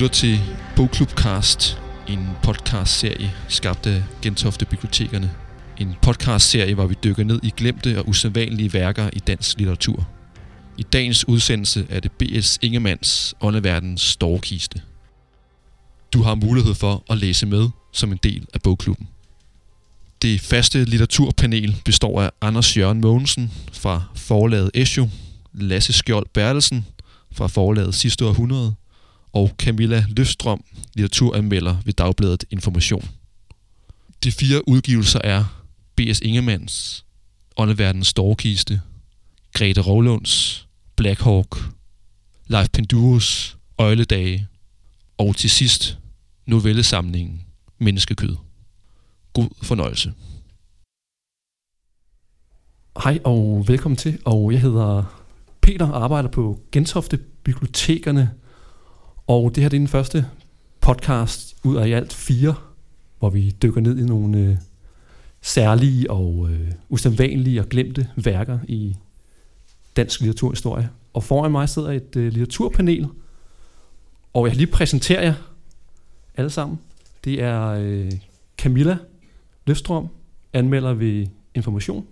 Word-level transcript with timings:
lytter 0.00 0.14
til 0.14 0.40
Bogklubcast, 0.76 1.78
en 2.08 2.28
podcastserie 2.42 3.32
skabt 3.48 3.86
af 3.86 4.02
Gentofte 4.22 4.64
Bibliotekerne. 4.64 5.30
En 5.78 5.94
podcastserie, 6.02 6.74
hvor 6.74 6.86
vi 6.86 6.94
dykker 7.04 7.24
ned 7.24 7.40
i 7.42 7.52
glemte 7.56 7.98
og 7.98 8.08
usædvanlige 8.08 8.72
værker 8.72 9.10
i 9.12 9.18
dansk 9.18 9.58
litteratur. 9.58 10.08
I 10.78 10.82
dagens 10.82 11.28
udsendelse 11.28 11.86
er 11.90 12.00
det 12.00 12.12
B.S. 12.12 12.58
Ingemanns 12.62 13.34
Åndeverdens 13.40 14.02
Storkiste. 14.02 14.80
Du 16.12 16.22
har 16.22 16.34
mulighed 16.34 16.74
for 16.74 17.04
at 17.10 17.18
læse 17.18 17.46
med 17.46 17.68
som 17.92 18.12
en 18.12 18.18
del 18.22 18.46
af 18.54 18.60
bogklubben. 18.62 19.08
Det 20.22 20.40
faste 20.40 20.84
litteraturpanel 20.84 21.76
består 21.84 22.22
af 22.22 22.30
Anders 22.40 22.76
Jørgen 22.76 23.00
Mogensen 23.00 23.52
fra 23.72 24.02
forlaget 24.14 24.70
Esjo, 24.74 25.08
Lasse 25.52 25.92
Skjold 25.92 26.26
Bertelsen 26.34 26.86
fra 27.32 27.46
forlaget 27.46 27.94
Sidste 27.94 28.26
Århundrede, 28.26 28.74
og 29.32 29.50
Camilla 29.58 30.04
Løfstrøm, 30.08 30.64
litteraturanmelder 30.94 31.76
ved 31.84 31.92
Dagbladet 31.92 32.44
Information. 32.50 33.08
De 34.24 34.32
fire 34.32 34.68
udgivelser 34.68 35.20
er 35.24 35.64
B.S. 35.96 36.20
Ingemanns 36.20 37.04
Åndeverdens 37.56 38.08
Storkiste, 38.08 38.80
Grete 39.52 39.80
Rovlunds 39.80 40.66
Black 40.96 41.20
Hawk, 41.20 41.56
Leif 42.46 42.68
Penduros 42.72 43.56
Øjledage 43.78 44.46
og 45.18 45.36
til 45.36 45.50
sidst 45.50 45.98
novellesamlingen 46.46 47.42
Menneskekød. 47.78 48.36
God 49.32 49.48
fornøjelse. 49.62 50.12
Hej 53.04 53.18
og 53.24 53.64
velkommen 53.68 53.96
til, 53.96 54.18
og 54.24 54.52
jeg 54.52 54.60
hedder 54.60 55.20
Peter 55.60 55.86
og 55.88 56.04
arbejder 56.04 56.28
på 56.28 56.60
Gentofte 56.72 57.16
Bibliotekerne, 57.16 58.30
og 59.30 59.54
det 59.54 59.62
her 59.62 59.68
det 59.68 59.76
er 59.76 59.80
den 59.80 59.88
første 59.88 60.26
podcast 60.80 61.56
ud 61.64 61.76
af 61.76 61.88
i 61.88 61.92
alt 61.92 62.12
fire, 62.12 62.54
hvor 63.18 63.30
vi 63.30 63.50
dykker 63.50 63.80
ned 63.80 63.98
i 63.98 64.02
nogle 64.02 64.38
øh, 64.38 64.56
særlige 65.40 66.10
og 66.10 66.48
øh, 66.50 66.72
usædvanlige 66.88 67.60
og 67.60 67.68
glemte 67.68 68.08
værker 68.16 68.58
i 68.68 68.96
dansk 69.96 70.20
litteraturhistorie. 70.20 70.90
Og 71.12 71.24
foran 71.24 71.50
mig 71.50 71.68
sidder 71.68 71.90
et 71.90 72.16
øh, 72.16 72.24
litteraturpanel, 72.24 73.08
og 74.32 74.46
jeg 74.46 74.56
lige 74.56 74.66
præsenterer 74.66 75.22
jer 75.22 75.34
alle 76.36 76.50
sammen. 76.50 76.78
Det 77.24 77.42
er 77.42 77.66
øh, 77.66 78.12
Camilla 78.58 78.98
Løfstrøm, 79.66 80.08
anmelder 80.52 80.94
ved 80.94 81.26
Information, 81.54 82.06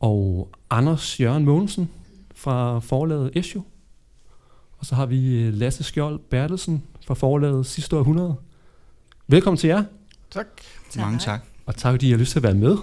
og 0.00 0.48
Anders 0.70 1.20
Jørgen 1.20 1.44
Mogensen 1.44 1.90
fra 2.34 2.78
forlaget 2.78 3.30
Esjo. 3.34 3.62
Og 4.84 4.88
så 4.88 4.94
har 4.94 5.06
vi 5.06 5.42
øh, 5.42 5.54
Lasse 5.54 5.84
Skjold 5.84 6.18
Bertelsen 6.18 6.82
fra 7.06 7.14
forlaget 7.14 7.66
Sidste 7.66 7.96
Århundrede. 7.96 8.34
Velkommen 9.26 9.58
til 9.58 9.68
jer. 9.68 9.84
Tak. 10.30 10.46
tak. 10.90 11.00
Mange 11.00 11.18
tak. 11.18 11.40
Og 11.66 11.76
tak, 11.76 11.92
fordi 11.92 12.08
I 12.08 12.10
har 12.10 12.18
lyst 12.18 12.32
til 12.32 12.38
at 12.38 12.42
være 12.42 12.54
med. 12.54 12.76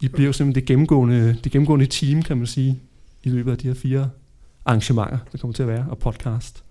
I 0.00 0.08
bliver 0.08 0.26
jo 0.26 0.32
simpelthen 0.32 0.62
det 0.62 0.68
gennemgående, 0.68 1.38
det 1.44 1.52
gennemgående 1.52 1.86
team, 1.86 2.22
kan 2.22 2.36
man 2.36 2.46
sige, 2.46 2.80
i 3.22 3.28
løbet 3.28 3.52
af 3.52 3.58
de 3.58 3.66
her 3.66 3.74
fire 3.74 4.10
arrangementer, 4.64 5.18
der 5.32 5.38
kommer 5.38 5.54
til 5.54 5.62
at 5.62 5.68
være, 5.68 5.86
og 5.90 5.98
podcast. 5.98 6.64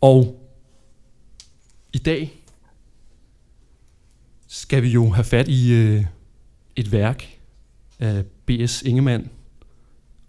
Og 0.00 0.44
i 1.92 1.98
dag 1.98 2.42
skal 4.48 4.82
vi 4.82 4.88
jo 4.88 5.10
have 5.10 5.24
fat 5.24 5.48
i 5.48 5.72
øh, 5.72 6.04
et 6.76 6.92
værk 6.92 7.38
af 7.98 8.24
B.S. 8.46 8.82
Ingemann, 8.82 9.30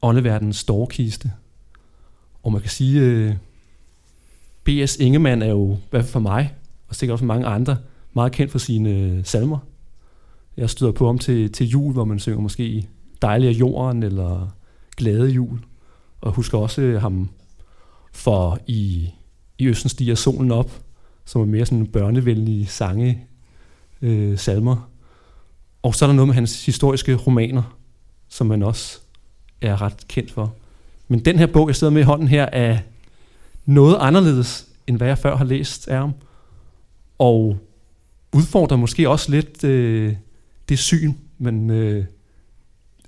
Åndeverdens 0.02 0.58
Storkiste. 0.58 1.32
Og 2.46 2.52
man 2.52 2.62
kan 2.62 2.70
sige, 2.70 3.02
øh, 3.02 3.36
B.S. 4.64 4.98
Ingemann 4.98 5.42
er 5.42 5.50
jo, 5.50 5.74
i 5.74 5.78
hvert 5.90 6.04
fald 6.04 6.12
for 6.12 6.20
mig, 6.20 6.54
og 6.88 6.96
sikkert 6.96 7.14
også 7.14 7.22
for 7.22 7.28
mange 7.28 7.48
andre, 7.48 7.78
meget 8.14 8.32
kendt 8.32 8.52
for 8.52 8.60
sine 8.60 8.90
øh, 8.90 9.26
salmer. 9.26 9.58
Jeg 10.58 10.70
støder 10.70 10.92
på 10.92 11.06
ham 11.06 11.20
til, 11.20 11.52
til 11.52 11.68
jul, 11.68 11.94
hvor 11.94 12.06
man 12.06 12.20
synger 12.20 12.40
måske 12.40 12.88
Dejlig 13.22 13.50
af 13.50 13.54
jorden, 13.54 14.04
eller 14.04 14.56
Glade 14.98 15.30
jul. 15.30 15.60
Og 16.22 16.32
husker 16.32 16.58
også 16.58 16.82
øh, 16.82 17.02
ham 17.02 17.30
for 18.14 18.60
i, 18.68 19.10
i 19.58 19.68
Østen 19.68 19.90
stiger 19.90 20.16
solen 20.16 20.52
op, 20.52 20.72
som 21.26 21.42
er 21.42 21.46
mere 21.46 21.66
sådan 21.66 21.88
børnevenlige 21.88 22.66
sange, 22.66 23.24
øh, 24.02 24.38
salmer. 24.38 24.90
Og 25.82 25.96
så 25.96 26.06
er 26.06 26.08
der 26.08 26.16
noget 26.16 26.28
med 26.28 26.36
hans 26.36 26.66
historiske 26.66 27.16
romaner, 27.16 27.78
som 28.30 28.48
man 28.48 28.64
også 28.64 29.00
er 29.62 29.82
ret 29.82 30.08
kendt 30.08 30.32
for. 30.32 30.56
Men 31.08 31.26
den 31.26 31.40
her 31.40 31.46
bog, 31.46 31.68
jeg 31.68 31.76
sidder 31.76 31.94
med 31.94 32.02
i 32.02 32.06
hånden 32.06 32.28
her, 32.28 32.46
er 32.46 32.78
noget 33.66 33.98
anderledes, 34.00 34.68
end 34.88 34.98
hvad 34.98 35.08
jeg 35.08 35.18
før 35.18 35.36
har 35.36 35.46
læst 35.46 35.88
af 35.88 35.98
ham. 35.98 36.14
Og 37.18 37.58
udfordrer 38.34 38.78
måske 38.78 39.10
også 39.10 39.32
lidt 39.32 39.64
øh, 39.64 40.16
det 40.70 40.80
syn, 40.80 41.14
man, 41.38 41.70
øh, 41.70 42.06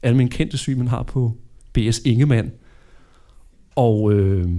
almindeligt 0.04 0.38
kendte 0.38 0.58
syn, 0.58 0.78
man 0.78 0.88
har 0.88 1.04
på 1.04 1.34
B.S. 1.74 2.02
Ingemann. 2.06 2.52
Og 3.76 4.14
øh, 4.14 4.50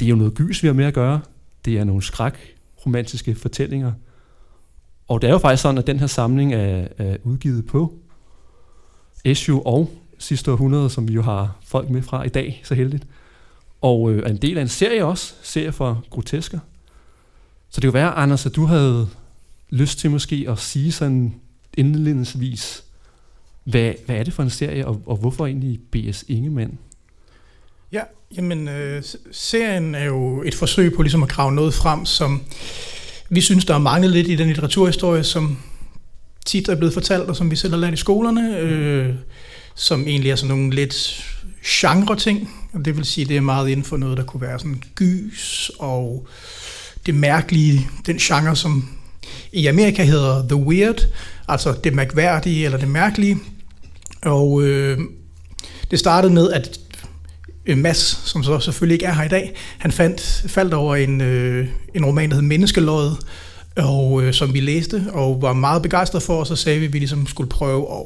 det 0.00 0.06
er 0.06 0.10
jo 0.10 0.16
noget 0.16 0.34
gys, 0.34 0.62
vi 0.62 0.68
har 0.68 0.74
med 0.74 0.84
at 0.84 0.94
gøre. 0.94 1.20
Det 1.64 1.78
er 1.78 1.84
nogle 1.84 2.02
skræk 2.02 2.56
romantiske 2.86 3.34
fortællinger. 3.34 3.92
Og 5.08 5.22
det 5.22 5.28
er 5.28 5.32
jo 5.32 5.38
faktisk 5.38 5.62
sådan, 5.62 5.78
at 5.78 5.86
den 5.86 6.00
her 6.00 6.06
samling 6.06 6.54
er, 6.54 6.88
er 6.98 7.16
udgivet 7.24 7.66
på 7.66 7.94
SU 9.34 9.62
og 9.64 9.90
sidste 10.22 10.52
århundrede, 10.52 10.90
som 10.90 11.08
vi 11.08 11.12
jo 11.12 11.22
har 11.22 11.56
folk 11.64 11.90
med 11.90 12.02
fra 12.02 12.22
i 12.22 12.28
dag, 12.28 12.60
så 12.64 12.74
heldigt. 12.74 13.06
Og 13.80 14.12
øh, 14.12 14.22
er 14.22 14.30
en 14.30 14.36
del 14.36 14.58
af 14.58 14.62
en 14.62 14.68
serie 14.68 15.04
også, 15.04 15.34
serie 15.42 15.72
for 15.72 16.04
grotesker. 16.10 16.58
Så 17.70 17.80
det 17.80 17.88
kunne 17.88 17.94
være, 17.94 18.10
Anders, 18.10 18.46
at 18.46 18.56
du 18.56 18.66
havde 18.66 19.08
lyst 19.70 19.98
til 19.98 20.10
måske 20.10 20.46
at 20.48 20.58
sige 20.58 20.92
sådan 20.92 21.34
indledningsvis, 21.76 22.84
hvad, 23.64 23.92
hvad 24.06 24.16
er 24.16 24.22
det 24.22 24.32
for 24.32 24.42
en 24.42 24.50
serie, 24.50 24.86
og, 24.86 25.02
og 25.06 25.16
hvorfor 25.16 25.46
egentlig 25.46 25.80
B.S. 25.90 26.24
Ingemann? 26.28 26.78
Ja, 27.92 28.02
jamen 28.36 28.68
øh, 28.68 29.02
serien 29.32 29.94
er 29.94 30.04
jo 30.04 30.42
et 30.42 30.54
forsøg 30.54 30.92
på 30.92 31.02
ligesom 31.02 31.22
at 31.22 31.28
grave 31.28 31.52
noget 31.52 31.74
frem, 31.74 32.04
som 32.04 32.42
vi 33.28 33.40
synes, 33.40 33.64
der 33.64 33.74
er 33.74 33.78
manglet 33.78 34.10
lidt 34.10 34.28
i 34.28 34.36
den 34.36 34.46
litteraturhistorie, 34.46 35.24
som 35.24 35.58
tit 36.46 36.68
er 36.68 36.76
blevet 36.76 36.94
fortalt, 36.94 37.28
og 37.28 37.36
som 37.36 37.50
vi 37.50 37.56
selv 37.56 37.72
har 37.72 37.80
lært 37.80 37.94
i 37.94 37.96
skolerne, 37.96 38.58
øh, 38.58 39.14
som 39.74 40.06
egentlig 40.06 40.30
er 40.30 40.36
sådan 40.36 40.56
nogle 40.56 40.74
lidt 40.74 41.24
genre-ting. 41.66 42.50
Og 42.72 42.84
det 42.84 42.96
vil 42.96 43.04
sige, 43.04 43.24
det 43.24 43.36
er 43.36 43.40
meget 43.40 43.68
inden 43.68 43.84
for 43.84 43.96
noget, 43.96 44.16
der 44.16 44.24
kunne 44.24 44.40
være 44.40 44.58
sådan 44.58 44.82
gys 44.94 45.70
og 45.78 46.28
det 47.06 47.14
mærkelige, 47.14 47.88
den 48.06 48.18
genre, 48.18 48.56
som 48.56 48.88
i 49.52 49.66
Amerika 49.66 50.04
hedder 50.04 50.48
The 50.48 50.56
Weird, 50.56 51.08
altså 51.48 51.74
det 51.84 51.94
mærkværdige 51.94 52.64
eller 52.64 52.78
det 52.78 52.88
mærkelige. 52.88 53.38
Og 54.22 54.62
øh, 54.62 54.98
det 55.90 55.98
startede 55.98 56.32
med, 56.32 56.52
at 56.52 56.80
øh, 57.66 57.78
Mads, 57.78 58.20
som 58.24 58.44
så 58.44 58.60
selvfølgelig 58.60 58.94
ikke 58.94 59.06
er 59.06 59.12
her 59.12 59.24
i 59.24 59.28
dag, 59.28 59.54
han 59.78 59.92
fandt, 59.92 60.44
faldt 60.46 60.74
over 60.74 60.96
en, 60.96 61.20
øh, 61.20 61.68
en 61.94 62.04
roman, 62.04 62.30
der 62.30 62.34
hed 62.34 62.42
Menneskeløjet, 62.42 63.16
og, 63.76 64.22
øh, 64.22 64.34
som 64.34 64.54
vi 64.54 64.60
læste, 64.60 65.04
og 65.12 65.42
var 65.42 65.52
meget 65.52 65.82
begejstret 65.82 66.22
for, 66.22 66.38
og 66.38 66.46
så 66.46 66.56
sagde 66.56 66.78
vi, 66.78 66.86
at 66.86 66.92
vi 66.92 66.98
ligesom 66.98 67.26
skulle 67.26 67.50
prøve 67.50 67.86
at 67.94 68.02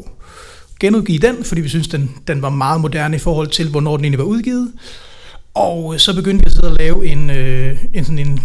genudgive 0.80 1.18
den, 1.18 1.44
fordi 1.44 1.60
vi 1.60 1.68
synes 1.68 1.88
den, 1.88 2.10
den 2.28 2.42
var 2.42 2.50
meget 2.50 2.80
moderne 2.80 3.16
i 3.16 3.18
forhold 3.18 3.48
til, 3.48 3.70
hvornår 3.70 3.96
den 3.96 4.04
egentlig 4.04 4.18
var 4.18 4.24
udgivet. 4.24 4.72
Og 5.54 5.94
øh, 5.94 6.00
så 6.00 6.14
begyndte 6.14 6.44
vi 6.44 6.46
at 6.46 6.52
sidde 6.52 6.68
og 6.68 6.76
lave 6.78 7.06
en, 7.06 7.30
øh, 7.30 7.78
en 7.94 8.04
sådan 8.04 8.18
en 8.18 8.40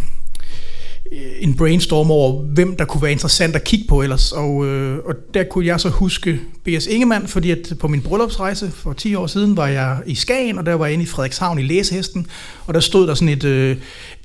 øh, 1.11 1.31
en 1.39 1.57
brainstorm 1.57 2.11
over, 2.11 2.41
hvem 2.44 2.75
der 2.75 2.85
kunne 2.85 3.01
være 3.01 3.11
interessant 3.11 3.56
at 3.56 3.63
kigge 3.63 3.85
på 3.89 4.01
ellers. 4.01 4.31
Og, 4.31 4.65
øh, 4.65 4.97
og 5.06 5.15
der 5.33 5.44
kunne 5.44 5.65
jeg 5.65 5.79
så 5.79 5.89
huske 5.89 6.39
B.S. 6.63 6.88
Ingemann, 6.88 7.27
fordi 7.27 7.51
at 7.51 7.73
på 7.79 7.88
min 7.88 8.01
bryllupsrejse 8.01 8.71
for 8.71 8.94
10 8.94 9.15
år 9.15 9.27
siden 9.27 9.57
var 9.57 9.67
jeg 9.67 9.97
i 10.06 10.15
Skagen, 10.15 10.57
og 10.57 10.65
der 10.65 10.73
var 10.73 10.85
jeg 10.85 10.94
inde 10.94 11.03
i 11.03 11.07
Frederikshavn 11.07 11.59
i 11.59 11.63
Læsehesten, 11.63 12.27
og 12.65 12.73
der 12.73 12.79
stod 12.79 13.07
der 13.07 13.13
sådan 13.13 13.29
et 13.29 13.44
øh, 13.44 13.77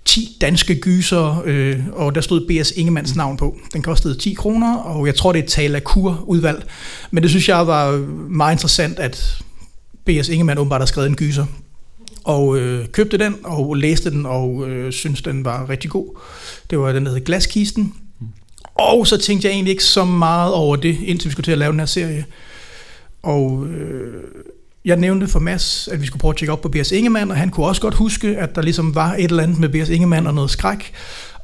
10 0.06 0.36
danske 0.40 0.74
gyser, 0.80 1.42
øh, 1.44 1.78
og 1.92 2.14
der 2.14 2.20
stod 2.20 2.46
B.S. 2.46 2.72
Ingemanns 2.76 3.16
navn 3.16 3.36
på. 3.36 3.56
Den 3.72 3.82
kostede 3.82 4.18
10 4.18 4.34
kroner, 4.34 4.76
og 4.76 5.06
jeg 5.06 5.14
tror, 5.14 5.32
det 5.32 5.38
er 5.38 5.44
et 5.44 5.50
Talakur-udvalg. 5.50 6.64
Men 7.10 7.22
det 7.22 7.30
synes 7.30 7.48
jeg 7.48 7.66
var 7.66 7.96
meget 8.28 8.54
interessant, 8.54 8.98
at 8.98 9.38
B.S. 10.04 10.28
Ingemann 10.28 10.58
åbenbart 10.58 10.80
har 10.80 10.86
skrevet 10.86 11.08
en 11.08 11.16
gyser 11.16 11.46
og 12.26 12.58
øh, 12.58 12.86
købte 12.88 13.18
den 13.18 13.36
og 13.44 13.76
læste 13.76 14.10
den 14.10 14.26
og 14.26 14.68
øh, 14.68 14.92
synes 14.92 15.22
den 15.22 15.44
var 15.44 15.68
rigtig 15.70 15.90
god. 15.90 16.18
Det 16.70 16.78
var 16.78 16.92
den, 16.92 17.06
der 17.06 17.12
hed 17.12 17.24
Glaskisten. 17.24 17.94
Og 18.74 19.06
så 19.06 19.18
tænkte 19.18 19.48
jeg 19.48 19.54
egentlig 19.54 19.70
ikke 19.70 19.84
så 19.84 20.04
meget 20.04 20.54
over 20.54 20.76
det, 20.76 20.98
indtil 21.04 21.28
vi 21.28 21.32
skulle 21.32 21.44
til 21.44 21.52
at 21.52 21.58
lave 21.58 21.72
den 21.72 21.78
her 21.78 21.86
serie. 21.86 22.24
Og 23.22 23.66
øh, 23.66 24.24
jeg 24.86 24.96
nævnte 24.96 25.28
for 25.28 25.38
Mads, 25.38 25.88
at 25.88 26.00
vi 26.00 26.06
skulle 26.06 26.20
prøve 26.20 26.30
at 26.30 26.36
tjekke 26.36 26.52
op 26.52 26.60
på 26.60 26.68
B.S. 26.68 26.92
Ingemann, 26.92 27.30
og 27.30 27.36
han 27.36 27.50
kunne 27.50 27.66
også 27.66 27.80
godt 27.80 27.94
huske, 27.94 28.38
at 28.38 28.54
der 28.54 28.62
ligesom 28.62 28.94
var 28.94 29.14
et 29.14 29.24
eller 29.24 29.42
andet 29.42 29.58
med 29.58 29.68
B.S. 29.68 29.88
Ingemann 29.88 30.26
og 30.26 30.34
noget 30.34 30.50
skræk. 30.50 30.92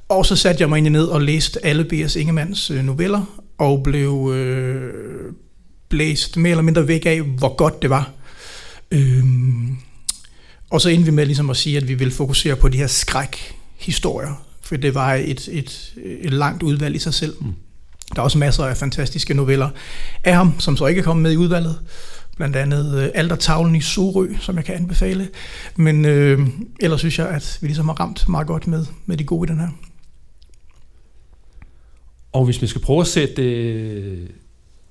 Og 0.08 0.26
så 0.26 0.36
satte 0.36 0.60
jeg 0.60 0.68
mig 0.68 0.76
egentlig 0.76 0.92
ned 0.92 1.04
og 1.04 1.22
læste 1.22 1.66
alle 1.66 1.84
B.S. 1.84 2.16
Ingemanns 2.16 2.70
øh, 2.70 2.84
noveller, 2.84 3.42
og 3.58 3.82
blev 3.82 4.32
øh, 4.34 4.92
blæst 5.88 6.36
mere 6.36 6.50
eller 6.50 6.62
mindre 6.62 6.88
væk 6.88 7.06
af, 7.06 7.20
hvor 7.20 7.56
godt 7.56 7.82
det 7.82 7.90
var. 7.90 8.10
Øh, 8.90 9.24
og 10.70 10.80
så 10.80 10.88
endte 10.88 11.04
vi 11.04 11.10
med 11.10 11.26
ligesom 11.26 11.50
at 11.50 11.56
sige, 11.56 11.76
at 11.76 11.88
vi 11.88 11.94
vil 11.94 12.10
fokusere 12.10 12.56
på 12.56 12.68
de 12.68 12.78
her 12.78 12.86
skrækhistorier, 12.86 14.44
for 14.62 14.76
det 14.76 14.94
var 14.94 15.14
et, 15.14 15.48
et, 15.52 15.92
et 16.20 16.32
langt 16.32 16.62
udvalg 16.62 16.94
i 16.94 16.98
sig 16.98 17.14
selv. 17.14 17.36
Mm. 17.40 17.52
Der 18.14 18.20
er 18.20 18.24
også 18.24 18.38
masser 18.38 18.64
af 18.64 18.76
fantastiske 18.76 19.34
noveller 19.34 19.68
af 20.24 20.34
ham, 20.34 20.60
som 20.60 20.76
så 20.76 20.86
ikke 20.86 20.98
er 20.98 21.04
kommet 21.04 21.22
med 21.22 21.32
i 21.32 21.36
udvalget. 21.36 21.78
Blandt 22.36 22.56
andet 22.56 23.02
øh, 23.02 23.10
Aldertavlen 23.14 23.76
i 23.76 23.80
Sorø, 23.80 24.28
som 24.40 24.56
jeg 24.56 24.64
kan 24.64 24.74
anbefale. 24.74 25.28
Men 25.76 26.04
øh, 26.04 26.48
ellers 26.80 27.00
synes 27.00 27.18
jeg, 27.18 27.28
at 27.28 27.58
vi 27.60 27.66
ligesom 27.66 27.88
har 27.88 28.00
ramt 28.00 28.28
meget 28.28 28.46
godt 28.46 28.66
med, 28.66 28.86
med 29.06 29.16
de 29.16 29.24
gode 29.24 29.48
i 29.48 29.50
den 29.50 29.60
her. 29.60 29.68
Og 32.32 32.44
hvis 32.44 32.62
vi 32.62 32.66
skal 32.66 32.80
prøve 32.80 33.00
at 33.00 33.06
sætte, 33.06 33.42
øh, 33.42 34.28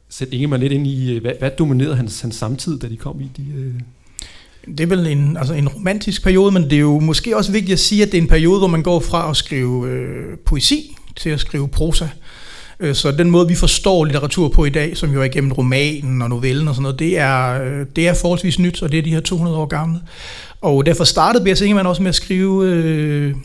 sætte 0.10 0.34
Ingemann 0.34 0.62
lidt 0.62 0.74
ind 0.74 0.88
i, 0.88 1.16
øh, 1.16 1.22
hvad, 1.22 1.34
hvad 1.40 1.52
dominerede 1.52 1.96
hans, 1.96 2.22
hans 2.22 2.36
samtid, 2.36 2.80
da 2.80 2.90
de 2.90 2.98
kom 2.98 3.22
i 3.22 3.32
de... 3.38 3.46
Øh 3.56 3.74
det 4.68 4.80
er 4.80 4.88
vel 4.88 5.08
en, 5.08 5.38
altså 5.38 5.54
en 5.54 5.68
romantisk 5.68 6.24
periode, 6.24 6.52
men 6.52 6.64
det 6.64 6.74
er 6.74 6.80
jo 6.80 7.00
måske 7.00 7.38
også 7.38 7.52
vigtigt 7.52 7.74
at 7.74 7.80
sige, 7.80 8.04
at 8.04 8.12
det 8.12 8.18
er 8.18 8.22
en 8.22 8.28
periode, 8.28 8.60
hvor 8.60 8.68
man 8.68 8.84
går 8.84 9.00
fra 9.00 9.30
at 9.30 9.38
skrive 9.38 9.90
øh, 9.90 10.38
poesi 10.38 10.96
til 11.16 11.30
at 11.30 11.40
skrive 11.40 11.68
prosa. 11.68 12.06
Øh, 12.06 12.12
Øh, 12.82 12.96
så 12.96 13.12
den 13.12 13.32
måde, 13.32 13.48
vi 13.48 13.56
forstår 13.56 14.06
litteratur 14.06 14.50
på 14.50 14.66
i 14.66 14.70
dag, 14.70 14.98
som 14.98 15.14
jo 15.14 15.20
er 15.20 15.24
igennem 15.24 15.52
romanen 15.52 16.22
og 16.22 16.30
novellen 16.30 16.68
og 16.68 16.76
sådan 16.76 16.84
noget, 16.84 17.00
det 17.00 17.18
er, 17.18 17.64
øh, 17.64 17.86
det 17.96 18.08
er 18.08 18.14
forholdsvis 18.14 18.60
nyt, 18.60 18.84
og 18.84 18.92
det 18.92 18.98
er 18.98 19.04
de 19.04 19.14
her 19.14 19.20
200 19.20 19.58
år 19.58 19.66
gamle. 19.66 20.00
Og 20.62 20.86
derfor 20.86 21.04
startede 21.04 21.44
B.S. 21.46 21.62
Ingemann 21.62 21.88
også 21.88 22.02
med 22.02 22.10
at 22.10 22.16
skrive 22.16 22.66
øh, 22.66 23.36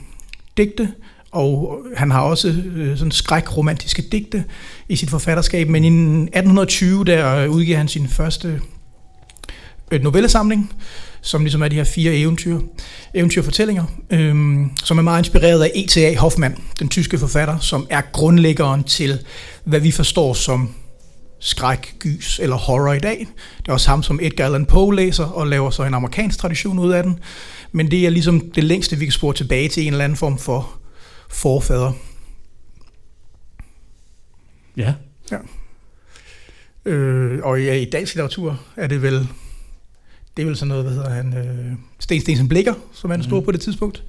digte, 0.57 0.89
og 1.33 1.79
han 1.97 2.11
har 2.11 2.21
også 2.21 2.55
øh, 2.77 2.99
sådan 2.99 3.11
skrækromantiske 3.11 4.03
digte 4.13 4.45
i 4.89 4.97
sit 4.97 5.11
forfatterskab, 5.11 5.69
men 5.69 5.85
i 5.85 5.89
1820 5.89 7.05
der 7.05 7.47
udgiver 7.47 7.79
han 7.79 7.89
sin 7.89 8.09
første 8.09 8.61
øh, 9.93 10.03
novellesamling, 10.03 10.73
som 11.27 11.43
ligesom 11.43 11.63
er 11.63 11.69
de 11.69 11.77
her 11.77 11.85
fire 11.85 12.15
eventyr, 12.15 12.61
eventyrfortællinger, 13.15 13.85
øhm, 14.11 14.71
som 14.85 14.99
er 14.99 15.03
meget 15.03 15.21
inspireret 15.21 15.63
af 15.63 15.71
E.T.A. 15.75 16.17
Hoffmann, 16.17 16.65
den 16.79 16.89
tyske 16.89 17.19
forfatter, 17.19 17.59
som 17.59 17.87
er 17.91 18.01
grundlæggeren 18.13 18.85
til, 18.85 19.19
hvad 19.65 19.81
vi 19.81 19.91
forstår 19.91 20.35
som 20.35 20.75
skræk, 21.41 21.95
gys 21.99 22.41
eller 22.43 22.57
horror 22.57 22.93
i 22.93 22.99
dag. 22.99 23.19
Det 23.59 23.69
er 23.69 23.73
også 23.73 23.89
ham, 23.89 24.03
som 24.03 24.19
Edgar 24.23 24.45
Allan 24.45 24.67
Poe 24.67 24.97
læser 24.97 25.25
og 25.25 25.47
laver 25.47 25.71
så 25.71 25.83
en 25.83 25.95
amerikansk 25.95 26.39
tradition 26.39 26.79
ud 26.79 26.93
af 26.93 27.03
den. 27.03 27.19
Men 27.73 27.91
det 27.91 28.07
er 28.07 28.11
ligesom 28.11 28.51
det 28.51 28.65
længste, 28.65 28.97
vi 28.97 29.05
kan 29.05 29.13
spore 29.13 29.35
tilbage 29.35 29.69
til 29.69 29.87
en 29.87 29.93
eller 29.93 30.05
anden 30.05 30.17
form 30.17 30.39
for 30.39 30.79
forfader. 31.31 31.93
Ja. 34.77 34.95
ja. 35.31 35.39
Øh, 36.91 37.41
og 37.43 37.63
ja, 37.63 37.75
i 37.75 37.85
dansk 37.85 38.15
litteratur 38.15 38.61
er 38.77 38.87
det 38.87 39.03
vel 39.03 39.29
det 40.37 40.43
er 40.43 40.47
vel 40.47 40.57
sådan 40.57 40.69
noget, 40.69 40.85
hvad 40.85 40.95
hedder 40.95 41.11
han, 41.11 41.35
øh, 41.37 41.73
Sten 41.99 42.21
Stensen 42.21 42.49
Blikker, 42.49 42.75
som 42.93 43.23
stor 43.23 43.41
mm. 43.41 43.45
på 43.45 43.53
det 43.53 43.61
tidspunkt. 43.61 44.03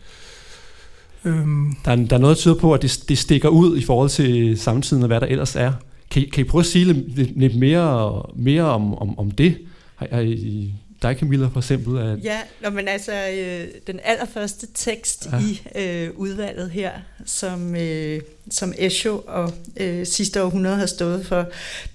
Øhm. 1.25 1.75
Der, 1.85 1.91
er, 1.91 1.95
der 1.95 2.15
er 2.15 2.19
noget, 2.19 2.37
der 2.37 2.41
tyder 2.41 2.55
på, 2.55 2.73
at 2.73 2.81
det, 2.81 3.03
det 3.09 3.17
stikker 3.17 3.49
ud 3.49 3.77
i 3.77 3.81
forhold 3.81 4.09
til 4.09 4.57
samtiden 4.57 5.03
og 5.03 5.07
hvad 5.07 5.21
der 5.21 5.27
ellers 5.27 5.55
er. 5.55 5.73
Kan, 6.11 6.25
kan 6.33 6.45
I 6.45 6.47
prøve 6.47 6.59
at 6.59 6.65
sige 6.65 6.85
lidt, 6.85 7.37
lidt 7.39 7.55
mere, 7.55 8.23
mere 8.35 8.63
om, 8.63 8.93
om, 8.93 9.19
om 9.19 9.31
det? 9.31 9.57
Har, 9.95 10.07
har 10.11 10.19
I, 10.19 10.73
dig, 11.01 11.17
Camilla, 11.19 11.47
for 11.47 11.59
eksempel? 11.59 11.99
At 11.99 12.23
ja, 12.23 12.39
når 12.61 12.69
men 12.69 12.87
altså, 12.87 13.11
øh, 13.11 13.67
den 13.87 13.99
allerførste 14.03 14.67
tekst 14.73 15.29
ja. 15.31 15.39
i 15.39 15.61
øh, 15.75 16.09
udvalget 16.15 16.71
her, 16.71 16.91
som, 17.25 17.75
øh, 17.75 18.21
som 18.51 18.73
Esho 18.77 19.23
og 19.27 19.53
øh, 19.77 20.05
sidste 20.05 20.43
århundrede 20.43 20.75
har 20.75 20.85
stået 20.85 21.25
for, 21.25 21.45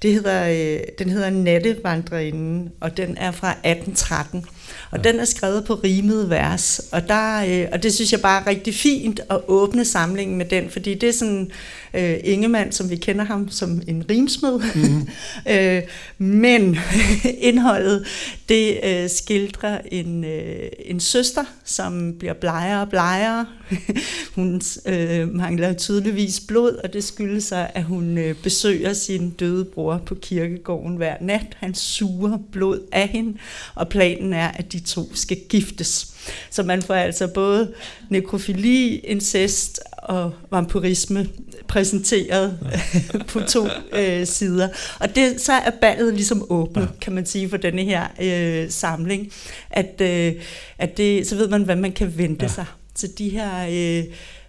det 0.02 0.12
hedder, 0.12 0.48
øh, 0.48 0.80
den 0.98 1.10
hedder 1.10 1.30
Nattevandrerinden, 1.30 2.72
og 2.80 2.96
den 2.96 3.16
er 3.16 3.30
fra 3.30 3.50
1813. 3.50 4.44
Og 4.90 4.98
ja. 4.98 5.10
den 5.10 5.20
er 5.20 5.24
skrevet 5.24 5.64
på 5.64 5.74
rimet 5.74 6.30
vers, 6.30 6.78
og, 6.92 7.08
der, 7.08 7.44
øh, 7.44 7.68
og 7.72 7.82
det 7.82 7.94
synes 7.94 8.12
jeg 8.12 8.20
bare 8.20 8.42
er 8.42 8.46
rigtig 8.46 8.74
fint 8.74 9.20
at 9.30 9.40
åbne 9.48 9.84
samlingen 9.84 10.38
med 10.38 10.46
den, 10.46 10.70
fordi 10.70 10.94
det 10.94 11.08
er 11.08 11.12
sådan 11.12 11.50
øh, 11.94 12.16
Ingemann, 12.24 12.72
som 12.72 12.90
vi 12.90 12.96
kender 12.96 13.24
ham 13.24 13.48
som 13.48 13.82
en 13.88 14.04
rimsmed. 14.10 14.60
Mm. 14.74 15.08
øh, 15.52 15.82
men 16.18 16.78
indholdet, 17.48 18.06
det 18.48 18.80
øh, 18.84 19.10
skildrer 19.10 19.80
en, 19.92 20.24
øh, 20.24 20.68
en 20.78 21.00
søster, 21.00 21.44
som 21.64 22.14
bliver 22.18 22.34
blegere 22.34 22.80
og 22.80 22.88
blegere. 22.88 23.46
hun 24.36 24.62
øh, 24.86 25.34
mangler 25.34 25.72
tydeligvis 25.72 26.40
blod, 26.40 26.80
og 26.84 26.92
det 26.92 27.04
skyldes 27.04 27.44
sig, 27.44 27.70
at 27.74 27.84
hun 27.84 28.18
øh, 28.18 28.34
besøger 28.42 28.92
sin 28.92 29.30
døde 29.30 29.64
bror 29.64 30.02
på 30.06 30.14
kirkegården 30.14 30.96
hver 30.96 31.16
nat. 31.20 31.46
Han 31.56 31.74
suger 31.74 32.38
blod 32.52 32.80
af 32.92 33.08
hende, 33.08 33.38
og 33.74 33.88
planen 33.88 34.32
er, 34.32 34.48
at 34.48 34.72
de 34.72 34.80
to 34.80 35.14
skal 35.14 35.36
giftes. 35.48 36.14
Så 36.50 36.62
man 36.62 36.82
får 36.82 36.94
altså 36.94 37.26
både 37.26 37.72
nekrofili, 38.08 38.96
incest 38.96 39.80
og 40.02 40.32
vampirisme 40.50 41.28
præsenteret 41.68 42.58
ja. 42.72 43.18
på 43.32 43.40
to 43.40 43.66
øh, 43.92 44.26
sider. 44.26 44.68
Og 45.00 45.14
det, 45.14 45.40
så 45.40 45.52
er 45.52 45.70
ballet 45.80 46.14
ligesom 46.14 46.46
åbnet, 46.50 46.82
ja. 46.82 46.88
kan 47.00 47.12
man 47.12 47.26
sige, 47.26 47.48
for 47.48 47.56
denne 47.56 47.82
her 47.82 48.06
øh, 48.22 48.70
samling. 48.70 49.32
At, 49.70 50.00
øh, 50.00 50.32
at 50.78 50.96
det, 50.96 51.26
så 51.26 51.36
ved 51.36 51.48
man, 51.48 51.62
hvad 51.62 51.76
man 51.76 51.92
kan 51.92 52.18
vente 52.18 52.44
ja. 52.44 52.48
sig 52.48 52.66
til 52.94 53.18
de 53.18 53.28
her... 53.28 53.66
Øh, 53.70 54.04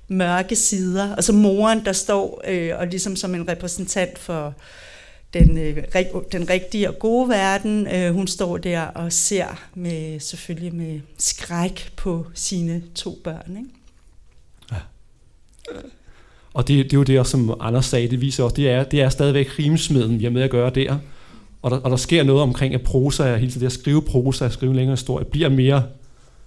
mørke 0.08 0.56
sider, 0.56 1.16
og 1.16 1.24
så 1.24 1.34
moren, 1.34 1.86
der 1.86 1.92
står 1.92 2.42
øh, 2.48 2.72
og 2.80 2.88
ligesom 2.88 3.16
som 3.16 3.36
en 3.36 3.50
repræsentant 3.50 4.20
for 4.20 4.54
den, 5.34 5.58
øh, 5.58 5.78
den 6.32 6.50
rigtige 6.50 6.90
og 6.90 7.00
gode 7.00 7.30
verden. 7.30 7.88
Øh, 7.88 8.14
hun 8.14 8.28
står 8.28 8.58
der 8.58 8.82
og 8.82 9.14
ser 9.14 9.64
med 9.76 10.20
selvfølgelig 10.20 10.76
med 10.76 11.00
skræk 11.18 11.94
på 11.96 12.26
sine 12.34 12.84
to 12.96 13.18
børn. 13.24 13.58
Ikke? 13.58 13.83
Og 16.54 16.68
det, 16.68 16.86
det 16.86 16.94
er 16.94 16.98
jo 16.98 17.04
det, 17.04 17.28
som 17.28 17.58
Anders 17.60 17.86
sagde, 17.86 18.08
det 18.08 18.22
viser 18.22 18.44
også, 18.44 18.56
det 18.56 18.70
er, 18.70 18.84
det 18.84 19.02
er 19.02 19.10
stadigvæk 19.10 19.60
rimsmeden, 19.60 20.20
vi 20.20 20.26
er 20.26 20.30
med 20.30 20.42
at 20.42 20.50
gøre 20.50 20.70
der. 20.70 20.98
Og 21.62 21.72
der, 21.72 21.78
og 21.78 21.92
der 21.92 21.98
sker 21.98 22.24
noget 22.24 22.42
omkring, 22.42 22.74
at 22.74 22.82
prosa, 22.82 23.36
hele 23.36 23.54
det 23.54 23.64
at 23.64 23.72
skrive 23.72 24.02
prosa, 24.02 24.46
at 24.46 24.54
skrive 24.54 24.76
længere 24.76 24.94
historie, 24.94 25.26
bliver 25.26 25.50
mere, 25.50 25.84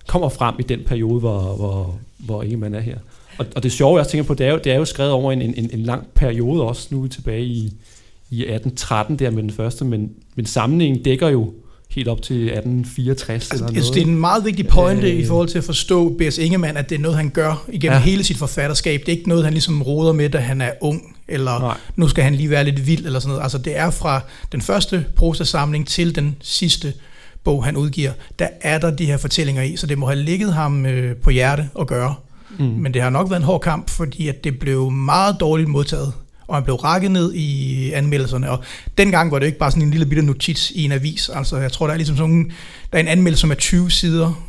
kommer 0.06 0.28
frem 0.28 0.54
i 0.58 0.62
den 0.62 0.80
periode, 0.86 1.20
hvor, 1.20 1.40
hvor, 1.56 1.98
hvor 2.18 2.42
Ingemann 2.42 2.74
er 2.74 2.80
her. 2.80 2.98
Og, 3.38 3.46
og 3.56 3.62
det 3.62 3.72
sjove, 3.72 3.98
jeg 3.98 4.06
tænker 4.06 4.24
på, 4.24 4.34
det 4.34 4.46
er 4.46 4.52
jo, 4.52 4.60
det 4.64 4.72
er 4.72 4.76
jo 4.76 4.84
skrevet 4.84 5.12
over 5.12 5.32
en, 5.32 5.42
en, 5.42 5.70
en 5.72 5.82
lang 5.82 6.06
periode 6.14 6.62
også, 6.62 6.88
nu 6.90 6.98
er 6.98 7.02
vi 7.02 7.08
tilbage 7.08 7.44
i, 7.44 7.72
i 8.30 8.40
1813 8.40 9.18
der 9.18 9.30
med 9.30 9.42
den 9.42 9.50
første, 9.50 9.84
men, 9.84 10.12
men 10.34 10.46
samlingen 10.46 11.02
dækker 11.02 11.28
jo 11.28 11.52
helt 11.90 12.08
op 12.08 12.22
til 12.22 12.44
1864 12.44 13.50
altså, 13.50 13.64
eller 13.64 13.72
noget. 13.72 13.94
Det 13.94 14.02
er 14.02 14.06
en 14.06 14.18
meget 14.20 14.44
vigtig 14.44 14.66
pointe 14.66 15.12
øh, 15.12 15.18
i 15.18 15.26
forhold 15.26 15.48
til 15.48 15.58
at 15.58 15.64
forstå 15.64 16.16
B.S. 16.18 16.38
Ingemann, 16.38 16.76
at 16.76 16.90
det 16.90 16.94
er 16.94 17.00
noget, 17.00 17.16
han 17.16 17.30
gør 17.30 17.64
igennem 17.68 17.98
ja. 17.98 18.04
hele 18.04 18.24
sit 18.24 18.36
forfatterskab. 18.36 19.00
Det 19.00 19.08
er 19.08 19.16
ikke 19.16 19.28
noget, 19.28 19.44
han 19.44 19.52
ligesom 19.52 19.82
råder 19.82 20.12
med, 20.12 20.30
da 20.30 20.38
han 20.38 20.60
er 20.60 20.70
ung, 20.80 21.16
eller 21.28 21.58
Nej. 21.58 21.76
nu 21.96 22.08
skal 22.08 22.24
han 22.24 22.34
lige 22.34 22.50
være 22.50 22.64
lidt 22.64 22.86
vild, 22.86 23.06
eller 23.06 23.20
sådan 23.20 23.28
noget. 23.28 23.42
Altså 23.42 23.58
det 23.58 23.78
er 23.78 23.90
fra 23.90 24.20
den 24.52 24.62
første 24.62 25.04
prosasamling 25.16 25.88
til 25.88 26.14
den 26.14 26.36
sidste 26.40 26.92
bog, 27.44 27.64
han 27.64 27.76
udgiver, 27.76 28.12
der 28.38 28.48
er 28.60 28.78
der 28.78 28.90
de 28.90 29.06
her 29.06 29.16
fortællinger 29.16 29.62
i, 29.62 29.76
så 29.76 29.86
det 29.86 29.98
må 29.98 30.06
have 30.06 30.18
ligget 30.18 30.52
ham 30.54 30.86
øh, 30.86 31.16
på 31.16 31.30
hjerte 31.30 31.68
at 31.80 31.86
gøre. 31.86 32.14
Mm. 32.58 32.64
Men 32.64 32.94
det 32.94 33.02
har 33.02 33.10
nok 33.10 33.30
været 33.30 33.40
en 33.40 33.46
hård 33.46 33.60
kamp, 33.60 33.90
fordi 33.90 34.28
at 34.28 34.44
det 34.44 34.58
blev 34.58 34.90
meget 34.90 35.36
dårligt 35.40 35.68
modtaget 35.68 36.12
og 36.48 36.56
han 36.56 36.64
blev 36.64 36.76
rakket 36.76 37.10
ned 37.10 37.32
i 37.34 37.90
anmeldelserne, 37.92 38.50
og 38.50 38.58
dengang 38.98 39.30
var 39.32 39.38
det 39.38 39.46
ikke 39.46 39.58
bare 39.58 39.70
sådan 39.70 39.82
en 39.82 39.90
lille 39.90 40.06
bitte 40.06 40.22
notits 40.22 40.70
i 40.70 40.84
en 40.84 40.92
avis, 40.92 41.30
altså 41.34 41.56
jeg 41.56 41.72
tror, 41.72 41.86
der 41.86 41.92
er 41.92 41.96
ligesom 41.96 42.16
sådan, 42.16 42.52
der 42.92 42.98
er 42.98 43.02
en 43.02 43.08
anmeldelse, 43.08 43.40
som 43.40 43.50
er 43.50 43.54
20 43.54 43.90
sider, 43.90 44.42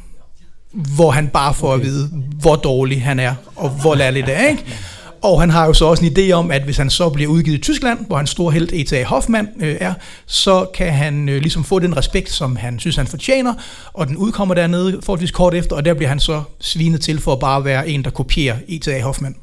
hvor 0.72 1.12
han 1.12 1.28
bare 1.28 1.54
får 1.54 1.74
okay. 1.74 1.80
at 1.80 1.86
vide, 1.86 2.10
hvor 2.42 2.56
dårlig 2.56 3.04
han 3.04 3.20
er, 3.20 3.36
og 3.56 3.70
hvor 3.70 3.96
lærlig 3.96 4.26
det 4.26 4.40
er, 4.40 4.48
ikke? 4.48 4.66
Og 5.22 5.40
han 5.40 5.50
har 5.50 5.66
jo 5.66 5.74
så 5.74 5.86
også 5.86 6.06
en 6.06 6.18
idé 6.18 6.32
om, 6.32 6.52
at 6.52 6.64
hvis 6.64 6.78
han 6.78 6.90
så 6.90 7.10
bliver 7.10 7.32
udgivet 7.32 7.58
i 7.58 7.62
Tyskland, 7.62 8.06
hvor 8.08 8.18
hans 8.18 8.30
store 8.30 8.52
held 8.52 8.70
E.T.A. 8.74 9.04
Hoffmann 9.04 9.48
øh, 9.60 9.76
er, 9.80 9.94
så 10.26 10.66
kan 10.76 10.94
han 10.94 11.30
øh, 11.30 11.42
ligesom 11.42 11.64
få 11.64 11.80
den 11.80 11.98
respekt, 11.98 12.30
som 12.32 12.56
han 12.56 12.80
synes, 12.80 12.96
han 12.96 13.08
fortjener, 13.08 13.54
og 13.94 14.08
den 14.08 14.18
udkommer 14.18 14.56
dernede 14.56 15.00
forholdsvis 15.04 15.32
kort 15.32 15.54
efter, 15.54 15.76
og 15.76 15.86
der 15.86 15.94
bliver 15.94 16.10
han 16.10 16.20
så 16.20 16.44
svinet 16.60 17.02
til 17.02 17.20
for 17.20 17.34
at 17.34 17.40
bare 17.40 17.66
være 17.66 17.90
en, 17.90 18.04
der 18.04 18.10
kopierer 18.10 18.56
E.T.A. 18.70 19.02
Hoffmann. 19.02 19.36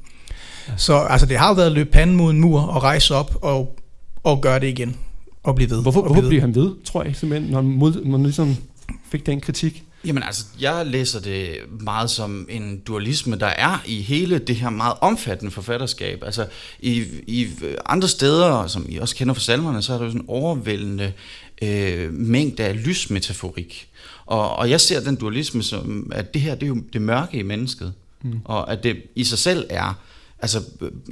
Så 0.77 0.97
altså, 0.97 1.27
det 1.27 1.39
har 1.39 1.55
været 1.55 1.67
at 1.67 1.73
løbe 1.73 1.91
panden 1.91 2.17
mod 2.17 2.31
en 2.31 2.41
mur 2.41 2.61
og 2.61 2.83
rejse 2.83 3.15
op 3.15 3.39
og, 3.43 3.79
og 4.23 4.41
gøre 4.41 4.61
det 4.61 4.67
igen. 4.67 4.97
Og 5.43 5.55
blive 5.55 5.71
ved. 5.71 5.83
Hvorfor, 5.83 6.03
hvorfor 6.03 6.29
bliver 6.29 6.41
han 6.41 6.55
ved, 6.55 6.71
tror 6.85 7.03
jeg, 7.03 7.17
simpelthen, 7.17 7.51
når 7.51 7.63
han, 7.63 7.71
mod, 7.71 8.05
når 8.05 8.17
han 8.17 8.23
ligesom 8.23 8.57
fik 9.11 9.27
den 9.27 9.41
kritik? 9.41 9.85
Jamen 10.05 10.23
altså, 10.23 10.45
jeg 10.61 10.87
læser 10.87 11.21
det 11.21 11.57
meget 11.81 12.11
som 12.11 12.47
en 12.51 12.79
dualisme, 12.79 13.37
der 13.37 13.47
er 13.47 13.83
i 13.87 14.03
hele 14.03 14.39
det 14.39 14.57
her 14.57 14.71
meget 14.71 14.95
omfattende 15.01 15.53
forfatterskab. 15.53 16.23
Altså, 16.25 16.47
i, 16.81 17.05
i 17.27 17.49
andre 17.87 18.09
steder, 18.09 18.67
som 18.67 18.87
I 18.89 18.97
også 18.97 19.17
kender 19.17 19.35
fra 19.35 19.41
salmerne, 19.41 19.83
så 19.83 19.93
er 19.93 19.99
der 19.99 20.05
jo 20.05 20.11
sådan 20.11 20.21
en 20.21 20.29
overvældende 20.29 21.13
øh, 21.63 22.13
mængde 22.13 22.65
af 22.65 22.87
lysmetaforik. 22.87 23.89
Og, 24.27 24.57
og 24.57 24.71
jeg 24.71 24.81
ser 24.81 25.01
den 25.01 25.17
dualisme 25.17 25.63
som, 25.63 26.13
at 26.15 26.35
det 26.35 26.43
her, 26.43 26.55
det 26.55 26.63
er 26.63 26.69
jo 26.69 26.83
det 26.93 27.03
mørke 27.03 27.39
i 27.39 27.43
mennesket. 27.43 27.93
Mm. 28.23 28.41
Og 28.45 28.73
at 28.73 28.83
det 28.83 28.97
i 29.15 29.25
sig 29.25 29.39
selv 29.39 29.67
er 29.71 29.99
altså 30.39 30.63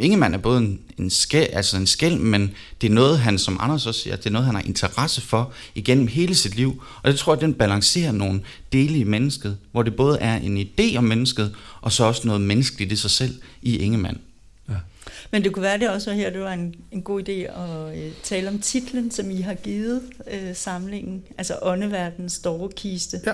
Ingemann 0.00 0.34
er 0.34 0.38
både 0.38 0.58
en, 0.58 0.80
en, 0.98 1.10
skæld, 1.10 1.48
altså 1.52 1.76
en 1.76 1.86
skæld, 1.86 2.18
men 2.18 2.54
det 2.80 2.90
er 2.90 2.94
noget, 2.94 3.18
han, 3.18 3.38
som 3.38 3.56
Anders 3.60 3.86
også 3.86 4.00
siger, 4.00 4.16
det 4.16 4.26
er 4.26 4.30
noget, 4.30 4.46
han 4.46 4.54
har 4.54 4.62
interesse 4.62 5.20
for 5.20 5.52
igennem 5.74 6.06
hele 6.06 6.34
sit 6.34 6.56
liv. 6.56 6.82
Og 7.02 7.10
det 7.10 7.18
tror 7.18 7.34
jeg, 7.34 7.40
den 7.40 7.54
balancerer 7.54 8.12
nogle 8.12 8.42
dele 8.72 8.98
i 8.98 9.04
mennesket, 9.04 9.56
hvor 9.72 9.82
det 9.82 9.96
både 9.96 10.18
er 10.18 10.36
en 10.36 10.58
idé 10.58 10.96
om 10.96 11.04
mennesket, 11.04 11.54
og 11.80 11.92
så 11.92 12.04
også 12.04 12.26
noget 12.26 12.40
menneskeligt 12.40 12.92
i 12.92 12.96
sig 12.96 13.10
selv 13.10 13.34
i 13.62 13.78
Ingemann. 13.78 14.18
Ja. 14.68 14.74
Men 15.30 15.44
det 15.44 15.52
kunne 15.52 15.62
være, 15.62 15.78
det 15.78 15.90
også 15.90 16.12
her, 16.12 16.30
det 16.30 16.40
var 16.40 16.52
en, 16.52 16.74
en 16.90 17.02
god 17.02 17.28
idé 17.28 17.32
at 17.32 17.98
øh, 17.98 18.12
tale 18.22 18.48
om 18.48 18.58
titlen, 18.58 19.10
som 19.10 19.30
I 19.30 19.40
har 19.40 19.54
givet 19.54 20.02
øh, 20.32 20.56
samlingen, 20.56 21.22
altså 21.38 21.58
Åndeverdens 21.62 22.32
Storkiste. 22.32 23.20
Ja. 23.26 23.32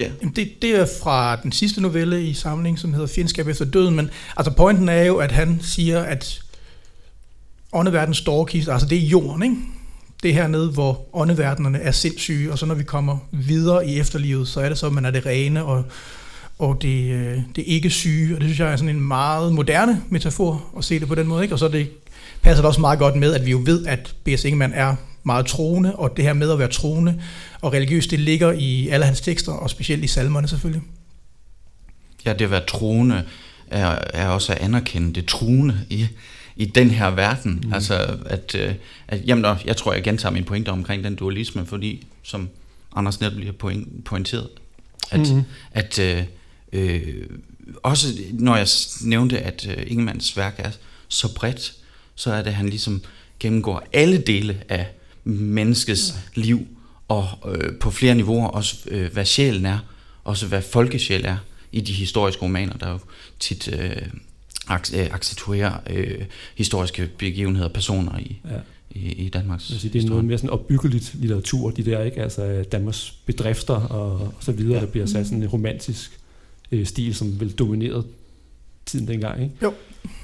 Ja. 0.00 0.10
Det, 0.36 0.62
det 0.62 0.70
er 0.70 0.86
fra 1.02 1.36
den 1.36 1.52
sidste 1.52 1.80
novelle 1.80 2.24
i 2.24 2.34
samlingen, 2.34 2.78
som 2.78 2.94
hedder 2.94 3.06
Fjendskab 3.06 3.48
efter 3.48 3.64
døden, 3.64 3.96
men 3.96 4.10
altså 4.36 4.52
pointen 4.52 4.88
er 4.88 5.02
jo, 5.02 5.16
at 5.16 5.32
han 5.32 5.58
siger, 5.62 6.00
at 6.00 6.42
åndeverdens 7.72 8.16
storkiste, 8.16 8.72
altså 8.72 8.88
det 8.88 8.98
er 8.98 9.02
jorden, 9.02 9.42
ikke? 9.42 9.56
Det 10.22 10.30
er 10.30 10.34
hernede, 10.34 10.70
hvor 10.70 11.06
åndeverdenerne 11.12 11.78
er 11.78 11.90
sindssyge, 11.90 12.52
og 12.52 12.58
så 12.58 12.66
når 12.66 12.74
vi 12.74 12.82
kommer 12.82 13.18
videre 13.30 13.86
i 13.86 14.00
efterlivet, 14.00 14.48
så 14.48 14.60
er 14.60 14.68
det 14.68 14.78
så, 14.78 14.86
at 14.86 14.92
man 14.92 15.04
er 15.04 15.10
det 15.10 15.26
rene 15.26 15.64
og, 15.64 15.84
og 16.58 16.82
det, 16.82 17.10
øh, 17.10 17.38
det 17.56 17.64
ikke 17.66 17.90
syge, 17.90 18.34
og 18.34 18.40
det 18.40 18.48
synes 18.48 18.60
jeg 18.60 18.72
er 18.72 18.76
sådan 18.76 18.96
en 18.96 19.08
meget 19.08 19.52
moderne 19.52 20.02
metafor 20.08 20.64
at 20.78 20.84
se 20.84 21.00
det 21.00 21.08
på 21.08 21.14
den 21.14 21.26
måde, 21.26 21.42
ikke? 21.42 21.54
Og 21.54 21.58
så 21.58 21.68
det 21.68 21.88
passer 22.42 22.62
det 22.62 22.68
også 22.68 22.80
meget 22.80 22.98
godt 22.98 23.16
med, 23.16 23.34
at 23.34 23.46
vi 23.46 23.50
jo 23.50 23.62
ved, 23.64 23.86
at 23.86 24.14
B.S. 24.24 24.44
Ingemann 24.44 24.72
er 24.72 24.96
meget 25.22 25.46
troende, 25.46 25.96
og 25.96 26.16
det 26.16 26.24
her 26.24 26.32
med 26.32 26.52
at 26.52 26.58
være 26.58 26.68
troende 26.68 27.22
og 27.60 27.72
religiøs, 27.72 28.06
det 28.06 28.20
ligger 28.20 28.52
i 28.52 28.88
alle 28.88 29.06
hans 29.06 29.20
tekster, 29.20 29.52
og 29.52 29.70
specielt 29.70 30.04
i 30.04 30.06
salmerne 30.06 30.48
selvfølgelig. 30.48 30.82
Ja, 32.26 32.32
det 32.32 32.44
at 32.44 32.50
være 32.50 32.66
troende 32.66 33.24
er, 33.66 33.98
er 34.14 34.28
også 34.28 34.52
at 34.52 34.58
anerkende 34.58 35.14
det 35.14 35.26
troende 35.26 35.80
i, 35.90 36.06
i 36.56 36.64
den 36.64 36.90
her 36.90 37.10
verden. 37.10 37.62
Mm. 37.64 37.72
Altså, 37.72 38.18
at, 38.26 38.54
øh, 38.54 38.74
at 39.08 39.20
jamen, 39.26 39.56
jeg 39.64 39.76
tror, 39.76 39.92
jeg 39.92 40.02
gentager 40.02 40.32
min 40.32 40.44
pointe 40.44 40.68
omkring 40.68 41.04
den 41.04 41.14
dualisme, 41.14 41.66
fordi, 41.66 42.06
som 42.22 42.48
Anders 42.96 43.20
netop 43.20 43.36
lige 43.36 43.46
har 43.46 43.52
point, 43.52 44.04
pointeret, 44.04 44.48
at, 45.10 45.34
mm. 45.34 45.42
at 45.72 45.98
øh, 45.98 46.22
øh, 46.72 47.26
også 47.82 48.08
når 48.32 48.56
jeg 48.56 48.66
nævnte, 49.00 49.38
at 49.38 49.66
øh, 49.76 49.84
Ingemanns 49.86 50.36
værk 50.36 50.54
er 50.58 50.70
så 51.08 51.34
bredt, 51.34 51.72
så 52.14 52.32
er 52.32 52.42
det, 52.42 52.46
at 52.46 52.54
han 52.54 52.68
ligesom 52.68 53.02
gennemgår 53.40 53.82
alle 53.92 54.18
dele 54.18 54.62
af 54.68 54.86
menneskets 55.24 56.14
ja. 56.36 56.40
liv, 56.40 56.66
og 57.08 57.26
øh, 57.46 57.78
på 57.78 57.90
flere 57.90 58.14
niveauer 58.14 58.46
også, 58.46 58.76
øh, 58.90 59.12
hvad 59.12 59.24
sjælen 59.24 59.66
er, 59.66 59.78
også 60.24 60.46
hvad 60.46 60.62
folkesjæl 60.62 61.24
er 61.24 61.36
i 61.72 61.80
de 61.80 61.92
historiske 61.92 62.42
romaner, 62.42 62.76
der 62.76 62.90
jo 62.90 62.98
tit 63.40 63.68
øh, 63.68 63.90
øh 64.94 65.08
accentuerer 65.10 65.72
øh, 65.90 66.24
historiske 66.54 67.10
begivenheder 67.18 67.66
og 67.66 67.72
personer 67.72 68.18
i, 68.18 68.40
ja. 68.50 68.56
i, 68.90 69.12
i 69.12 69.28
Danmarks 69.28 69.64
sige, 69.64 69.92
Det 69.92 70.04
er 70.04 70.08
noget 70.08 70.24
mere 70.24 70.38
sådan 70.38 70.50
opbyggeligt 70.50 71.14
litteratur, 71.14 71.70
de 71.70 71.84
der, 71.84 72.04
ikke? 72.04 72.22
Altså 72.22 72.64
Danmarks 72.72 73.14
bedrifter 73.26 73.74
og, 73.74 74.12
og 74.12 74.34
så 74.40 74.52
videre, 74.52 74.74
ja. 74.74 74.80
der 74.80 74.86
bliver 74.86 75.06
sat 75.06 75.26
sådan 75.26 75.42
en 75.42 75.48
romantisk 75.48 76.20
øh, 76.72 76.86
stil, 76.86 77.14
som 77.14 77.40
vel 77.40 77.50
dominerede 77.50 78.04
tiden 78.86 79.08
dengang, 79.08 79.42
ikke? 79.42 79.54
Jo. 79.62 79.74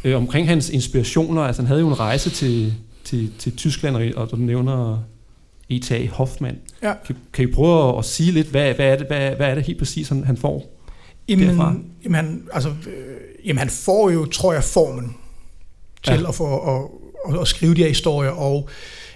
Øh, 0.04 0.16
omkring 0.16 0.48
hans 0.48 0.70
inspirationer, 0.70 1.42
altså 1.42 1.62
han 1.62 1.66
havde 1.66 1.80
jo 1.80 1.88
en 1.88 1.98
rejse 2.00 2.30
til, 2.30 2.74
til, 3.06 3.32
til 3.38 3.56
Tyskland, 3.56 4.14
og 4.14 4.30
du 4.30 4.36
nævner 4.36 5.02
E.T.A. 5.70 6.06
Hoffmann. 6.06 6.58
Ja. 6.82 6.92
Kan, 7.06 7.16
kan 7.32 7.48
I 7.48 7.52
prøve 7.52 7.88
at, 7.88 7.98
at 7.98 8.04
sige 8.04 8.32
lidt, 8.32 8.46
hvad, 8.46 8.74
hvad, 8.74 8.86
er 8.86 8.96
det, 8.96 9.06
hvad, 9.06 9.30
hvad 9.30 9.50
er 9.50 9.54
det 9.54 9.66
helt 9.66 9.78
præcis, 9.78 10.08
han, 10.08 10.24
han 10.24 10.36
får 10.36 10.80
jamen, 11.28 11.48
derfra? 11.48 11.74
Jamen, 12.04 12.14
han, 12.14 12.42
altså, 12.52 12.68
øh, 12.68 13.46
jamen, 13.46 13.58
han 13.58 13.70
får 13.70 14.10
jo, 14.10 14.24
tror 14.24 14.52
jeg, 14.52 14.64
formen 14.64 15.16
til 16.02 16.20
ja. 16.20 16.28
at, 16.28 16.34
få, 16.34 16.58
at, 16.58 16.88
at, 17.28 17.40
at 17.40 17.48
skrive 17.48 17.74
de 17.74 17.80
her 17.80 17.88
historier, 17.88 18.30
og 18.30 18.68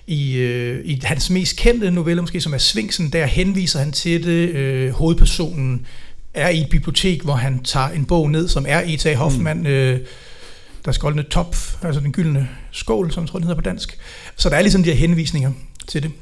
i, 0.07 0.37
øh, 0.37 0.81
i 0.85 1.01
hans 1.05 1.31
mest 1.31 1.57
kendte 1.57 1.91
novelle, 1.91 2.23
måske 2.23 2.41
som 2.41 2.55
er 2.55 2.59
Svinksen, 2.59 3.13
der 3.13 3.27
henviser 3.27 3.79
han 3.79 3.93
til 3.93 4.25
det. 4.25 4.49
Øh, 4.49 4.91
hovedpersonen 4.91 5.87
er 6.35 6.49
i 6.49 6.61
et 6.61 6.71
bibliotek, 6.71 7.23
hvor 7.23 7.35
han 7.35 7.63
tager 7.65 7.89
en 7.89 8.05
bog 8.05 8.31
ned, 8.31 8.49
som 8.49 8.65
er 8.69 8.83
E.T.A. 8.85 9.15
Hoffmann, 9.15 9.61
mm. 9.61 9.67
øh, 9.67 10.01
der 10.85 10.93
skoldende 10.93 11.29
top, 11.29 11.57
altså 11.83 12.01
den 12.01 12.13
gyldne 12.13 12.49
skål, 12.71 13.13
som 13.13 13.23
jeg 13.23 13.31
tror, 13.31 13.39
den 13.39 13.49
hedder 13.49 13.63
på 13.63 13.69
dansk. 13.69 13.99
Så 14.37 14.49
der 14.49 14.57
er 14.57 14.63
ligesom 14.63 14.83
de 14.83 14.91
her 14.91 14.97
henvisninger 14.97 15.53
til 15.89 16.03
det. 16.03 16.13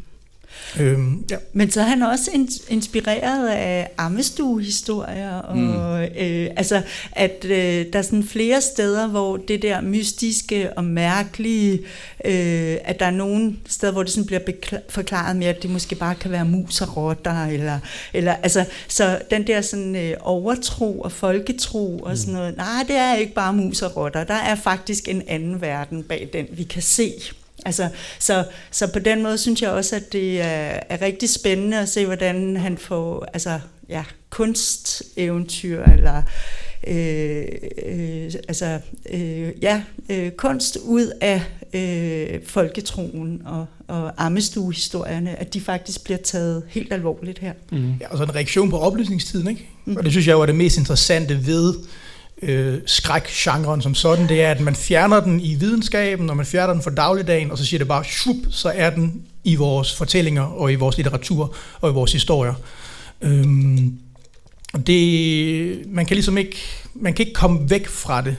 Øhm, 0.80 1.24
ja. 1.30 1.36
Men 1.52 1.70
så 1.70 1.80
er 1.80 1.84
han 1.84 2.02
også 2.02 2.30
inspireret 2.68 3.48
af 3.48 3.90
ammestuehistorier, 3.98 5.34
og 5.34 5.58
mm. 5.58 5.74
øh, 6.00 6.50
altså, 6.56 6.82
at 7.12 7.44
øh, 7.44 7.86
der 7.92 7.98
er 7.98 8.02
sådan 8.02 8.24
flere 8.24 8.60
steder, 8.60 9.06
hvor 9.06 9.36
det 9.36 9.62
der 9.62 9.80
mystiske 9.80 10.72
og 10.76 10.84
mærkelige, 10.84 11.72
øh, 12.24 12.76
at 12.84 13.00
der 13.00 13.06
er 13.06 13.10
nogle 13.10 13.56
steder, 13.68 13.92
hvor 13.92 14.02
det 14.02 14.12
sådan 14.12 14.26
bliver 14.26 14.40
forklaret 14.88 15.36
med, 15.36 15.46
at 15.46 15.62
det 15.62 15.70
måske 15.70 15.94
bare 15.94 16.14
kan 16.14 16.30
være 16.30 16.44
mus 16.44 16.80
og 16.80 16.96
rotter, 16.96 17.46
eller, 17.46 17.78
eller 18.12 18.34
altså, 18.34 18.64
så 18.88 19.18
den 19.30 19.46
der 19.46 19.60
sådan 19.60 19.96
øh, 19.96 20.14
overtro 20.20 21.00
og 21.00 21.12
folketro 21.12 21.98
og 21.98 22.18
sådan 22.18 22.32
mm. 22.32 22.38
noget, 22.38 22.56
nej, 22.56 22.84
det 22.88 22.96
er 22.96 23.14
ikke 23.14 23.34
bare 23.34 23.52
mus 23.52 23.82
og 23.82 23.96
rotter, 23.96 24.24
der 24.24 24.34
er 24.34 24.54
faktisk 24.54 25.08
en 25.08 25.22
anden 25.28 25.60
verden 25.60 26.02
bag 26.02 26.28
den, 26.32 26.46
vi 26.52 26.64
kan 26.64 26.82
se. 26.82 27.12
Altså, 27.66 27.88
så, 28.18 28.44
så 28.70 28.92
på 28.92 28.98
den 28.98 29.22
måde 29.22 29.38
synes 29.38 29.62
jeg 29.62 29.70
også, 29.70 29.96
at 29.96 30.12
det 30.12 30.40
er, 30.40 30.80
er 30.88 31.02
rigtig 31.02 31.30
spændende 31.30 31.78
at 31.78 31.88
se, 31.88 32.06
hvordan 32.06 32.56
han 32.56 32.78
får 32.78 33.28
altså, 33.32 33.60
ja, 33.88 34.04
kunsteventyr, 34.30 35.84
eller 35.84 36.22
øh, 36.86 37.44
øh, 37.86 38.32
altså, 38.48 38.78
øh, 39.10 39.52
ja, 39.62 39.82
øh, 40.08 40.30
kunst 40.30 40.78
ud 40.82 41.12
af 41.20 41.42
øh, 41.72 42.40
folketroen 42.46 43.42
og, 43.44 43.66
og 43.88 44.12
ammestuehistorierne, 44.26 45.40
at 45.40 45.54
de 45.54 45.60
faktisk 45.60 46.04
bliver 46.04 46.18
taget 46.18 46.62
helt 46.68 46.92
alvorligt 46.92 47.38
her. 47.38 47.52
Mm. 47.72 47.92
Ja, 48.00 48.08
og 48.10 48.18
så 48.18 48.24
en 48.24 48.34
reaktion 48.34 48.70
på 48.70 48.78
oplysningstiden, 48.78 49.48
ikke? 49.48 49.68
Mm. 49.84 49.96
Og 49.96 50.04
det 50.04 50.12
synes 50.12 50.26
jeg 50.26 50.32
jo 50.32 50.40
er 50.40 50.46
det 50.46 50.54
mest 50.54 50.78
interessante 50.78 51.46
ved 51.46 51.74
øh, 52.42 52.78
skrækgenren 52.86 53.82
som 53.82 53.94
sådan, 53.94 54.28
det 54.28 54.42
er, 54.42 54.50
at 54.50 54.60
man 54.60 54.76
fjerner 54.76 55.20
den 55.20 55.40
i 55.40 55.54
videnskaben, 55.54 56.30
og 56.30 56.36
man 56.36 56.46
fjerner 56.46 56.72
den 56.72 56.82
fra 56.82 56.90
dagligdagen, 56.90 57.50
og 57.50 57.58
så 57.58 57.66
siger 57.66 57.78
det 57.78 57.88
bare, 57.88 58.04
shup, 58.04 58.36
så 58.50 58.72
er 58.74 58.90
den 58.90 59.22
i 59.44 59.54
vores 59.54 59.96
fortællinger, 59.96 60.42
og 60.42 60.72
i 60.72 60.74
vores 60.74 60.96
litteratur, 60.96 61.54
og 61.80 61.90
i 61.90 61.92
vores 61.92 62.12
historier. 62.12 62.54
Øhm, 63.20 63.98
det, 64.86 65.82
man 65.86 66.06
kan 66.06 66.14
ligesom 66.14 66.38
ikke, 66.38 66.56
man 66.94 67.14
kan 67.14 67.26
ikke 67.26 67.34
komme 67.34 67.70
væk 67.70 67.86
fra 67.86 68.22
det 68.22 68.36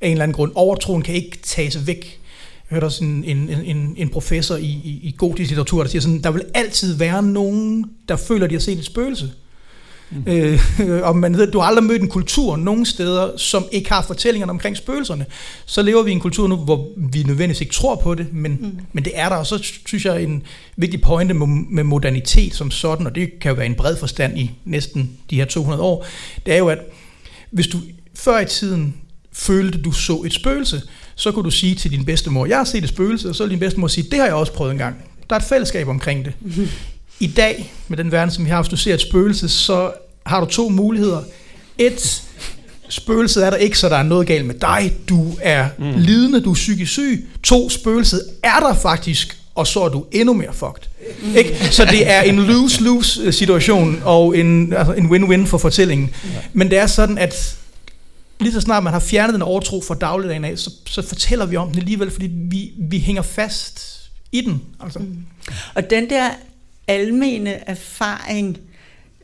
af 0.00 0.06
en 0.06 0.12
eller 0.12 0.22
anden 0.22 0.34
grund. 0.34 0.52
Overtroen 0.54 1.02
kan 1.02 1.14
ikke 1.14 1.38
tages 1.42 1.86
væk. 1.86 2.20
Jeg 2.70 2.74
hørte 2.74 2.84
også 2.84 3.04
en, 3.04 3.24
en, 3.24 3.48
en, 3.48 3.94
en 3.96 4.08
professor 4.08 4.56
i, 4.56 4.64
i, 4.64 5.00
i 5.02 5.14
gotisk 5.18 5.50
litteratur, 5.50 5.82
der 5.82 5.90
siger 5.90 6.02
sådan, 6.02 6.22
der 6.22 6.30
vil 6.30 6.44
altid 6.54 6.96
være 6.96 7.22
nogen, 7.22 7.90
der 8.08 8.16
føler, 8.16 8.46
de 8.46 8.54
har 8.54 8.60
set 8.60 8.78
et 8.78 8.84
spøgelse. 8.84 9.30
Mm. 10.16 10.32
Øh, 10.32 10.60
og 11.08 11.16
man 11.16 11.36
ved, 11.36 11.50
du 11.50 11.58
har 11.58 11.66
aldrig 11.66 11.84
mødt 11.84 12.02
en 12.02 12.08
kultur 12.08 12.56
nogen 12.56 12.86
steder, 12.86 13.36
som 13.36 13.64
ikke 13.72 13.92
har 13.92 14.02
fortællingerne 14.02 14.50
omkring 14.50 14.76
spøgelserne. 14.76 15.26
Så 15.66 15.82
lever 15.82 16.02
vi 16.02 16.10
i 16.10 16.14
en 16.14 16.20
kultur 16.20 16.48
nu, 16.48 16.56
hvor 16.56 16.88
vi 16.96 17.22
nødvendigvis 17.22 17.60
ikke 17.60 17.74
tror 17.74 17.96
på 17.96 18.14
det, 18.14 18.26
men, 18.32 18.58
mm. 18.60 18.78
men 18.92 19.04
det 19.04 19.12
er 19.14 19.28
der. 19.28 19.36
Og 19.36 19.46
så 19.46 19.72
synes 19.86 20.04
jeg 20.04 20.22
en 20.22 20.42
vigtig 20.76 21.00
pointe 21.00 21.34
med 21.34 21.84
modernitet 21.84 22.54
som 22.54 22.70
sådan, 22.70 23.06
og 23.06 23.14
det 23.14 23.38
kan 23.40 23.48
jo 23.48 23.54
være 23.54 23.66
en 23.66 23.74
bred 23.74 23.96
forstand 23.96 24.38
i 24.38 24.50
næsten 24.64 25.10
de 25.30 25.36
her 25.36 25.44
200 25.44 25.82
år, 25.82 26.06
det 26.46 26.54
er 26.54 26.58
jo, 26.58 26.68
at 26.68 26.78
hvis 27.50 27.66
du 27.66 27.78
før 28.14 28.40
i 28.40 28.46
tiden 28.46 28.94
følte, 29.32 29.82
du 29.82 29.92
så 29.92 30.22
et 30.26 30.32
spøgelse, 30.32 30.82
så 31.14 31.32
kunne 31.32 31.44
du 31.44 31.50
sige 31.50 31.74
til 31.74 31.90
din 31.90 32.04
bedstemor, 32.04 32.46
jeg 32.46 32.56
har 32.56 32.64
set 32.64 32.82
et 32.82 32.88
spøgelse, 32.88 33.28
og 33.28 33.34
så 33.34 33.42
vil 33.44 33.50
din 33.50 33.58
bedstemor 33.58 33.88
sige, 33.88 34.10
det 34.10 34.18
har 34.18 34.26
jeg 34.26 34.34
også 34.34 34.52
prøvet 34.52 34.72
en 34.72 34.78
gang. 34.78 34.96
Der 35.30 35.36
er 35.36 35.40
et 35.40 35.46
fællesskab 35.46 35.88
omkring 35.88 36.24
det. 36.24 36.32
Mm. 37.22 37.28
I 37.28 37.32
dag, 37.32 37.72
med 37.88 37.98
den 37.98 38.12
verden, 38.12 38.34
som 38.34 38.44
vi 38.44 38.50
har, 38.50 38.62
hvis 38.62 38.70
du 38.70 38.76
ser 38.76 38.94
et 38.94 39.00
spøgelse, 39.00 39.48
så 39.48 39.92
har 40.26 40.40
du 40.40 40.46
to 40.46 40.68
muligheder. 40.68 41.22
Et, 41.78 42.22
spøgelset 42.88 43.46
er 43.46 43.50
der 43.50 43.56
ikke, 43.56 43.78
så 43.78 43.88
der 43.88 43.96
er 43.96 44.02
noget 44.02 44.26
galt 44.26 44.46
med 44.46 44.54
dig. 44.54 44.92
Du 45.08 45.32
er 45.40 45.66
mm. 45.78 45.92
lidende, 45.96 46.40
du 46.40 46.50
er 46.50 46.54
psykisk 46.54 46.92
syg. 46.92 47.28
To, 47.42 47.68
spøgelset 47.68 48.22
er 48.42 48.60
der 48.60 48.74
faktisk, 48.74 49.38
og 49.54 49.66
så 49.66 49.82
er 49.82 49.88
du 49.88 50.04
endnu 50.12 50.32
mere 50.32 50.52
fucked. 50.52 50.82
Mm. 51.22 51.36
Ikke? 51.36 51.68
Så 51.70 51.84
det 51.84 52.10
er 52.10 52.22
en 52.22 52.38
lose-lose 52.38 53.20
øh, 53.22 53.32
situation, 53.32 54.02
og 54.04 54.38
en, 54.38 54.72
altså 54.72 54.92
en 54.92 55.06
win-win 55.06 55.46
for 55.46 55.58
fortællingen. 55.58 56.10
Ja. 56.24 56.38
Men 56.52 56.70
det 56.70 56.78
er 56.78 56.86
sådan, 56.86 57.18
at 57.18 57.56
lige 58.40 58.52
så 58.52 58.60
snart 58.60 58.82
man 58.82 58.92
har 58.92 59.00
fjernet 59.00 59.34
den 59.34 59.42
overtro 59.42 59.82
fra 59.88 59.94
dagligdagen 59.94 60.44
af, 60.44 60.58
så, 60.58 60.70
så 60.86 61.02
fortæller 61.02 61.46
vi 61.46 61.56
om 61.56 61.68
den 61.68 61.78
alligevel, 61.78 62.10
fordi 62.10 62.30
vi, 62.32 62.72
vi 62.90 62.98
hænger 62.98 63.22
fast 63.22 64.00
i 64.32 64.40
den. 64.40 64.62
Altså. 64.80 64.98
Mm. 64.98 65.16
Og 65.74 65.90
den 65.90 66.10
der 66.10 66.30
almene 66.92 67.68
erfaring, 67.68 68.58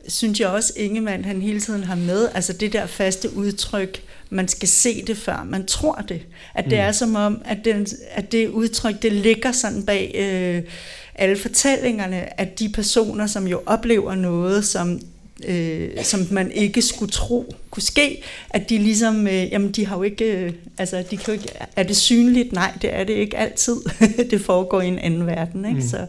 synes 0.07 0.39
jeg 0.39 0.47
også, 0.47 0.73
Ingemann 0.75 1.25
han 1.25 1.41
hele 1.41 1.59
tiden 1.59 1.83
har 1.83 1.95
med, 1.95 2.29
altså 2.33 2.53
det 2.53 2.73
der 2.73 2.85
faste 2.85 3.35
udtryk, 3.35 4.01
man 4.29 4.47
skal 4.47 4.67
se 4.67 5.05
det 5.05 5.17
før 5.17 5.43
man 5.49 5.65
tror 5.65 5.95
det. 5.95 6.21
At 6.55 6.63
det 6.63 6.73
mm. 6.73 6.79
er 6.79 6.91
som 6.91 7.15
om, 7.15 7.41
at, 7.45 7.57
den, 7.65 7.87
at 8.11 8.31
det 8.31 8.47
udtryk, 8.47 9.01
det 9.01 9.11
ligger 9.11 9.51
sådan 9.51 9.85
bag 9.85 10.15
øh, 10.15 10.71
alle 11.15 11.37
fortællingerne, 11.37 12.39
at 12.39 12.59
de 12.59 12.69
personer, 12.69 13.27
som 13.27 13.47
jo 13.47 13.61
oplever 13.65 14.15
noget, 14.15 14.65
som 14.65 15.01
øh, 15.47 15.89
som 16.03 16.27
man 16.31 16.51
ikke 16.51 16.81
skulle 16.81 17.11
tro 17.11 17.55
kunne 17.71 17.83
ske, 17.83 18.23
at 18.49 18.69
de 18.69 18.77
ligesom, 18.77 19.27
øh, 19.27 19.33
jamen 19.33 19.71
de 19.71 19.85
har 19.85 19.97
jo 19.97 20.03
ikke, 20.03 20.25
øh, 20.25 20.53
altså 20.77 21.03
de 21.11 21.17
kan 21.17 21.25
jo 21.27 21.31
ikke, 21.33 21.49
er 21.75 21.83
det 21.83 21.97
synligt? 21.97 22.53
Nej, 22.53 22.73
det 22.81 22.95
er 22.95 23.03
det 23.03 23.13
ikke 23.13 23.37
altid. 23.37 23.75
det 24.31 24.41
foregår 24.41 24.81
i 24.81 24.87
en 24.87 24.99
anden 24.99 25.27
verden, 25.27 25.65
ikke? 25.65 25.81
Mm. 25.81 25.87
Så 25.87 26.05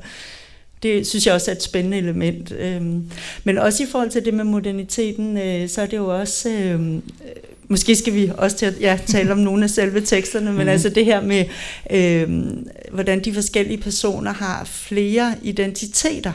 det 0.82 1.06
synes 1.06 1.26
jeg 1.26 1.34
også 1.34 1.50
er 1.50 1.54
et 1.54 1.62
spændende 1.62 1.98
element. 1.98 2.52
Øhm, 2.52 3.10
men 3.44 3.58
også 3.58 3.82
i 3.82 3.86
forhold 3.86 4.10
til 4.10 4.24
det 4.24 4.34
med 4.34 4.44
moderniteten, 4.44 5.38
øh, 5.38 5.68
så 5.68 5.82
er 5.82 5.86
det 5.86 5.96
jo 5.96 6.18
også, 6.18 6.50
øh, 6.50 6.80
måske 7.68 7.96
skal 7.96 8.14
vi 8.14 8.30
også 8.38 8.56
til 8.56 8.66
at 8.66 8.80
ja, 8.80 8.98
tale 9.06 9.32
om 9.32 9.38
nogle 9.38 9.64
af 9.64 9.70
selve 9.70 10.00
teksterne, 10.00 10.52
men 10.52 10.62
mm. 10.62 10.68
altså 10.68 10.88
det 10.88 11.04
her 11.04 11.20
med, 11.20 11.44
øh, 11.90 12.28
hvordan 12.90 13.24
de 13.24 13.34
forskellige 13.34 13.78
personer 13.78 14.32
har 14.32 14.64
flere 14.64 15.34
identiteter. 15.42 16.32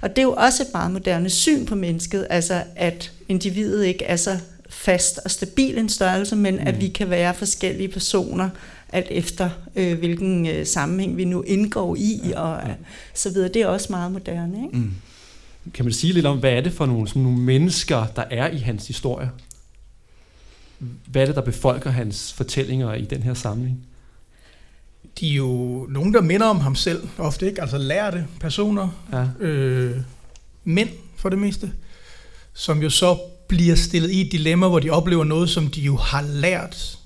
Og 0.00 0.10
det 0.10 0.18
er 0.18 0.26
jo 0.26 0.32
også 0.32 0.62
et 0.62 0.68
meget 0.74 0.90
moderne 0.90 1.30
syn 1.30 1.66
på 1.66 1.74
mennesket, 1.74 2.26
altså 2.30 2.62
at 2.76 3.12
individet 3.28 3.86
ikke 3.86 4.04
er 4.04 4.16
så 4.16 4.38
fast 4.68 5.20
og 5.24 5.30
stabil 5.30 5.78
en 5.78 5.88
størrelse, 5.88 6.36
men 6.36 6.54
mm. 6.54 6.66
at 6.66 6.80
vi 6.80 6.88
kan 6.88 7.10
være 7.10 7.34
forskellige 7.34 7.88
personer, 7.88 8.48
alt 8.92 9.06
efter 9.10 9.50
øh, 9.76 9.98
hvilken 9.98 10.46
øh, 10.46 10.66
sammenhæng 10.66 11.16
vi 11.16 11.24
nu 11.24 11.42
indgår 11.42 11.96
i, 11.96 12.20
ja, 12.24 12.40
og 12.40 12.68
ja. 12.68 12.74
så 13.14 13.30
videre. 13.30 13.48
Det 13.48 13.62
er 13.62 13.66
også 13.66 13.86
meget 13.90 14.12
moderne. 14.12 14.66
Ikke? 14.66 14.78
Mm. 14.78 14.92
Kan 15.74 15.84
man 15.84 15.92
sige 15.92 16.12
lidt 16.12 16.26
om, 16.26 16.38
hvad 16.38 16.52
er 16.52 16.60
det 16.60 16.72
for 16.72 16.86
nogle, 16.86 17.08
sådan 17.08 17.22
nogle 17.22 17.38
mennesker, 17.38 18.06
der 18.06 18.24
er 18.30 18.48
i 18.50 18.58
hans 18.58 18.86
historie? 18.86 19.30
Hvad 21.06 21.22
er 21.22 21.26
det, 21.26 21.34
der 21.34 21.42
befolker 21.42 21.90
hans 21.90 22.32
fortællinger 22.32 22.94
i 22.94 23.04
den 23.04 23.22
her 23.22 23.34
samling? 23.34 23.86
De 25.20 25.30
er 25.30 25.34
jo 25.34 25.86
nogen, 25.90 26.14
der 26.14 26.20
minder 26.20 26.46
om 26.46 26.60
ham 26.60 26.74
selv, 26.74 27.08
ofte 27.18 27.46
ikke? 27.46 27.60
Altså 27.60 27.78
lærte 27.78 28.26
personer, 28.40 28.88
ja. 29.12 29.46
øh, 29.46 29.96
mænd 30.64 30.88
for 31.16 31.28
det 31.28 31.38
meste, 31.38 31.72
som 32.52 32.82
jo 32.82 32.90
så 32.90 33.18
bliver 33.48 33.74
stillet 33.74 34.10
i 34.10 34.26
et 34.26 34.32
dilemma, 34.32 34.68
hvor 34.68 34.78
de 34.78 34.90
oplever 34.90 35.24
noget, 35.24 35.50
som 35.50 35.66
de 35.66 35.80
jo 35.80 35.96
har 35.96 36.22
lært 36.22 36.97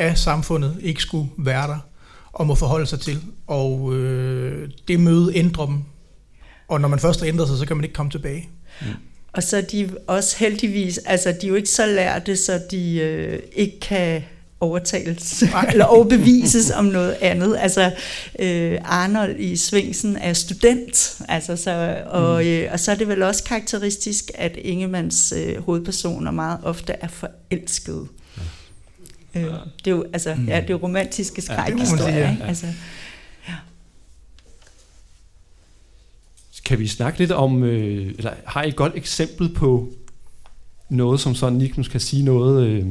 af 0.00 0.18
samfundet 0.18 0.76
ikke 0.80 1.02
skulle 1.02 1.28
være 1.38 1.66
der 1.66 1.78
og 2.32 2.46
må 2.46 2.54
forholde 2.54 2.86
sig 2.86 3.00
til. 3.00 3.18
Og 3.46 3.94
øh, 3.94 4.70
det 4.88 5.00
møde 5.00 5.36
ændrer 5.36 5.66
dem. 5.66 5.78
Og 6.68 6.80
når 6.80 6.88
man 6.88 6.98
først 6.98 7.20
har 7.20 7.26
ændret 7.26 7.48
sig, 7.48 7.58
så 7.58 7.66
kan 7.66 7.76
man 7.76 7.84
ikke 7.84 7.94
komme 7.94 8.10
tilbage. 8.10 8.48
Mm. 8.80 8.86
Og 9.32 9.42
så 9.42 9.56
er 9.56 9.60
de 9.60 9.90
også 10.06 10.36
heldigvis, 10.38 10.98
altså 10.98 11.34
de 11.40 11.46
er 11.46 11.48
jo 11.48 11.54
ikke 11.54 11.68
så 11.68 11.86
lærte, 11.86 12.36
så 12.36 12.60
de 12.70 12.98
øh, 12.98 13.38
ikke 13.52 13.80
kan 13.80 14.22
overtales 14.60 15.42
eller 15.72 15.84
overbevises 15.84 16.70
om 16.70 16.84
noget 16.84 17.16
andet. 17.20 17.56
Altså 17.60 17.92
øh, 18.38 18.78
Arnold 18.84 19.36
i 19.38 19.56
Svingsen 19.56 20.16
er 20.16 20.32
student, 20.32 21.22
altså, 21.28 21.56
så, 21.56 22.02
og, 22.06 22.42
mm. 22.42 22.48
øh, 22.48 22.68
og 22.72 22.80
så 22.80 22.90
er 22.90 22.94
det 22.94 23.08
vel 23.08 23.22
også 23.22 23.44
karakteristisk, 23.44 24.30
at 24.34 24.56
Ingemanns 24.56 25.34
øh, 25.36 25.64
hovedpersoner 25.64 26.30
meget 26.30 26.58
ofte 26.62 26.92
er 26.92 27.08
forelskede. 27.08 28.06
Øh, 29.34 29.42
det 29.42 29.86
er 29.86 29.90
jo 29.90 30.04
altså, 30.12 30.34
mm. 30.34 30.48
ja, 30.48 30.60
det 30.60 30.70
er 30.70 30.74
romantiske 30.74 31.42
skrækhistorier. 31.42 32.18
Ja, 32.18 32.36
ja. 32.40 32.46
Altså, 32.46 32.66
ja. 33.48 33.54
Kan 36.64 36.78
vi 36.78 36.86
snakke 36.86 37.18
lidt 37.18 37.32
om, 37.32 37.62
øh, 37.62 38.14
eller 38.18 38.32
har 38.44 38.62
I 38.62 38.68
et 38.68 38.76
godt 38.76 38.92
eksempel 38.94 39.48
på 39.48 39.88
noget, 40.88 41.20
som 41.20 41.34
sådan 41.34 41.58
Nick 41.58 41.90
kan 41.90 42.00
sige 42.00 42.22
noget 42.22 42.66
øh, 42.66 42.86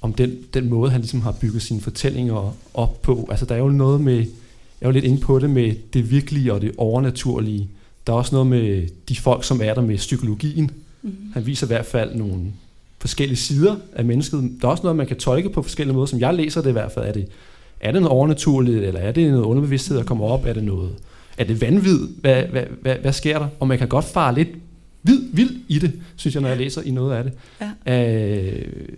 om 0.00 0.12
den, 0.12 0.38
den 0.54 0.68
måde, 0.68 0.90
han 0.90 1.00
ligesom 1.00 1.20
har 1.20 1.32
bygget 1.32 1.62
sine 1.62 1.80
fortællinger 1.80 2.56
op 2.74 3.02
på? 3.02 3.28
Altså 3.30 3.46
der 3.46 3.54
er 3.54 3.58
jo 3.58 3.68
noget 3.68 4.00
med, 4.00 4.16
jeg 4.16 4.26
er 4.80 4.88
jo 4.88 4.90
lidt 4.90 5.04
inde 5.04 5.20
på 5.20 5.38
det 5.38 5.50
med 5.50 5.74
det 5.92 6.10
virkelige 6.10 6.52
og 6.52 6.60
det 6.60 6.72
overnaturlige. 6.76 7.68
Der 8.06 8.12
er 8.12 8.16
også 8.16 8.34
noget 8.34 8.46
med 8.46 8.88
de 9.08 9.16
folk, 9.16 9.44
som 9.44 9.60
er 9.62 9.74
der 9.74 9.82
med 9.82 9.96
psykologien. 9.96 10.70
Mm. 11.02 11.16
Han 11.34 11.46
viser 11.46 11.66
i 11.66 11.68
hvert 11.68 11.86
fald 11.86 12.14
nogle 12.14 12.52
forskellige 13.00 13.36
sider 13.36 13.76
af 13.92 14.04
mennesket. 14.04 14.50
Der 14.60 14.66
er 14.66 14.72
også 14.72 14.82
noget, 14.82 14.96
man 14.96 15.06
kan 15.06 15.16
tolke 15.16 15.50
på 15.50 15.62
forskellige 15.62 15.94
måder, 15.94 16.06
som 16.06 16.20
jeg 16.20 16.34
læser 16.34 16.62
det 16.62 16.68
i 16.68 16.72
hvert 16.72 16.92
fald. 16.92 17.06
Er 17.06 17.12
det, 17.12 17.28
er 17.80 17.92
det 17.92 18.02
noget 18.02 18.16
overnaturligt, 18.16 18.84
eller 18.84 19.00
er 19.00 19.12
det 19.12 19.30
noget 19.30 19.44
underbevidsthed, 19.44 19.96
der 19.96 20.04
kommer 20.04 20.26
op? 20.26 20.46
Er 20.46 20.52
det 20.52 20.64
noget 20.64 20.90
er 21.38 21.44
det 21.44 21.60
vanvid? 21.60 22.08
Hvad, 22.20 22.42
hvad, 22.42 22.62
hvad, 22.80 22.96
hvad 22.96 23.12
sker 23.12 23.38
der? 23.38 23.48
Og 23.60 23.68
man 23.68 23.78
kan 23.78 23.88
godt 23.88 24.04
fare 24.04 24.34
lidt 24.34 24.48
vid, 25.02 25.20
vild 25.32 25.60
i 25.68 25.78
det, 25.78 25.92
synes 26.16 26.34
jeg, 26.34 26.42
når 26.42 26.48
jeg 26.48 26.58
læser 26.58 26.82
i 26.82 26.90
noget 26.90 27.16
af 27.16 27.24
det. 27.24 27.32
Ja. 27.86 28.04
Øh, 28.04 28.88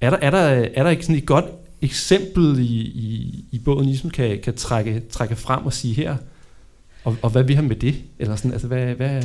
er, 0.00 0.10
der, 0.10 0.16
er, 0.16 0.30
der, 0.30 0.38
er 0.74 0.82
der 0.82 0.90
ikke 0.90 1.02
sådan 1.02 1.16
et 1.16 1.26
godt 1.26 1.44
eksempel 1.82 2.58
i, 2.58 2.80
i, 2.80 3.44
i 3.50 3.58
bogen, 3.58 3.84
I 3.84 3.88
ligesom 3.88 4.10
kan, 4.10 4.38
kan 4.42 4.54
trække, 4.54 5.02
trække 5.10 5.36
frem 5.36 5.66
og 5.66 5.72
sige 5.72 5.94
her, 5.94 6.16
og, 7.04 7.16
og 7.22 7.30
hvad 7.30 7.42
vi 7.42 7.54
har 7.54 7.62
med 7.62 7.76
det? 7.76 7.94
Eller 8.18 8.36
sådan, 8.36 8.52
altså, 8.52 8.66
hvad, 8.66 8.94
hvad, 8.94 9.22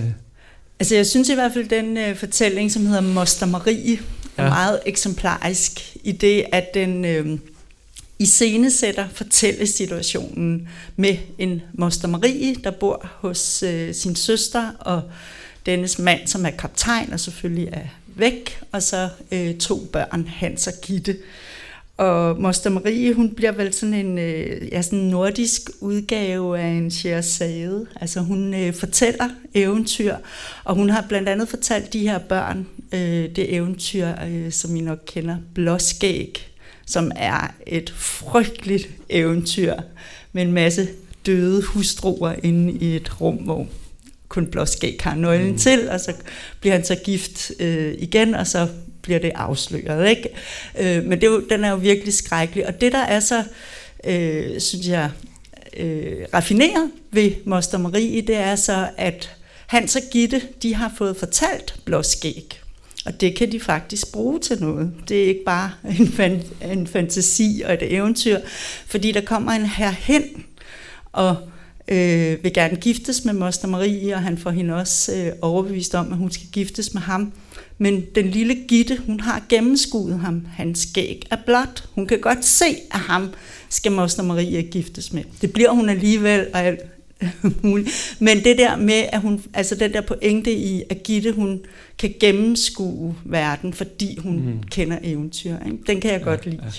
Altså 0.79 0.95
jeg 0.95 1.07
synes 1.07 1.29
i 1.29 1.33
hvert 1.33 1.53
fald, 1.53 1.69
den 1.69 1.97
øh, 1.97 2.15
fortælling, 2.15 2.71
som 2.71 2.85
hedder 2.85 3.01
Moster 3.01 3.45
Marie, 3.45 3.99
er 4.37 4.43
ja. 4.43 4.49
meget 4.49 4.79
eksemplarisk 4.85 5.97
i 6.03 6.11
det, 6.11 6.45
at 6.51 6.73
den 6.73 7.05
øh, 7.05 7.39
iscenesætter 8.19 9.07
fortællesituationen 9.13 10.69
med 10.95 11.17
en 11.37 11.61
Moster 11.73 12.07
Marie, 12.07 12.55
der 12.55 12.71
bor 12.71 13.07
hos 13.19 13.63
øh, 13.63 13.93
sin 13.93 14.15
søster, 14.15 14.71
og 14.79 15.01
dennes 15.65 15.99
mand, 15.99 16.27
som 16.27 16.45
er 16.45 16.49
kaptajn 16.49 17.13
og 17.13 17.19
selvfølgelig 17.19 17.69
er 17.73 17.87
væk, 18.07 18.59
og 18.71 18.83
så 18.83 19.09
øh, 19.31 19.57
to 19.57 19.89
børn, 19.93 20.27
Hans 20.27 20.67
og 20.67 20.73
Gitte. 20.81 21.11
Øh, 21.11 21.19
og 21.97 22.41
Moster 22.41 22.69
Marie, 22.69 23.13
hun 23.13 23.29
bliver 23.29 23.51
vel 23.51 23.73
sådan 23.73 23.93
en, 23.93 24.17
øh, 24.17 24.67
ja, 24.71 24.81
sådan 24.81 24.99
nordisk 24.99 25.61
udgave 25.79 26.59
af 26.59 26.67
en 26.67 26.91
Scheherazade. 26.91 27.85
Altså 28.01 28.19
hun 28.19 28.53
øh, 28.53 28.73
fortæller 28.73 29.29
eventyr, 29.53 30.15
og 30.63 30.75
hun 30.75 30.89
har 30.89 31.05
blandt 31.09 31.29
andet 31.29 31.49
fortalt 31.49 31.93
de 31.93 31.99
her 31.99 32.17
børn 32.17 32.67
øh, 32.93 33.35
det 33.35 33.53
eventyr, 33.53 34.07
øh, 34.27 34.51
som 34.51 34.75
I 34.75 34.81
nok 34.81 34.99
kender, 35.05 35.37
Blåskæg, 35.53 36.47
som 36.85 37.11
er 37.15 37.53
et 37.67 37.93
frygteligt 37.95 38.89
eventyr 39.09 39.73
med 40.33 40.43
en 40.43 40.51
masse 40.51 40.87
døde 41.25 41.63
hustruer 41.63 42.35
inde 42.43 42.73
i 42.73 42.95
et 42.95 43.21
rum, 43.21 43.35
hvor 43.35 43.67
kun 44.27 44.47
Blåskæg 44.47 44.97
har 45.01 45.15
nøglen 45.15 45.51
mm. 45.51 45.57
til, 45.57 45.89
og 45.89 45.99
så 45.99 46.13
bliver 46.59 46.75
han 46.75 46.85
så 46.85 46.95
gift 46.95 47.51
øh, 47.59 47.93
igen, 47.99 48.35
og 48.35 48.47
så 48.47 48.67
bliver 49.05 49.19
det 49.19 49.31
afsløret. 49.35 50.09
Ikke? 50.09 50.29
Øh, 50.79 51.03
men 51.03 51.21
det 51.21 51.27
er 51.27 51.31
jo, 51.31 51.43
den 51.49 51.63
er 51.63 51.69
jo 51.69 51.75
virkelig 51.75 52.13
skrækkelig. 52.13 52.67
Og 52.67 52.81
det, 52.81 52.91
der 52.91 53.03
er 53.03 53.19
så, 53.19 53.43
øh, 54.03 54.59
synes 54.59 54.87
jeg, 54.87 55.09
øh, 55.77 56.25
raffineret 56.33 56.91
ved 57.11 57.31
Moster 57.45 57.77
Marie, 57.77 58.21
det 58.21 58.35
er 58.35 58.55
så, 58.55 58.87
at 58.97 59.35
Hans 59.67 59.95
og 59.95 60.01
Gitte, 60.11 60.41
de 60.61 60.75
har 60.75 60.91
fået 60.97 61.17
fortalt 61.17 61.75
blåskæg. 61.85 62.59
Og 63.05 63.21
det 63.21 63.35
kan 63.35 63.51
de 63.51 63.59
faktisk 63.59 64.11
bruge 64.11 64.39
til 64.39 64.61
noget. 64.61 64.93
Det 65.09 65.23
er 65.23 65.27
ikke 65.27 65.43
bare 65.45 65.71
en, 65.99 66.07
fan, 66.07 66.43
en 66.71 66.87
fantasi 66.87 67.61
og 67.65 67.73
et 67.73 67.93
eventyr, 67.93 68.39
fordi 68.85 69.11
der 69.11 69.21
kommer 69.21 69.51
en 69.51 69.65
herhen 69.65 70.45
og 71.11 71.35
øh, 71.87 72.43
vil 72.43 72.53
gerne 72.53 72.75
giftes 72.75 73.25
med 73.25 73.33
Moster 73.33 73.67
Marie, 73.67 74.13
og 74.13 74.21
han 74.21 74.37
får 74.37 74.49
hende 74.49 74.73
også 74.73 75.15
øh, 75.15 75.31
overbevist 75.41 75.95
om, 75.95 76.11
at 76.11 76.17
hun 76.17 76.31
skal 76.31 76.47
giftes 76.51 76.93
med 76.93 77.01
ham. 77.01 77.33
Men 77.77 78.05
den 78.15 78.27
lille 78.27 78.55
Gitte, 78.55 78.97
hun 79.05 79.19
har 79.19 79.43
gennemskuet 79.49 80.19
ham. 80.19 80.45
Hans 80.45 80.79
skæg 80.79 81.27
er 81.31 81.37
blot. 81.45 81.89
Hun 81.91 82.07
kan 82.07 82.19
godt 82.19 82.45
se, 82.45 82.65
at 82.91 82.99
ham 82.99 83.33
skal 83.69 83.91
Moster 83.91 84.23
Maria 84.23 84.61
giftes 84.61 85.13
med. 85.13 85.23
Det 85.41 85.53
bliver 85.53 85.71
hun 85.71 85.89
alligevel, 85.89 86.47
og 86.53 86.59
alt 86.59 86.79
muligt. 87.63 88.17
Men 88.19 88.43
det 88.43 88.57
der 88.57 88.75
med, 88.75 89.05
at 89.11 89.21
hun, 89.21 89.43
altså 89.53 89.75
den 89.75 89.93
der 89.93 90.01
pointe 90.01 90.53
i, 90.53 90.83
at 90.89 91.03
Gitte, 91.03 91.31
hun 91.31 91.61
kan 91.97 92.13
gennemskue 92.19 93.15
verden, 93.23 93.73
fordi 93.73 94.17
hun 94.17 94.35
mm. 94.35 94.63
kender 94.63 94.99
eventyr. 95.03 95.55
Ikke? 95.65 95.77
Den 95.87 96.01
kan 96.01 96.11
jeg 96.11 96.19
ja, 96.19 96.25
godt 96.25 96.45
lide. 96.45 96.59
Ja. 96.63 96.69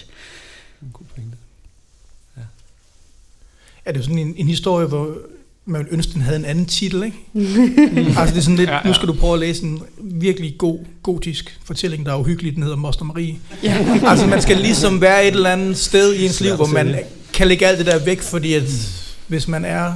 En 0.82 0.90
god 0.92 1.06
pointe. 1.14 1.36
Ja. 2.36 2.42
Er 3.84 3.92
det 3.92 4.04
sådan 4.04 4.18
en, 4.18 4.34
en 4.36 4.48
historie, 4.48 4.86
hvor 4.86 5.18
man 5.66 5.78
ville 5.78 5.92
ønske, 5.92 6.12
den 6.12 6.22
havde 6.22 6.36
en 6.38 6.44
anden 6.44 6.66
titel, 6.66 7.02
ikke? 7.04 7.16
altså 8.20 8.34
det 8.34 8.36
er 8.36 8.42
sådan 8.42 8.56
lidt, 8.56 8.70
ja, 8.70 8.74
ja. 8.74 8.80
nu 8.84 8.94
skal 8.94 9.08
du 9.08 9.12
prøve 9.12 9.32
at 9.32 9.40
læse 9.40 9.64
en 9.64 9.82
virkelig 10.00 10.54
god, 10.58 10.78
gotisk 11.02 11.60
fortælling, 11.64 12.06
der 12.06 12.12
er 12.12 12.16
uhyggelig, 12.16 12.54
den 12.54 12.62
hedder 12.62 12.76
Moster 12.76 13.04
Marie. 13.04 13.34
Ja. 13.62 13.86
altså 14.10 14.26
man 14.26 14.42
skal 14.42 14.56
ligesom 14.56 15.00
være 15.00 15.26
et 15.26 15.34
eller 15.34 15.50
andet 15.50 15.76
sted 15.76 16.14
i 16.14 16.24
ens 16.24 16.40
liv, 16.40 16.54
hvor 16.54 16.66
man 16.66 16.96
kan 17.32 17.48
lægge 17.48 17.66
alt 17.66 17.78
det 17.78 17.86
der 17.86 18.04
væk, 18.04 18.20
fordi 18.20 18.54
at 18.54 18.62
hvis 19.26 19.48
man 19.48 19.64
er 19.64 19.92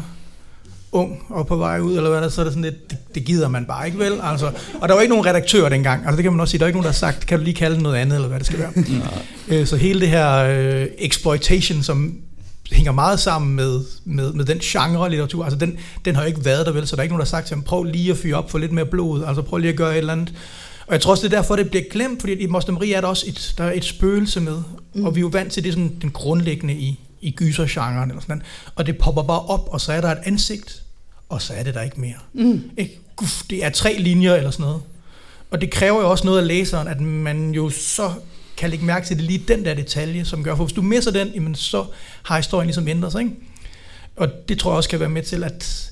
ung 0.93 1.23
og 1.29 1.47
på 1.47 1.57
vej 1.57 1.81
ud, 1.81 1.97
eller 1.97 2.11
hvad 2.11 2.21
der, 2.21 2.29
så 2.29 2.41
er 2.41 2.45
det 2.45 2.53
sådan 2.53 2.65
lidt, 2.65 2.91
det, 2.91 2.99
det 3.15 3.25
gider 3.25 3.49
man 3.49 3.65
bare 3.65 3.87
ikke 3.87 3.99
vel. 3.99 4.13
Altså, 4.23 4.51
og 4.81 4.89
der 4.89 4.95
var 4.95 5.01
ikke 5.01 5.15
nogen 5.15 5.27
redaktør 5.27 5.69
dengang, 5.69 6.03
altså 6.05 6.17
det 6.17 6.23
kan 6.23 6.33
man 6.33 6.41
også 6.41 6.51
sige, 6.51 6.59
der 6.59 6.65
er 6.65 6.69
ikke 6.69 6.77
nogen, 6.77 6.85
der 6.85 6.91
har 6.91 7.13
sagt, 7.13 7.27
kan 7.27 7.39
du 7.39 7.45
lige 7.45 7.55
kalde 7.55 7.75
det 7.75 7.83
noget 7.83 7.97
andet, 7.97 8.15
eller 8.15 8.29
hvad 8.29 8.39
det 8.39 8.47
skal 8.47 8.59
være. 8.59 8.73
Ja. 9.51 9.61
Øh, 9.61 9.67
så 9.67 9.77
hele 9.77 10.01
det 10.01 10.09
her 10.09 10.37
øh, 10.37 10.87
exploitation, 10.99 11.83
som 11.83 12.15
hænger 12.73 12.93
meget 12.93 13.21
sammen 13.21 13.57
med, 13.57 13.81
med, 14.05 14.33
med 14.33 14.45
den 14.45 14.59
genre 14.59 15.11
litteratur. 15.11 15.45
Altså 15.45 15.59
den, 15.59 15.79
den 16.05 16.15
har 16.15 16.23
jo 16.23 16.29
ikke 16.29 16.45
været 16.45 16.67
der 16.67 16.73
vel, 16.73 16.87
så 16.87 16.97
der 16.97 17.01
er 17.01 17.03
ikke 17.03 17.13
nogen, 17.13 17.21
der 17.21 17.27
har 17.27 17.31
sagt 17.31 17.47
til 17.47 17.55
ham, 17.55 17.63
prøv 17.65 17.85
lige 17.85 18.11
at 18.11 18.17
fyre 18.17 18.37
op 18.37 18.51
for 18.51 18.59
lidt 18.59 18.73
mere 18.73 18.87
blod, 18.87 19.25
altså 19.25 19.43
prøv 19.43 19.59
lige 19.59 19.71
at 19.71 19.77
gøre 19.77 19.93
et 19.93 19.99
eller 19.99 20.13
andet. 20.13 20.35
Og 20.87 20.93
jeg 20.93 21.01
tror 21.01 21.11
også, 21.11 21.29
det 21.29 21.33
er 21.33 21.37
derfor, 21.37 21.57
det 21.57 21.71
bliver 21.71 21.85
glemt, 21.91 22.21
fordi 22.21 22.33
i 22.33 22.47
Moster 22.47 22.73
Marie 22.73 22.95
er 22.95 23.01
der 23.01 23.09
også 23.09 23.25
et, 23.29 23.55
der 23.59 23.65
er 23.65 23.73
et 23.73 23.85
spøgelse 23.85 24.41
med, 24.41 24.63
mm. 24.95 25.05
og 25.05 25.15
vi 25.15 25.21
er 25.21 25.23
jo 25.23 25.29
vant 25.29 25.53
til 25.53 25.65
det 25.65 25.73
sådan 25.73 25.97
den 26.03 26.11
grundlæggende 26.11 26.75
i, 26.75 27.01
i 27.21 27.31
gysergenren 27.31 28.11
eller 28.11 28.21
sådan 28.21 28.37
noget. 28.37 28.47
Og 28.75 28.87
det 28.87 28.99
popper 28.99 29.23
bare 29.23 29.41
op, 29.41 29.69
og 29.71 29.81
så 29.81 29.93
er 29.93 30.01
der 30.01 30.09
et 30.09 30.19
ansigt, 30.25 30.83
og 31.29 31.43
så 31.43 31.53
er 31.55 31.63
det 31.63 31.75
der 31.75 31.83
ikke 31.83 32.01
mere. 32.01 32.19
Mm. 32.33 32.63
Ikke? 32.77 33.01
guf, 33.21 33.43
det 33.51 33.65
er 33.65 33.71
tre 33.71 33.97
linjer 33.99 34.35
eller 34.35 34.51
sådan 34.51 34.65
noget. 34.65 34.83
Og 35.51 35.61
det 35.61 35.71
kræver 35.71 36.01
jo 36.01 36.11
også 36.11 36.25
noget 36.25 36.39
af 36.41 36.47
læseren, 36.47 36.89
at 36.89 37.01
man 37.01 37.51
jo 37.51 37.71
så 37.71 38.13
kan 38.61 38.70
lægge 38.70 38.85
mærke 38.85 39.07
til 39.07 39.16
det 39.16 39.25
lige 39.25 39.44
den 39.49 39.64
der 39.64 39.75
detalje, 39.75 40.25
som 40.25 40.44
gør, 40.44 40.57
for 40.57 40.64
hvis 40.64 40.73
du 40.73 40.83
misser 40.83 41.11
den, 41.11 41.29
jamen 41.29 41.55
så 41.55 41.85
har 42.23 42.37
historien 42.37 42.66
ligesom 42.66 42.88
ændret 42.88 43.12
sig, 43.12 43.20
ikke? 43.20 43.35
Og 44.16 44.29
det 44.49 44.59
tror 44.59 44.70
jeg 44.70 44.77
også 44.77 44.88
kan 44.88 45.01
være 45.01 45.09
med 45.09 45.23
til, 45.23 45.44
at, 45.44 45.90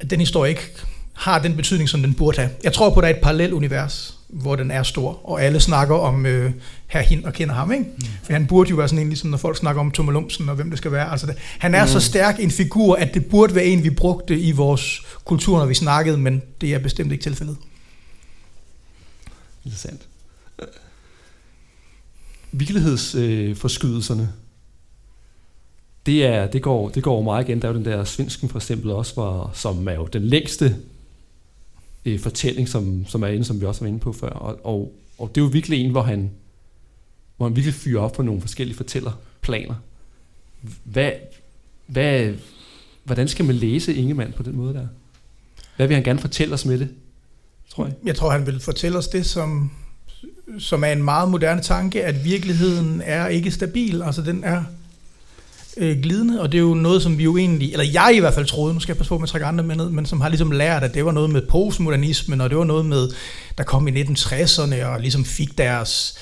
at 0.00 0.10
den 0.10 0.20
historie 0.20 0.50
ikke 0.50 0.70
har 1.12 1.38
den 1.38 1.56
betydning, 1.56 1.88
som 1.88 2.02
den 2.02 2.14
burde 2.14 2.38
have. 2.38 2.50
Jeg 2.64 2.72
tror 2.72 2.90
på, 2.90 3.00
at 3.00 3.02
der 3.02 3.08
er 3.08 3.14
et 3.14 3.22
parallelt 3.22 3.52
univers, 3.52 4.18
hvor 4.28 4.56
den 4.56 4.70
er 4.70 4.82
stor, 4.82 5.20
og 5.30 5.42
alle 5.42 5.60
snakker 5.60 5.94
om 5.94 6.26
øh, 6.26 6.52
her 6.86 7.00
hin 7.00 7.26
og 7.26 7.32
kender 7.32 7.54
ham, 7.54 7.72
ikke? 7.72 7.84
Mm. 7.84 8.06
For 8.22 8.32
han 8.32 8.46
burde 8.46 8.70
jo 8.70 8.76
være 8.76 8.88
sådan 8.88 9.02
en, 9.02 9.08
ligesom 9.08 9.30
når 9.30 9.38
folk 9.38 9.56
snakker 9.56 9.80
om 9.80 9.90
Tummelumsen 9.90 10.48
og 10.48 10.54
hvem 10.54 10.70
det 10.70 10.78
skal 10.78 10.92
være. 10.92 11.10
Altså 11.10 11.26
det, 11.26 11.36
han 11.58 11.74
er 11.74 11.84
mm. 11.84 11.90
så 11.90 12.00
stærk 12.00 12.40
en 12.40 12.50
figur, 12.50 12.96
at 12.96 13.14
det 13.14 13.26
burde 13.26 13.54
være 13.54 13.64
en, 13.64 13.84
vi 13.84 13.90
brugte 13.90 14.40
i 14.40 14.52
vores 14.52 15.02
kultur, 15.24 15.58
når 15.58 15.66
vi 15.66 15.74
snakkede, 15.74 16.18
men 16.18 16.42
det 16.60 16.74
er 16.74 16.78
bestemt 16.78 17.12
ikke 17.12 17.22
tilfældet. 17.22 17.56
Interessant. 19.64 20.00
Virkelighedsforskydelserne, 22.52 24.22
øh, 24.22 24.28
det, 26.06 26.26
er, 26.26 26.46
det, 26.46 26.62
går, 26.62 26.88
det 26.88 27.02
går 27.02 27.22
meget 27.22 27.48
igen. 27.48 27.62
Der 27.62 27.68
er 27.68 27.72
jo 27.72 27.78
den 27.78 27.84
der 27.84 28.04
Svensken 28.04 28.48
for 28.48 28.58
eksempel 28.58 28.90
også, 28.90 29.14
hvor, 29.14 29.50
som 29.54 29.88
er 29.88 29.92
jo 29.92 30.06
den 30.06 30.22
længste 30.22 30.76
øh, 32.04 32.20
fortælling, 32.20 32.68
som, 32.68 33.06
som 33.06 33.22
er 33.22 33.26
inde, 33.26 33.44
som 33.44 33.60
vi 33.60 33.66
også 33.66 33.80
var 33.80 33.88
inde 33.88 33.98
på 33.98 34.12
før. 34.12 34.30
Og, 34.30 34.66
og, 34.66 34.92
og 35.18 35.28
det 35.34 35.40
er 35.40 35.44
jo 35.44 35.50
virkelig 35.50 35.78
en, 35.80 35.90
hvor 35.90 36.02
han, 36.02 36.30
hvor 37.36 37.46
han 37.46 37.56
virkelig 37.56 37.74
fyrer 37.74 38.00
op 38.00 38.12
på 38.12 38.22
nogle 38.22 38.40
forskellige 38.40 38.76
fortællerplaner. 38.76 39.74
Hvad, 40.84 41.12
hvad, 41.86 42.34
hvordan 43.04 43.28
skal 43.28 43.44
man 43.44 43.54
læse 43.54 43.94
Ingemann 43.94 44.32
på 44.32 44.42
den 44.42 44.56
måde 44.56 44.74
der? 44.74 44.86
Hvad 45.76 45.86
vil 45.86 45.94
han 45.94 46.04
gerne 46.04 46.18
fortælle 46.18 46.54
os 46.54 46.64
med 46.64 46.78
det, 46.78 46.88
tror 47.70 47.86
jeg? 47.86 47.94
Jeg 48.04 48.16
tror, 48.16 48.30
han 48.30 48.46
vil 48.46 48.60
fortælle 48.60 48.98
os 48.98 49.08
det, 49.08 49.26
som, 49.26 49.70
som 50.58 50.84
er 50.84 50.92
en 50.92 51.02
meget 51.02 51.30
moderne 51.30 51.62
tanke, 51.62 52.04
at 52.04 52.24
virkeligheden 52.24 53.02
er 53.04 53.26
ikke 53.26 53.50
stabil. 53.50 54.02
Altså 54.02 54.22
den 54.22 54.44
er 54.44 54.62
øh, 55.76 56.02
glidende, 56.02 56.40
og 56.40 56.52
det 56.52 56.58
er 56.58 56.62
jo 56.62 56.74
noget, 56.74 57.02
som 57.02 57.18
vi 57.18 57.24
jo 57.24 57.36
egentlig, 57.36 57.72
eller 57.72 57.86
jeg 57.92 58.12
i 58.16 58.18
hvert 58.18 58.34
fald 58.34 58.46
troede, 58.46 58.74
nu 58.74 58.80
skal 58.80 58.92
jeg 58.92 58.96
passe 58.96 59.08
på 59.08 59.18
med 59.18 59.22
at 59.22 59.28
trække 59.28 59.46
andre 59.46 59.64
med 59.64 59.76
ned, 59.76 59.90
men 59.90 60.06
som 60.06 60.20
har 60.20 60.28
ligesom 60.28 60.50
lært, 60.50 60.82
at 60.82 60.94
det 60.94 61.04
var 61.04 61.12
noget 61.12 61.30
med 61.30 61.42
postmodernismen, 61.42 62.40
og 62.40 62.50
det 62.50 62.58
var 62.58 62.64
noget 62.64 62.86
med, 62.86 63.08
der 63.58 63.64
kom 63.64 63.88
i 63.88 64.02
1960'erne, 64.02 64.84
og 64.84 65.00
ligesom 65.00 65.24
fik 65.24 65.58
deres, 65.58 66.14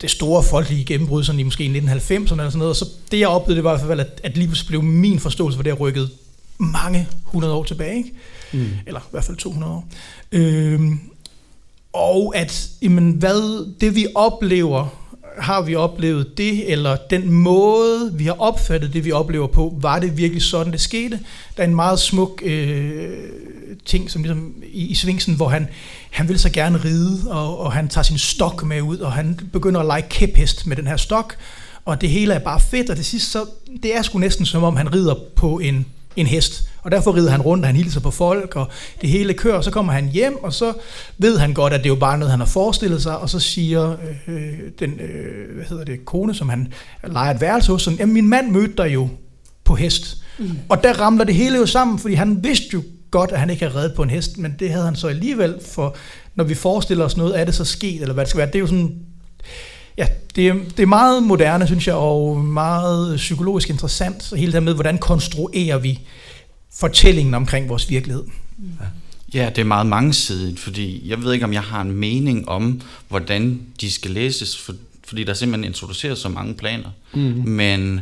det 0.00 0.10
store 0.10 0.42
folkelige 0.42 0.84
gennembrud, 0.84 1.24
sådan 1.24 1.40
i 1.40 1.42
måske 1.42 1.64
1990'erne 1.64 2.12
eller 2.12 2.26
sådan 2.26 2.58
noget, 2.58 2.70
og 2.70 2.76
så 2.76 2.88
det 3.10 3.18
jeg 3.18 3.28
oplevede, 3.28 3.56
det 3.56 3.64
var 3.64 3.74
i 3.74 3.78
hvert 3.78 3.88
fald, 3.88 4.00
at, 4.00 4.20
at 4.24 4.36
lige 4.36 4.50
blev 4.68 4.82
min 4.82 5.18
forståelse 5.18 5.56
for 5.56 5.62
det, 5.62 5.80
rykket 5.80 6.10
mange 6.58 7.08
hundrede 7.24 7.54
år 7.54 7.64
tilbage, 7.64 7.96
ikke? 7.96 8.12
Mm. 8.52 8.68
eller 8.86 9.00
i 9.00 9.10
hvert 9.10 9.24
fald 9.24 9.36
200 9.36 9.72
år. 9.72 9.88
Øhm, 10.32 11.00
og 11.92 12.32
at, 12.36 12.68
jamen, 12.82 13.10
hvad 13.12 13.70
det 13.80 13.94
vi 13.94 14.06
oplever 14.14 14.88
har 15.38 15.62
vi 15.62 15.74
oplevet 15.74 16.38
det, 16.38 16.72
eller 16.72 16.96
den 17.10 17.32
måde, 17.32 18.10
vi 18.14 18.24
har 18.24 18.40
opfattet 18.40 18.92
det, 18.92 19.04
vi 19.04 19.12
oplever 19.12 19.46
på, 19.46 19.78
var 19.80 19.98
det 19.98 20.16
virkelig 20.16 20.42
sådan, 20.42 20.72
det 20.72 20.80
skete? 20.80 21.20
Der 21.56 21.62
er 21.62 21.66
en 21.66 21.74
meget 21.74 21.98
smuk 21.98 22.42
øh, 22.44 23.10
ting, 23.84 24.10
som 24.10 24.22
ligesom 24.22 24.54
i, 24.72 24.86
i 24.86 24.94
Svingsen, 24.94 25.34
hvor 25.34 25.48
han, 25.48 25.68
han 26.10 26.28
vil 26.28 26.38
så 26.38 26.50
gerne 26.50 26.84
ride, 26.84 27.30
og, 27.30 27.58
og 27.60 27.72
han 27.72 27.88
tager 27.88 28.02
sin 28.02 28.18
stok 28.18 28.64
med 28.64 28.80
ud, 28.80 28.98
og 28.98 29.12
han 29.12 29.40
begynder 29.52 29.80
at 29.80 29.86
lege 29.86 30.02
kæphest 30.02 30.66
med 30.66 30.76
den 30.76 30.86
her 30.86 30.96
stok, 30.96 31.36
og 31.84 32.00
det 32.00 32.08
hele 32.08 32.34
er 32.34 32.38
bare 32.38 32.60
fedt, 32.60 32.90
og 32.90 32.96
det 32.96 33.06
sidste 33.06 33.30
så, 33.30 33.44
det 33.82 33.96
er 33.96 34.02
sgu 34.02 34.18
næsten 34.18 34.46
som 34.46 34.64
om, 34.64 34.76
han 34.76 34.94
rider 34.94 35.14
på 35.36 35.58
en 35.58 35.86
en 36.16 36.26
hest. 36.26 36.68
Og 36.82 36.90
derfor 36.90 37.16
rider 37.16 37.30
han 37.30 37.42
rundt, 37.42 37.64
og 37.64 37.68
han 37.68 37.76
hilser 37.76 38.00
på 38.00 38.10
folk, 38.10 38.56
og 38.56 38.68
det 39.00 39.08
hele 39.08 39.34
kører, 39.34 39.54
og 39.54 39.64
så 39.64 39.70
kommer 39.70 39.92
han 39.92 40.08
hjem, 40.08 40.44
og 40.44 40.52
så 40.52 40.72
ved 41.18 41.38
han 41.38 41.54
godt, 41.54 41.72
at 41.72 41.80
det 41.80 41.86
er 41.86 41.94
jo 41.94 42.00
bare 42.00 42.18
noget, 42.18 42.30
han 42.30 42.40
har 42.40 42.46
forestillet 42.46 43.02
sig, 43.02 43.18
og 43.18 43.30
så 43.30 43.38
siger 43.38 43.96
øh, 44.28 44.58
den, 44.78 45.00
øh, 45.00 45.54
hvad 45.54 45.64
hedder 45.64 45.84
det, 45.84 46.04
kone, 46.04 46.34
som 46.34 46.48
han 46.48 46.72
leger 47.04 47.34
et 47.34 47.40
værelse 47.40 47.72
hos, 47.72 47.82
sådan, 47.82 47.98
jamen 47.98 48.14
min 48.14 48.28
mand 48.28 48.50
mødte 48.50 48.74
dig 48.76 48.94
jo 48.94 49.08
på 49.64 49.74
hest. 49.74 50.16
Mm. 50.38 50.50
Og 50.68 50.82
der 50.82 51.00
ramler 51.00 51.24
det 51.24 51.34
hele 51.34 51.56
jo 51.56 51.66
sammen, 51.66 51.98
fordi 51.98 52.14
han 52.14 52.44
vidste 52.44 52.66
jo 52.72 52.82
godt, 53.10 53.32
at 53.32 53.40
han 53.40 53.50
ikke 53.50 53.64
havde 53.64 53.78
reddet 53.78 53.94
på 53.94 54.02
en 54.02 54.10
hest, 54.10 54.38
men 54.38 54.54
det 54.58 54.70
havde 54.70 54.84
han 54.84 54.96
så 54.96 55.08
alligevel, 55.08 55.54
for 55.66 55.96
når 56.34 56.44
vi 56.44 56.54
forestiller 56.54 57.04
os 57.04 57.16
noget, 57.16 57.40
er 57.40 57.44
det 57.44 57.54
så 57.54 57.64
sket, 57.64 58.00
eller 58.00 58.14
hvad 58.14 58.24
det 58.24 58.30
skal 58.30 58.38
være. 58.38 58.46
Det 58.46 58.54
er 58.54 58.60
jo 58.60 58.66
sådan, 58.66 58.98
ja, 59.98 60.06
det 60.36 60.48
er, 60.48 60.54
det 60.54 60.82
er 60.82 60.86
meget 60.86 61.22
moderne, 61.22 61.66
synes 61.66 61.86
jeg, 61.86 61.94
og 61.94 62.38
meget 62.38 63.16
psykologisk 63.16 63.70
interessant, 63.70 64.22
så 64.22 64.36
hele 64.36 64.52
det 64.52 64.54
her 64.54 64.60
med, 64.60 64.74
hvordan 64.74 64.98
konstruerer 64.98 65.78
vi 65.78 66.00
fortællingen 66.74 67.34
omkring 67.34 67.68
vores 67.68 67.90
virkelighed. 67.90 68.24
Ja, 69.34 69.48
det 69.48 69.58
er 69.58 69.64
meget 69.64 69.86
mangesidigt, 69.86 70.60
fordi 70.60 71.08
jeg 71.08 71.22
ved 71.22 71.32
ikke, 71.32 71.44
om 71.44 71.52
jeg 71.52 71.62
har 71.62 71.80
en 71.80 71.92
mening 71.92 72.48
om, 72.48 72.80
hvordan 73.08 73.60
de 73.80 73.90
skal 73.90 74.10
læses, 74.10 74.58
for, 74.58 74.74
fordi 75.04 75.24
der 75.24 75.34
simpelthen 75.34 75.64
introduceres 75.64 76.18
så 76.18 76.28
mange 76.28 76.54
planer. 76.54 76.90
Mm. 77.14 77.42
Men 77.46 78.00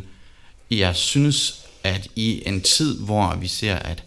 jeg 0.71 0.95
synes, 0.95 1.61
at 1.83 2.07
i 2.15 2.43
en 2.45 2.61
tid, 2.61 2.99
hvor 2.99 3.35
vi 3.35 3.47
ser, 3.47 3.75
at, 3.75 4.03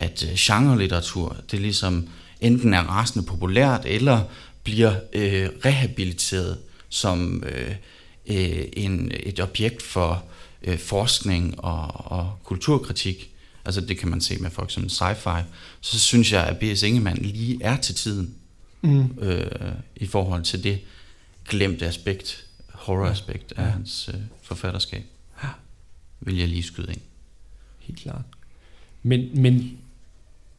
at 0.00 0.26
øh, 0.30 0.34
genre-litteratur, 0.34 1.36
det 1.50 1.60
ligesom 1.60 2.08
enten 2.40 2.74
er 2.74 2.80
rasende 2.80 3.26
populært, 3.26 3.80
eller 3.84 4.20
bliver 4.64 4.94
øh, 5.12 5.48
rehabiliteret 5.64 6.58
som 6.94 7.44
øh, 7.46 7.74
øh, 8.26 8.64
en, 8.72 9.12
et 9.14 9.40
objekt 9.40 9.82
for 9.82 10.24
øh, 10.62 10.78
forskning 10.78 11.64
og, 11.64 12.12
og 12.12 12.38
kulturkritik, 12.44 13.30
altså 13.64 13.80
det 13.80 13.98
kan 13.98 14.08
man 14.08 14.20
se 14.20 14.38
med 14.38 14.50
for 14.50 14.62
eksempel 14.62 14.90
sci-fi, 14.90 15.42
så 15.80 15.98
synes 15.98 16.32
jeg, 16.32 16.46
at 16.46 16.58
B.S. 16.58 16.82
Ingemann 16.82 17.22
lige 17.22 17.58
er 17.62 17.76
til 17.76 17.94
tiden 17.94 18.34
mm. 18.82 19.18
øh, 19.18 19.72
i 19.96 20.06
forhold 20.06 20.42
til 20.42 20.64
det 20.64 20.80
glemte 21.48 21.86
aspekt, 21.86 22.46
horror-aspekt 22.68 23.52
ja. 23.56 23.62
af 23.62 23.72
hans 23.72 24.10
øh, 24.14 24.20
forfatterskab. 24.42 25.04
Ja. 25.42 25.48
Vil 26.20 26.36
jeg 26.36 26.48
lige 26.48 26.62
skyde 26.62 26.92
ind. 26.92 27.00
Helt 27.78 27.98
klart. 27.98 28.22
Men, 29.02 29.42
men 29.42 29.78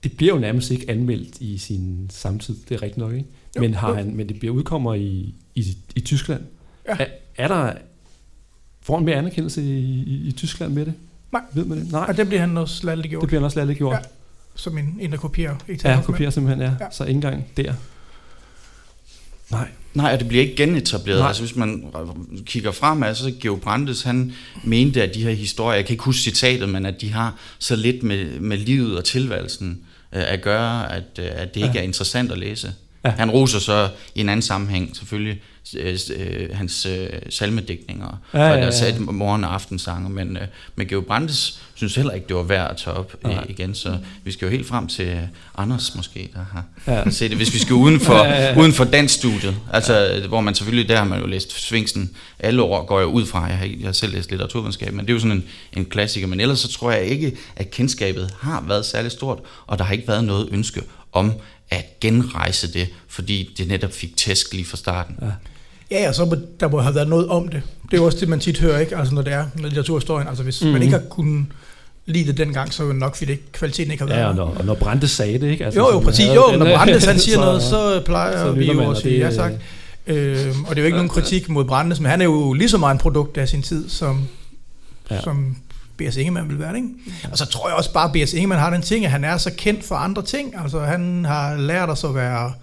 det 0.05 0.17
bliver 0.17 0.33
jo 0.33 0.39
nærmest 0.39 0.71
ikke 0.71 0.89
anmeldt 0.89 1.37
i 1.39 1.57
sin 1.57 2.09
samtid, 2.09 2.55
det 2.69 2.75
er 2.75 2.81
rigtigt 2.81 2.97
nok, 2.97 3.13
ikke? 3.13 3.25
Jo, 3.55 3.61
men, 3.61 3.73
har 3.73 3.93
han, 3.93 4.15
men 4.15 4.27
det 4.27 4.39
bliver 4.39 4.53
udkommer 4.53 4.93
i, 4.93 5.33
i, 5.55 5.77
i 5.95 5.99
Tyskland. 5.99 6.41
Ja. 6.87 6.95
Er, 6.99 7.05
er 7.35 7.47
der, 7.47 7.73
får 8.81 8.95
han 8.97 9.05
mere 9.05 9.15
anerkendelse 9.15 9.61
i, 9.63 10.03
i, 10.03 10.27
i 10.27 10.31
Tyskland 10.31 10.73
med 10.73 10.85
det? 10.85 10.93
Nej. 11.31 11.41
Ved 11.53 11.65
man 11.65 11.77
det? 11.77 11.91
Nej. 11.91 12.05
Og 12.07 12.17
det 12.17 12.27
bliver 12.27 12.39
han 12.39 12.57
også 12.57 12.85
latterliggjort. 12.85 13.21
Det 13.21 13.27
bliver 13.27 13.39
han 13.39 13.45
også 13.45 13.59
latterliggjort. 13.59 13.93
Ja. 13.93 13.99
Som 14.55 14.77
en, 14.77 14.97
en 15.01 15.11
der 15.11 15.17
kopierer. 15.17 15.55
Ja, 15.83 16.01
kopierer 16.03 16.29
simpelthen, 16.29 16.61
ja. 16.61 16.73
ja. 16.79 16.91
Så 16.91 17.03
ikke 17.03 17.15
engang 17.15 17.45
der. 17.57 17.73
Nej. 19.51 19.67
Nej, 19.93 20.13
og 20.13 20.19
det 20.19 20.27
bliver 20.27 20.43
ikke 20.43 20.55
genetableret. 20.55 21.19
Nej. 21.19 21.27
Altså 21.27 21.43
hvis 21.43 21.55
man 21.55 21.83
kigger 22.45 22.71
fremad, 22.71 23.15
så 23.15 23.33
Geo 23.41 23.55
Brandes, 23.55 24.01
han 24.01 24.33
mente, 24.63 25.03
at 25.03 25.15
de 25.15 25.23
her 25.23 25.31
historier, 25.31 25.75
jeg 25.75 25.85
kan 25.85 25.93
ikke 25.93 26.03
huske 26.03 26.21
citatet, 26.21 26.69
men 26.69 26.85
at 26.85 27.01
de 27.01 27.11
har 27.11 27.35
så 27.59 27.75
lidt 27.75 28.03
med, 28.03 28.39
med 28.39 28.57
livet 28.57 28.97
og 28.97 29.03
tilværelsen 29.03 29.81
at 30.19 30.41
gøre, 30.41 30.95
at, 30.95 31.03
øh, 31.19 31.29
at 31.31 31.55
det 31.55 31.61
ikke 31.61 31.73
ja. 31.73 31.79
er 31.79 31.83
interessant 31.83 32.31
at 32.31 32.37
læse. 32.37 32.73
Ja. 33.05 33.09
Han 33.09 33.31
roser 33.31 33.59
så 33.59 33.89
i 34.15 34.21
en 34.21 34.29
anden 34.29 34.41
sammenhæng 34.41 34.95
selvfølgelig 34.95 35.41
øh, 35.73 35.99
øh, 36.15 36.49
hans 36.53 36.85
øh, 36.85 37.09
salmedækninger, 37.29 38.21
ja, 38.33 38.39
ja, 38.39 38.47
ja, 38.47 38.67
og 38.67 38.73
der 38.73 39.11
morgen- 39.11 39.43
og 39.43 39.53
aftensange, 39.53 40.09
men, 40.09 40.37
øh, 40.37 40.43
men 40.75 40.87
Geo 40.87 41.01
Brandes 41.01 41.61
synes 41.73 41.95
heller 41.95 42.11
ikke, 42.11 42.27
det 42.27 42.35
var 42.35 42.43
værd 42.43 42.71
at 42.71 42.77
tage 42.77 42.95
op 42.95 43.15
øh, 43.25 43.37
igen, 43.49 43.75
så 43.75 43.97
vi 44.23 44.31
skal 44.31 44.45
jo 44.45 44.51
helt 44.51 44.67
frem 44.67 44.87
til 44.87 45.19
Anders 45.57 45.95
måske, 45.95 46.29
der 46.33 46.45
har 46.51 46.63
ja. 46.87 47.09
set 47.09 47.29
det, 47.29 47.37
hvis 47.37 47.53
vi 47.53 47.59
skal 47.59 47.73
uden 47.73 47.99
for, 47.99 48.15
ja, 48.23 48.29
ja, 48.29 48.43
ja. 48.43 48.59
uden 48.59 48.73
for 48.73 48.83
dansstudiet, 48.83 49.55
altså 49.73 49.93
ja. 49.93 50.27
hvor 50.27 50.41
man 50.41 50.55
selvfølgelig, 50.55 50.89
der 50.89 50.97
har 50.97 51.05
man 51.05 51.19
jo 51.19 51.27
læst 51.27 51.51
Svingsen 51.67 52.15
alle 52.39 52.61
år, 52.61 52.85
går 52.85 52.99
jeg 52.99 53.07
ud 53.07 53.25
fra, 53.25 53.43
jeg 53.43 53.57
har, 53.57 53.65
jeg 53.65 53.85
har 53.85 53.91
selv 53.91 54.13
læst 54.13 54.29
litteraturvidenskab, 54.29 54.93
men 54.93 55.05
det 55.05 55.11
er 55.11 55.13
jo 55.13 55.19
sådan 55.19 55.37
en, 55.37 55.43
en 55.73 55.85
klassiker, 55.85 56.27
men 56.27 56.39
ellers 56.39 56.59
så 56.59 56.71
tror 56.71 56.91
jeg 56.91 57.05
ikke, 57.05 57.37
at 57.55 57.71
kendskabet 57.71 58.33
har 58.39 58.63
været 58.67 58.85
særlig 58.85 59.11
stort, 59.11 59.39
og 59.67 59.77
der 59.77 59.83
har 59.83 59.93
ikke 59.93 60.07
været 60.07 60.23
noget 60.23 60.49
ønske 60.51 60.81
om 61.11 61.33
at 61.69 61.99
genrejse 62.01 62.73
det, 62.73 62.89
fordi 63.07 63.53
det 63.57 63.67
netop 63.67 63.93
fik 63.93 64.17
tæsk 64.17 64.53
lige 64.53 64.65
fra 64.65 64.77
starten. 64.77 65.15
Ja. 65.21 65.27
Ja, 65.91 66.07
og 66.07 66.15
så 66.15 66.39
der 66.59 66.67
må 66.67 66.79
have 66.79 66.95
været 66.95 67.07
noget 67.07 67.27
om 67.27 67.47
det. 67.47 67.61
Det 67.83 67.93
er 67.93 67.97
jo 67.97 68.05
også 68.05 68.17
det, 68.19 68.29
man 68.29 68.39
tit 68.39 68.59
hører, 68.59 68.79
ikke? 68.79 68.97
Altså, 68.97 69.15
når 69.15 69.21
det 69.21 69.33
er 69.33 69.45
med 69.55 69.63
litteraturhistorien. 69.63 70.27
Altså, 70.27 70.43
hvis 70.43 70.63
mm. 70.63 70.69
man 70.69 70.81
ikke 70.81 70.93
har 70.93 71.03
kunnet 71.09 71.45
lide 72.05 72.27
det 72.27 72.37
dengang, 72.37 72.73
så 72.73 72.83
er 72.83 72.87
det 72.87 72.95
nok, 72.95 73.15
fordi 73.15 73.31
det, 73.31 73.51
kvaliteten 73.51 73.91
ikke 73.91 74.03
har 74.03 74.09
været 74.09 74.19
Ja, 74.19 74.27
og 74.27 74.35
når, 74.35 74.55
og 74.57 74.65
når 74.65 74.75
Brandes 74.75 75.11
sagde 75.11 75.39
det, 75.39 75.47
ikke? 75.51 75.65
Altså, 75.65 75.79
jo, 75.79 75.91
jo, 75.91 75.99
præcis. 75.99 76.25
Jo, 76.35 76.51
den, 76.51 76.59
når 76.59 76.75
Brandes 76.75 77.05
han 77.11 77.19
siger 77.19 77.35
så, 77.35 77.41
noget, 77.41 77.61
så 77.61 78.01
plejer 78.05 78.37
så 78.37 78.51
vi 78.51 78.71
jo 78.71 78.91
at 78.91 78.97
sige 78.97 79.17
ja 79.17 79.31
tak. 79.31 79.51
Øh, 80.07 80.55
og 80.67 80.75
det 80.75 80.77
er 80.77 80.81
jo 80.81 80.85
ikke 80.85 80.97
nogen 80.97 81.09
kritik 81.09 81.49
mod 81.49 81.65
Brandes, 81.65 81.99
men 81.99 82.11
han 82.11 82.21
er 82.21 82.25
jo 82.25 82.53
lige 82.53 82.69
så 82.69 82.77
meget 82.77 82.93
en 82.93 82.99
produkt 82.99 83.37
af 83.37 83.49
sin 83.49 83.61
tid, 83.61 83.89
som, 83.89 84.27
ja. 85.11 85.21
som 85.21 85.55
B.S. 85.97 86.17
Ingemann 86.17 86.49
vil 86.49 86.59
være 86.59 86.69
det, 86.69 86.75
ikke? 86.75 86.89
Og 87.31 87.37
så 87.37 87.45
tror 87.45 87.69
jeg 87.69 87.77
også 87.77 87.93
bare, 87.93 88.05
at 88.05 88.25
B.S. 88.25 88.33
Ingemann 88.33 88.61
har 88.61 88.69
den 88.69 88.81
ting, 88.81 89.05
at 89.05 89.11
han 89.11 89.23
er 89.23 89.37
så 89.37 89.51
kendt 89.57 89.83
for 89.83 89.95
andre 89.95 90.21
ting. 90.21 90.53
Altså, 90.63 90.79
han 90.79 91.25
har 91.25 91.57
lært 91.57 91.89
os 91.89 92.03
at 92.03 92.15
være 92.15 92.53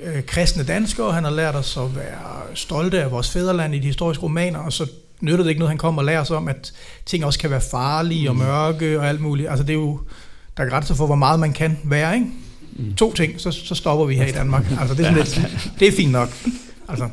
øh, 0.00 0.22
kristne 0.26 0.64
danskere, 0.64 1.12
han 1.12 1.24
har 1.24 1.30
lært 1.30 1.54
os 1.54 1.76
at 1.76 1.96
være 1.96 2.54
stolte 2.54 3.02
af 3.02 3.10
vores 3.10 3.30
fædreland 3.30 3.74
i 3.74 3.78
de 3.78 3.86
historiske 3.86 4.22
romaner, 4.22 4.58
og 4.58 4.72
så 4.72 4.86
nytter 5.20 5.42
det 5.44 5.48
ikke 5.48 5.58
noget, 5.58 5.70
han 5.70 5.78
kommer 5.78 6.02
og 6.02 6.06
lærer 6.06 6.20
os 6.20 6.30
om, 6.30 6.48
at 6.48 6.72
ting 7.06 7.24
også 7.24 7.38
kan 7.38 7.50
være 7.50 7.60
farlige 7.60 8.28
og 8.28 8.36
mm. 8.36 8.42
mørke 8.42 9.00
og 9.00 9.08
alt 9.08 9.20
muligt. 9.20 9.50
Altså 9.50 9.62
det 9.64 9.70
er 9.70 9.74
jo, 9.74 10.00
der 10.56 10.64
er 10.64 10.68
grænser 10.68 10.94
for, 10.94 11.06
hvor 11.06 11.14
meget 11.14 11.40
man 11.40 11.52
kan 11.52 11.78
være, 11.84 12.14
ikke? 12.14 12.26
mm. 12.78 12.94
to 12.94 13.12
ting, 13.12 13.40
så, 13.40 13.50
så 13.50 13.74
stopper 13.74 14.06
vi 14.06 14.16
her 14.16 14.26
i 14.26 14.32
Danmark. 14.32 14.64
Altså, 14.80 14.94
det, 14.94 15.06
er 15.06 15.24
sådan 15.24 15.42
lidt, 15.42 15.70
det 15.80 15.88
er 15.88 15.92
fint 15.92 16.12
nok. 16.12 16.28
Altså. 16.88 17.08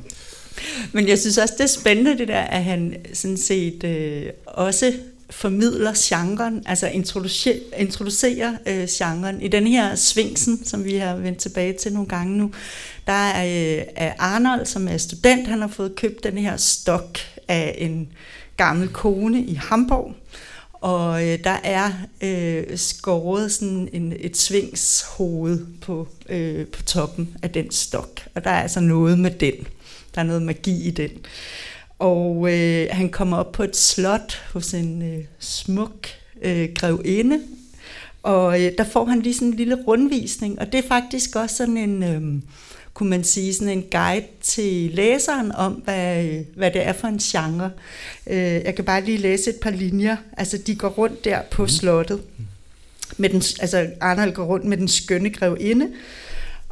Men 0.91 1.07
jeg 1.07 1.19
synes 1.19 1.37
også, 1.37 1.53
det 1.57 1.63
er 1.63 1.79
spændende 1.81 2.17
det 2.17 2.27
der, 2.27 2.41
at 2.41 2.63
han 2.63 2.95
sådan 3.13 3.37
set 3.37 3.83
øh, 3.83 4.23
også 4.45 4.93
formidler 5.35 5.93
genren, 5.97 6.63
altså 6.65 6.87
introducerer, 6.87 7.59
introducerer 7.77 8.53
øh, 8.65 8.87
genren. 8.89 9.41
I 9.41 9.47
den 9.47 9.67
her 9.67 9.95
Svingsen, 9.95 10.65
som 10.65 10.85
vi 10.85 10.95
har 10.95 11.15
vendt 11.15 11.39
tilbage 11.39 11.73
til 11.73 11.93
nogle 11.93 12.07
gange 12.07 12.37
nu, 12.37 12.51
der 13.07 13.13
er, 13.13 13.45
øh, 13.45 13.83
er 13.95 14.13
Arnold, 14.19 14.65
som 14.65 14.87
er 14.87 14.97
student, 14.97 15.47
han 15.47 15.61
har 15.61 15.67
fået 15.67 15.95
købt 15.95 16.23
den 16.23 16.37
her 16.37 16.57
stok 16.57 17.17
af 17.47 17.75
en 17.77 18.07
gammel 18.57 18.89
kone 18.89 19.41
i 19.41 19.53
Hamburg, 19.53 20.15
og 20.73 21.27
øh, 21.27 21.39
der 21.43 21.57
er 21.63 21.91
øh, 22.21 22.77
skåret 22.77 23.51
sådan 23.51 23.89
en, 23.93 24.13
et 24.19 24.37
svingshoved 24.37 25.65
på, 25.81 26.07
øh, 26.29 26.67
på 26.67 26.83
toppen 26.83 27.37
af 27.41 27.49
den 27.49 27.71
stok, 27.71 28.21
og 28.35 28.43
der 28.43 28.49
er 28.49 28.61
altså 28.61 28.79
noget 28.79 29.19
med 29.19 29.31
den. 29.31 29.67
Der 30.15 30.21
er 30.21 30.25
noget 30.25 30.41
magi 30.41 30.87
i 30.87 30.91
den. 30.91 31.11
Og 31.99 32.53
øh, 32.53 32.87
han 32.91 33.09
kommer 33.09 33.37
op 33.37 33.51
på 33.51 33.63
et 33.63 33.75
slot 33.75 34.41
hos 34.53 34.73
en 34.73 35.01
øh, 35.01 35.23
smuk 35.39 36.07
øh, 36.41 36.69
grevinde, 36.75 37.41
og 38.23 38.61
øh, 38.63 38.71
der 38.77 38.83
får 38.83 39.05
han 39.05 39.21
lige 39.21 39.33
sådan 39.33 39.47
en 39.47 39.53
lille 39.53 39.83
rundvisning, 39.87 40.59
og 40.59 40.71
det 40.71 40.77
er 40.77 40.87
faktisk 40.87 41.35
også 41.35 41.55
sådan 41.55 41.77
en, 41.77 42.03
øh, 42.03 42.41
kunne 42.93 43.09
man 43.09 43.23
sige, 43.23 43.53
sådan 43.53 43.77
en 43.77 43.83
guide 43.91 44.25
til 44.41 44.91
læseren 44.91 45.51
om, 45.51 45.73
hvad, 45.73 46.25
hvad 46.55 46.71
det 46.71 46.87
er 46.87 46.93
for 46.93 47.07
en 47.07 47.17
genre. 47.17 47.71
Øh, 48.27 48.37
jeg 48.37 48.75
kan 48.75 48.85
bare 48.85 49.05
lige 49.05 49.17
læse 49.17 49.49
et 49.49 49.55
par 49.61 49.69
linjer. 49.69 50.17
Altså, 50.37 50.57
de 50.57 50.75
går 50.75 50.89
rundt 50.89 51.25
der 51.25 51.39
på 51.51 51.61
mm. 51.61 51.67
slottet. 51.67 52.21
Med 53.17 53.29
den, 53.29 53.43
altså, 53.59 53.87
Arnold 54.01 54.33
går 54.33 54.43
rundt 54.43 54.65
med 54.65 54.77
den 54.77 54.87
skønne 54.87 55.29
grevinde, 55.29 55.89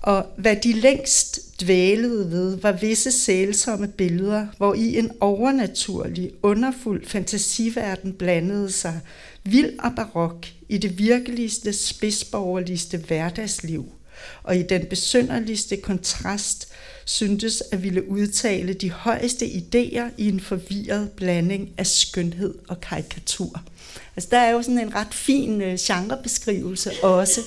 og 0.04 0.26
hvad 0.38 0.56
de 0.56 0.74
længst 0.74 1.62
dvælede 1.62 2.32
ved, 2.32 2.58
var 2.58 2.72
visse 2.72 3.12
sælsomme 3.12 3.88
billeder, 3.88 4.48
hvor 4.58 4.74
i 4.74 4.98
en 4.98 5.12
overnaturlig, 5.20 6.32
underfuld 6.42 7.06
fantasiverden 7.06 8.14
blandede 8.14 8.72
sig 8.72 9.00
vild 9.44 9.80
og 9.80 9.92
barok 9.96 10.46
i 10.70 10.78
det 10.78 10.98
virkeligste, 10.98 11.74
spidsborgerligste 11.74 12.98
hverdagsliv, 12.98 13.86
og 14.44 14.58
i 14.58 14.64
den 14.64 14.86
besønderligste 14.86 15.78
kontrast 15.78 16.68
syntes 17.06 17.64
at 17.72 17.84
ville 17.84 18.10
udtale 18.10 18.74
de 18.74 18.92
højeste 18.92 19.46
idéer 19.46 20.04
i 20.18 20.28
en 20.28 20.40
forvirret 20.40 21.12
blanding 21.12 21.70
af 21.78 21.88
skønhed 21.88 22.56
og 22.68 22.82
karikatur. 22.82 23.62
Altså 24.16 24.30
der 24.32 24.38
er 24.38 24.52
jo 24.52 24.62
sådan 24.62 24.80
en 24.80 24.96
ret 24.96 25.14
fin 25.14 25.62
øh, 25.62 25.78
genrebeskrivelse 25.80 26.92
også, 27.04 27.42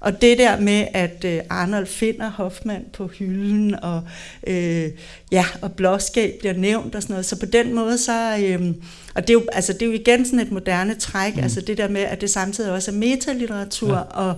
og 0.00 0.20
det 0.20 0.38
der 0.38 0.60
med, 0.60 0.86
at 0.94 1.24
øh, 1.24 1.40
Arnold 1.50 1.86
finder 1.86 2.30
Hoffmann 2.30 2.84
på 2.92 3.06
hylden, 3.06 3.74
og, 3.74 4.02
øh, 4.46 4.90
ja, 5.32 5.44
og 5.62 5.72
blåskab 5.72 6.34
bliver 6.38 6.54
nævnt 6.54 6.94
og 6.94 7.02
sådan 7.02 7.14
noget, 7.14 7.26
så 7.26 7.40
på 7.40 7.46
den 7.46 7.74
måde 7.74 7.98
så... 7.98 8.36
Øh, 8.38 8.74
og 9.16 9.22
det 9.22 9.30
er, 9.30 9.34
jo, 9.34 9.44
altså, 9.52 9.72
det 9.72 9.82
er 9.82 9.86
jo 9.86 9.92
igen 9.92 10.24
sådan 10.24 10.40
et 10.40 10.52
moderne 10.52 10.94
træk, 10.94 11.36
mm. 11.36 11.42
altså 11.42 11.60
det 11.60 11.78
der 11.78 11.88
med, 11.88 12.00
at 12.00 12.20
det 12.20 12.30
samtidig 12.30 12.72
også 12.72 12.90
er 12.90 12.94
metalitteratur, 12.94 13.94
ja. 13.94 14.00
og, 14.00 14.34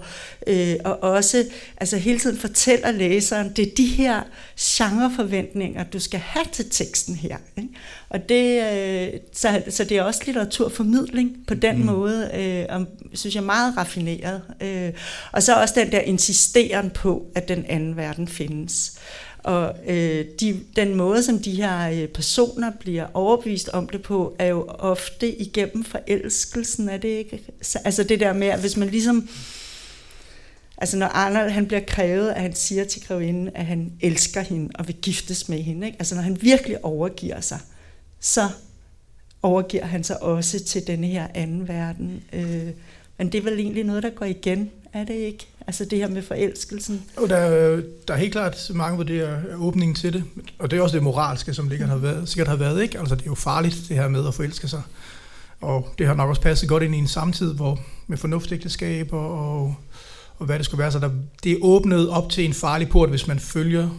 øh, 0.46 0.76
og 0.84 1.00
også 1.00 1.44
altså 1.76 1.96
hele 1.96 2.18
tiden 2.18 2.38
fortæller 2.38 2.90
læseren, 2.90 3.52
det 3.56 3.68
er 3.68 3.74
de 3.76 3.86
her 3.86 4.22
genreforventninger, 4.60 5.84
du 5.84 5.98
skal 5.98 6.20
have 6.20 6.46
til 6.52 6.70
teksten 6.70 7.14
her. 7.14 7.36
Ikke? 7.56 7.68
Og 8.08 8.28
det, 8.28 8.62
øh, 8.72 9.20
så, 9.32 9.62
så 9.68 9.84
det 9.84 9.96
er 9.96 10.02
også 10.02 10.22
litteraturformidling 10.26 11.36
på 11.46 11.54
den 11.54 11.78
mm. 11.78 11.84
måde, 11.84 12.30
øh, 12.34 12.76
og 12.76 12.86
synes 13.14 13.34
jeg 13.34 13.42
meget 13.42 13.76
raffineret. 13.76 14.42
Øh, 14.60 14.92
og 15.32 15.42
så 15.42 15.54
også 15.54 15.74
den 15.76 15.92
der 15.92 16.00
insisteren 16.00 16.90
på, 16.90 17.26
at 17.34 17.48
den 17.48 17.64
anden 17.68 17.96
verden 17.96 18.28
findes. 18.28 18.98
Og 19.38 19.74
øh, 19.86 20.24
de, 20.40 20.60
den 20.76 20.94
måde, 20.94 21.22
som 21.22 21.38
de 21.38 21.50
her 21.50 21.90
øh, 21.90 22.08
personer 22.08 22.70
bliver 22.80 23.06
overbevist 23.14 23.68
om 23.68 23.88
det 23.88 24.02
på, 24.02 24.36
er 24.38 24.46
jo 24.46 24.64
ofte 24.68 25.42
igennem 25.42 25.84
forelskelsen, 25.84 26.88
er 26.88 26.96
det 26.96 27.08
ikke? 27.08 27.42
Altså 27.84 28.02
det 28.02 28.20
der 28.20 28.32
med, 28.32 28.46
at 28.46 28.60
hvis 28.60 28.76
man 28.76 28.88
ligesom... 28.88 29.28
Altså 30.80 30.96
når 30.96 31.06
Arnold 31.06 31.50
han 31.50 31.66
bliver 31.66 31.80
krævet, 31.86 32.30
at 32.30 32.42
han 32.42 32.54
siger 32.54 32.84
til 32.84 33.06
grevinden, 33.06 33.50
at 33.54 33.66
han 33.66 33.92
elsker 34.00 34.40
hende 34.40 34.70
og 34.74 34.86
vil 34.86 34.96
giftes 35.02 35.48
med 35.48 35.58
hende. 35.58 35.86
Ikke? 35.86 35.96
Altså 35.98 36.14
når 36.14 36.22
han 36.22 36.42
virkelig 36.42 36.84
overgiver 36.84 37.40
sig, 37.40 37.58
så 38.20 38.48
overgiver 39.42 39.84
han 39.84 40.04
sig 40.04 40.22
også 40.22 40.64
til 40.64 40.86
denne 40.86 41.06
her 41.06 41.26
anden 41.34 41.68
verden. 41.68 42.22
Øh, 42.32 42.70
men 43.18 43.32
det 43.32 43.38
er 43.38 43.42
vel 43.42 43.60
egentlig 43.60 43.84
noget, 43.84 44.02
der 44.02 44.10
går 44.10 44.26
igen, 44.26 44.70
er 44.92 45.04
det 45.04 45.14
ikke? 45.14 45.46
Altså 45.66 45.84
det 45.84 45.98
her 45.98 46.08
med 46.08 46.22
forelskelsen. 46.22 47.02
Og 47.16 47.28
der, 47.28 47.80
der 48.08 48.14
er 48.14 48.18
helt 48.18 48.32
klart 48.32 48.70
mange 48.74 48.96
vurderinger 48.96 49.50
af 49.50 49.56
åbningen 49.56 49.94
til 49.94 50.12
det, 50.12 50.24
og 50.58 50.70
det 50.70 50.78
er 50.78 50.82
også 50.82 50.96
det 50.96 51.02
moralske, 51.02 51.54
som 51.54 51.70
sikkert 51.70 51.88
har 51.88 51.96
været, 51.96 52.28
sikkert 52.28 52.48
har 52.48 52.56
været 52.56 52.82
ikke? 52.82 52.98
Altså 52.98 53.14
det 53.14 53.22
er 53.22 53.26
jo 53.26 53.34
farligt, 53.34 53.82
det 53.88 53.96
her 53.96 54.08
med 54.08 54.28
at 54.28 54.34
forelske 54.34 54.68
sig. 54.68 54.82
Og 55.60 55.94
det 55.98 56.06
har 56.06 56.14
nok 56.14 56.28
også 56.28 56.42
passet 56.42 56.68
godt 56.68 56.82
ind 56.82 56.94
i 56.94 56.98
en 56.98 57.08
samtid, 57.08 57.54
hvor 57.54 57.80
med 58.06 58.18
fornuftsægteskaber 58.18 59.18
og, 59.18 59.74
og 60.38 60.46
hvad 60.46 60.58
det 60.58 60.64
skulle 60.64 60.78
være. 60.78 60.92
Så 60.92 60.98
der, 60.98 61.10
det 61.44 61.52
er 61.52 61.56
åbnet 61.62 62.10
op 62.10 62.30
til 62.30 62.44
en 62.44 62.54
farlig 62.54 62.88
port, 62.88 63.10
hvis 63.10 63.26
man 63.26 63.38
følger 63.38 63.90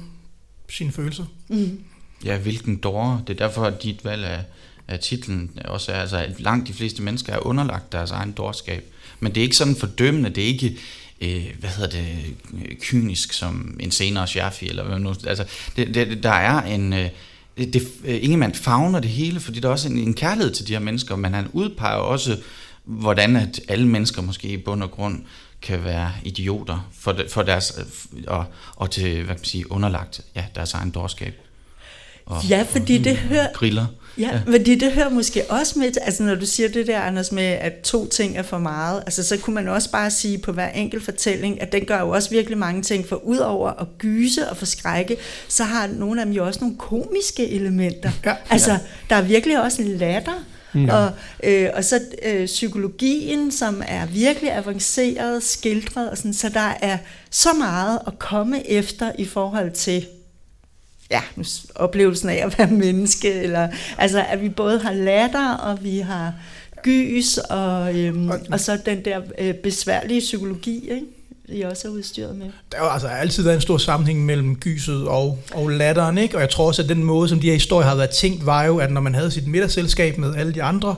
sine 0.70 0.92
følelser. 0.92 1.26
Mm. 1.48 1.80
Ja, 2.26 2.38
hvilken 2.38 2.78
dårer. 2.78 3.22
Det 3.28 3.42
er 3.42 3.48
derfor, 3.48 3.64
at 3.64 3.84
dit 3.84 4.06
valg 4.06 4.26
af, 4.26 4.44
af 4.88 5.00
titlen 5.00 5.60
også 5.66 5.92
er, 5.92 5.96
altså 5.96 6.18
at 6.18 6.40
langt 6.40 6.68
de 6.68 6.74
fleste 6.74 7.04
mennesker 7.04 7.34
er 7.34 7.46
underlagt 7.46 7.92
deres 7.92 8.12
egen 8.12 8.32
dårskab. 8.32 8.94
Men 9.20 9.36
det 9.36 9.42
er 9.42 9.44
ikke 9.44 9.56
sådan 9.56 9.76
fordømmende, 9.76 10.30
det 10.30 10.44
er 10.44 10.48
ikke 10.48 10.78
øh, 11.22 11.46
hvad 11.60 11.70
hedder 11.70 11.90
det, 11.90 12.36
kynisk 12.82 13.34
som 13.34 13.78
en 13.80 13.92
senere 13.92 14.28
Schaffi, 14.28 14.70
eller 14.70 14.84
hvad 14.84 15.00
nu, 15.00 15.14
altså, 15.28 15.46
det, 15.76 15.94
det, 15.96 16.24
der 16.24 16.32
er 16.32 16.62
en, 16.62 16.94
øh, 16.94 17.10
det, 17.58 17.88
øh, 18.06 18.24
Ingemann 18.24 18.56
fagner 18.56 19.00
det 19.00 19.10
hele, 19.10 19.40
fordi 19.40 19.60
der 19.60 19.68
er 19.68 19.72
også 19.72 19.90
en, 19.90 19.98
en 19.98 20.14
kærlighed 20.14 20.54
til 20.54 20.68
de 20.68 20.74
her 20.74 20.80
mennesker, 20.80 21.16
men 21.16 21.34
han 21.34 21.48
udpeger 21.54 21.96
også, 21.96 22.38
hvordan 22.84 23.36
at 23.36 23.62
alle 23.68 23.88
mennesker 23.88 24.22
måske 24.22 24.48
i 24.48 24.58
bund 24.58 24.84
og 24.84 24.92
grund 24.92 25.22
kan 25.62 25.84
være 25.84 26.12
idioter 26.24 26.90
for, 27.00 27.12
de, 27.12 27.26
for 27.30 27.42
deres, 27.42 27.74
øh, 27.78 28.24
og, 28.28 28.46
og 28.76 28.92
til, 28.92 29.16
hvad 29.16 29.36
kan 29.36 29.40
man 29.40 29.46
sige, 29.46 29.72
underlagt 29.72 30.22
ja, 30.36 30.46
deres 30.56 30.74
egen 30.74 30.92
dårskab. 30.92 31.34
Og, 32.26 32.44
ja, 32.50 32.66
fordi 32.70 32.98
og, 32.98 33.04
det 33.04 33.18
hører... 33.18 33.48
Griller. 33.54 33.86
Ja, 34.20 34.30
ja, 34.34 34.42
fordi 34.52 34.76
det 34.76 34.92
hører 34.92 35.10
måske 35.10 35.44
også 35.50 35.80
med, 35.80 35.92
altså 36.02 36.24
når 36.24 36.36
du 36.36 36.46
siger 36.46 36.70
det 36.70 36.88
der, 36.88 37.00
Anders, 37.00 37.32
med 37.32 37.44
at 37.44 37.74
to 37.84 38.08
ting 38.08 38.38
er 38.38 38.44
for 38.44 38.58
meget, 38.58 39.04
altså 39.06 39.24
så 39.24 39.38
kunne 39.38 39.54
man 39.54 39.68
også 39.68 39.92
bare 39.92 40.12
sige 40.12 40.38
på 40.38 40.52
hver 40.52 40.70
enkelt 40.70 41.04
fortælling, 41.04 41.62
at 41.62 41.72
den 41.72 41.86
gør 41.86 42.00
jo 42.00 42.10
også 42.10 42.30
virkelig 42.30 42.58
mange 42.58 42.82
ting, 42.82 43.08
for 43.08 43.16
udover 43.16 43.70
at 43.82 43.88
gyse 43.98 44.50
og 44.50 44.58
forskrække, 44.58 45.18
så 45.48 45.64
har 45.64 45.88
nogle 45.88 46.22
af 46.22 46.26
dem 46.26 46.36
jo 46.36 46.46
også 46.46 46.60
nogle 46.60 46.76
komiske 46.78 47.50
elementer. 47.50 48.12
Ja, 48.26 48.34
altså, 48.50 48.72
ja. 48.72 48.80
der 49.10 49.16
er 49.16 49.22
virkelig 49.22 49.62
også 49.62 49.82
en 49.82 49.88
latter, 49.88 50.46
Ja. 50.76 50.96
Og, 50.96 51.12
øh, 51.44 51.70
og 51.74 51.84
så 51.84 52.02
øh, 52.26 52.46
psykologien, 52.46 53.52
som 53.52 53.84
er 53.88 54.06
virkelig 54.06 54.52
avanceret, 54.52 55.44
skildret, 55.44 56.10
og 56.10 56.18
sådan, 56.18 56.34
så 56.34 56.50
der 56.50 56.74
er 56.82 56.98
så 57.30 57.50
meget 57.54 58.00
at 58.08 58.20
komme 58.20 58.70
efter 58.70 59.12
i 59.18 59.26
forhold 59.26 59.72
til 59.72 60.08
ja, 61.12 61.22
oplevelsen 61.76 62.30
af 62.30 62.46
at 62.46 62.58
være 62.58 62.68
menneske, 62.68 63.34
eller 63.34 63.68
altså 63.98 64.26
at 64.30 64.42
vi 64.42 64.50
både 64.50 64.80
har 64.80 64.94
latter, 64.94 65.54
og 65.54 65.84
vi 65.84 66.00
har 66.00 66.34
gys, 66.84 67.38
og, 67.38 68.00
øhm, 68.00 68.30
og, 68.30 68.40
og 68.52 68.60
så 68.60 68.80
den 68.86 69.06
der 69.06 69.22
øh, 69.40 69.54
besværlige 69.54 70.20
psykologi, 70.20 70.90
ikke? 70.90 71.06
I 71.52 71.62
også 71.62 71.88
er 71.88 71.92
udstyret 71.92 72.38
med. 72.38 72.46
Der 72.72 72.78
har 72.78 72.90
altså 72.90 73.08
altid 73.08 73.44
været 73.44 73.56
en 73.56 73.62
stor 73.62 73.78
sammenhæng 73.78 74.26
mellem 74.26 74.56
gyset 74.56 75.08
og, 75.08 75.40
og 75.54 75.70
latteren, 75.70 76.18
ikke? 76.18 76.36
og 76.36 76.42
jeg 76.42 76.50
tror 76.50 76.68
også, 76.68 76.82
at 76.82 76.90
den 76.90 77.04
måde, 77.04 77.30
som 77.30 77.40
de 77.40 77.48
her 77.48 77.54
historier 77.54 77.88
har 77.88 77.96
været 77.96 78.10
tænkt, 78.10 78.46
var 78.46 78.64
jo, 78.64 78.78
at 78.78 78.92
når 78.92 79.02
man 79.02 79.16
havde 79.16 79.32
sit 79.32 79.48
middagsselskab 79.48 80.18
med 80.18 80.36
alle 80.36 80.54
de 80.54 80.64
andre, 80.64 80.96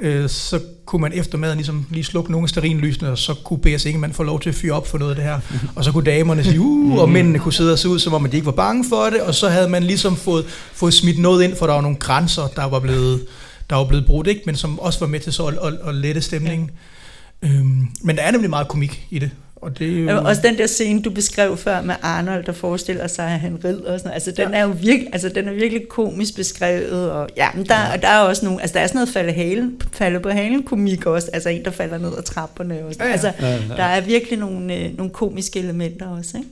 øh, 0.00 0.28
så 0.28 0.60
kunne 0.84 1.02
man 1.02 1.12
efter 1.12 1.38
maden 1.38 1.56
ligesom 1.56 1.86
lige 1.90 2.04
slukke 2.04 2.32
nogle 2.32 2.48
sterinlysene, 2.48 3.10
og 3.10 3.18
så 3.18 3.34
kunne 3.44 3.58
B.S. 3.58 3.84
Ingemann 3.84 4.12
få 4.12 4.22
lov 4.22 4.40
til 4.40 4.48
at 4.48 4.54
fyre 4.54 4.72
op 4.72 4.86
for 4.86 4.98
noget 4.98 5.10
af 5.10 5.16
det 5.16 5.24
her. 5.24 5.40
Og 5.76 5.84
så 5.84 5.92
kunne 5.92 6.04
damerne 6.04 6.44
sige, 6.44 6.60
uh, 6.60 6.98
og 6.98 7.08
mændene 7.08 7.38
kunne 7.38 7.52
sidde 7.52 7.72
og 7.72 7.78
se 7.78 7.88
ud, 7.88 7.98
som 7.98 8.14
om 8.14 8.30
de 8.30 8.36
ikke 8.36 8.46
var 8.46 8.52
bange 8.52 8.84
for 8.88 9.04
det, 9.04 9.20
og 9.20 9.34
så 9.34 9.48
havde 9.48 9.68
man 9.68 9.82
ligesom 9.82 10.16
fået, 10.16 10.44
fået 10.72 10.94
smidt 10.94 11.18
noget 11.18 11.44
ind, 11.44 11.56
for 11.56 11.66
der 11.66 11.74
var 11.74 11.80
nogle 11.80 11.96
grænser, 11.96 12.46
der 12.56 12.64
var 12.64 12.80
blevet, 12.80 13.26
der 13.70 13.76
var 13.76 13.84
blevet 13.84 14.06
brudt, 14.06 14.26
ikke? 14.26 14.42
men 14.46 14.56
som 14.56 14.78
også 14.78 15.00
var 15.00 15.06
med 15.06 15.20
til 15.20 15.32
så 15.32 15.46
at, 15.46 15.58
at, 15.62 15.88
at 15.88 15.94
lette 15.94 16.20
stemningen. 16.20 16.70
Ja. 16.70 17.48
Øhm, 17.48 17.86
men 18.02 18.16
der 18.16 18.22
er 18.22 18.30
nemlig 18.30 18.50
meget 18.50 18.68
komik 18.68 19.06
i 19.10 19.18
det. 19.18 19.30
Og 19.60 19.78
det 19.78 20.08
er 20.08 20.12
jo... 20.12 20.24
Også 20.24 20.42
den 20.44 20.58
der 20.58 20.66
scene, 20.66 21.02
du 21.02 21.10
beskrev 21.10 21.56
før 21.56 21.82
med 21.82 21.94
Arnold, 22.02 22.44
der 22.44 22.52
forestiller 22.52 23.06
sig, 23.06 23.24
at 23.24 23.40
han 23.40 23.64
rider 23.64 23.92
og 23.92 23.98
sådan 23.98 24.08
noget. 24.08 24.14
Altså, 24.14 24.30
den 24.30 24.50
ja. 24.50 24.58
er 24.58 24.62
jo 24.62 24.68
virkelig, 24.68 25.08
altså, 25.12 25.28
den 25.28 25.48
er 25.48 25.52
virkelig 25.52 25.88
komisk 25.88 26.36
beskrevet. 26.36 27.10
Og, 27.10 27.28
ja, 27.36 27.48
men 27.54 27.66
der, 27.66 27.90
ja. 27.90 27.96
der 27.96 28.08
er 28.08 28.20
også 28.20 28.44
nogle, 28.44 28.60
altså, 28.60 28.74
der 28.74 28.80
er 28.80 28.86
sådan 28.86 28.96
noget 28.96 29.08
falde, 29.08 29.32
halen, 29.32 29.82
falde 29.92 30.20
på 30.20 30.28
halen 30.28 30.62
komik 30.62 31.06
også. 31.06 31.30
Altså, 31.32 31.48
en, 31.48 31.64
der 31.64 31.70
falder 31.70 31.98
ned 31.98 32.12
ad 32.18 32.22
trapperne. 32.22 32.84
Og 32.84 32.92
sådan. 32.92 33.06
Ja, 33.06 33.06
ja. 33.06 33.12
Altså, 33.12 33.32
ja, 33.40 33.52
ja. 33.52 33.76
der 33.76 33.82
er 33.82 34.00
virkelig 34.00 34.38
nogle, 34.38 34.74
øh, 34.76 34.96
nogle 34.96 35.12
komiske 35.12 35.58
elementer 35.58 36.06
også, 36.06 36.36
ikke? 36.36 36.48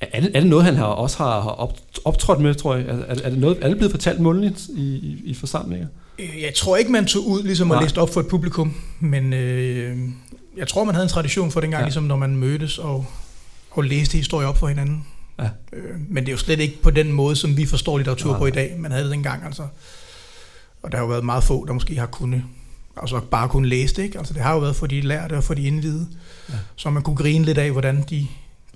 Er 0.00 0.20
det, 0.20 0.30
er 0.36 0.40
det 0.40 0.48
noget, 0.48 0.64
han 0.64 0.76
har, 0.76 0.84
også 0.84 1.16
har 1.16 1.72
optrådt 2.04 2.40
med, 2.40 2.54
tror 2.54 2.76
jeg? 2.76 2.84
Er, 2.86 3.14
er, 3.24 3.30
det, 3.30 3.38
noget, 3.38 3.58
er 3.60 3.68
det 3.68 3.76
blevet 3.76 3.90
fortalt 3.90 4.20
mundtligt 4.20 4.68
i, 4.68 4.82
i, 4.82 5.22
i 5.24 5.34
forsamlinger? 5.34 5.86
Øh, 6.18 6.42
jeg 6.42 6.54
tror 6.54 6.76
ikke, 6.76 6.92
man 6.92 7.06
tog 7.06 7.26
ud 7.26 7.42
ligesom 7.42 7.70
og 7.70 7.82
læste 7.82 7.98
op 7.98 8.12
for 8.12 8.20
et 8.20 8.26
publikum, 8.26 8.74
men 9.00 9.32
øh, 9.32 9.96
jeg 10.56 10.68
tror, 10.68 10.84
man 10.84 10.94
havde 10.94 11.04
en 11.04 11.08
tradition 11.10 11.50
for 11.50 11.60
dengang, 11.60 11.80
Ja. 11.80 11.84
ligesom 11.86 12.04
når 12.04 12.16
man 12.16 12.36
mødtes 12.36 12.78
og, 12.78 13.06
og 13.70 13.84
læste 13.84 14.16
historier 14.16 14.48
op 14.48 14.58
for 14.58 14.68
hinanden. 14.68 15.06
Ja. 15.38 15.48
Øh, 15.72 16.00
men 16.08 16.22
det 16.24 16.28
er 16.28 16.32
jo 16.32 16.38
slet 16.38 16.60
ikke 16.60 16.82
på 16.82 16.90
den 16.90 17.12
måde, 17.12 17.36
som 17.36 17.56
vi 17.56 17.66
forstår 17.66 17.98
litteratur 17.98 18.30
Nej, 18.30 18.38
på 18.38 18.46
i 18.46 18.50
dag. 18.50 18.74
Man 18.78 18.90
havde 18.90 19.04
det 19.04 19.12
dengang, 19.12 19.44
altså. 19.44 19.62
Og 20.82 20.92
der 20.92 20.98
har 20.98 21.04
jo 21.04 21.08
været 21.10 21.24
meget 21.24 21.44
få, 21.44 21.64
der 21.66 21.72
måske 21.72 21.96
har 21.96 22.06
kunnet, 22.06 22.42
altså 23.02 23.20
bare 23.20 23.48
kunne 23.48 23.68
læse 23.68 23.94
det, 23.96 24.02
ikke? 24.02 24.18
Altså 24.18 24.34
det 24.34 24.42
har 24.42 24.52
jo 24.52 24.58
været 24.58 24.76
for 24.76 24.86
de 24.86 25.00
lærte 25.00 25.36
og 25.36 25.44
for 25.44 25.54
de 25.54 25.62
indvidede. 25.62 26.06
Ja. 26.48 26.54
Så 26.76 26.90
man 26.90 27.02
kunne 27.02 27.16
grine 27.16 27.44
lidt 27.44 27.58
af, 27.58 27.70
hvordan 27.70 28.04
de, 28.10 28.26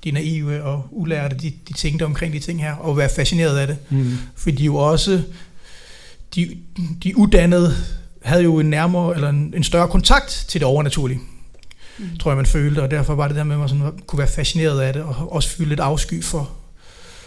de 0.04 0.10
naive 0.10 0.62
og 0.62 0.86
ulærte, 0.90 1.36
de, 1.36 1.52
de 1.68 1.72
tænkte 1.72 2.02
omkring 2.04 2.32
de 2.32 2.38
ting 2.38 2.62
her, 2.62 2.74
og 2.74 2.96
være 2.96 3.08
fascineret 3.16 3.58
af 3.58 3.66
det. 3.66 3.76
Mm. 3.90 4.12
Fordi 4.36 4.56
de 4.56 4.64
jo 4.64 4.76
også, 4.76 5.22
de, 6.34 6.56
de 7.02 7.16
uddannede 7.18 7.74
havde 8.22 8.42
jo 8.42 8.58
en 8.58 8.70
nærmere, 8.70 9.14
eller 9.14 9.28
en, 9.28 9.54
en 9.56 9.64
større 9.64 9.88
kontakt 9.88 10.44
til 10.48 10.60
det 10.60 10.66
overnaturlige, 10.68 11.20
mm. 11.98 12.16
tror 12.18 12.30
jeg, 12.30 12.36
man 12.36 12.46
følte, 12.46 12.82
og 12.82 12.90
derfor 12.90 13.14
var 13.14 13.28
det 13.28 13.36
der 13.36 13.44
med, 13.44 13.54
at 13.54 13.60
man 13.60 13.68
sådan 13.68 13.98
kunne 14.06 14.18
være 14.18 14.28
fascineret 14.28 14.80
af 14.80 14.92
det, 14.92 15.02
og 15.02 15.32
også 15.32 15.48
føle 15.48 15.68
lidt 15.68 15.80
afsky 15.80 16.24
for, 16.24 16.50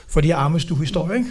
for 0.08 0.22
de 0.22 0.28
her 0.28 0.36
armestue-historier, 0.36 1.14
ikke? 1.14 1.30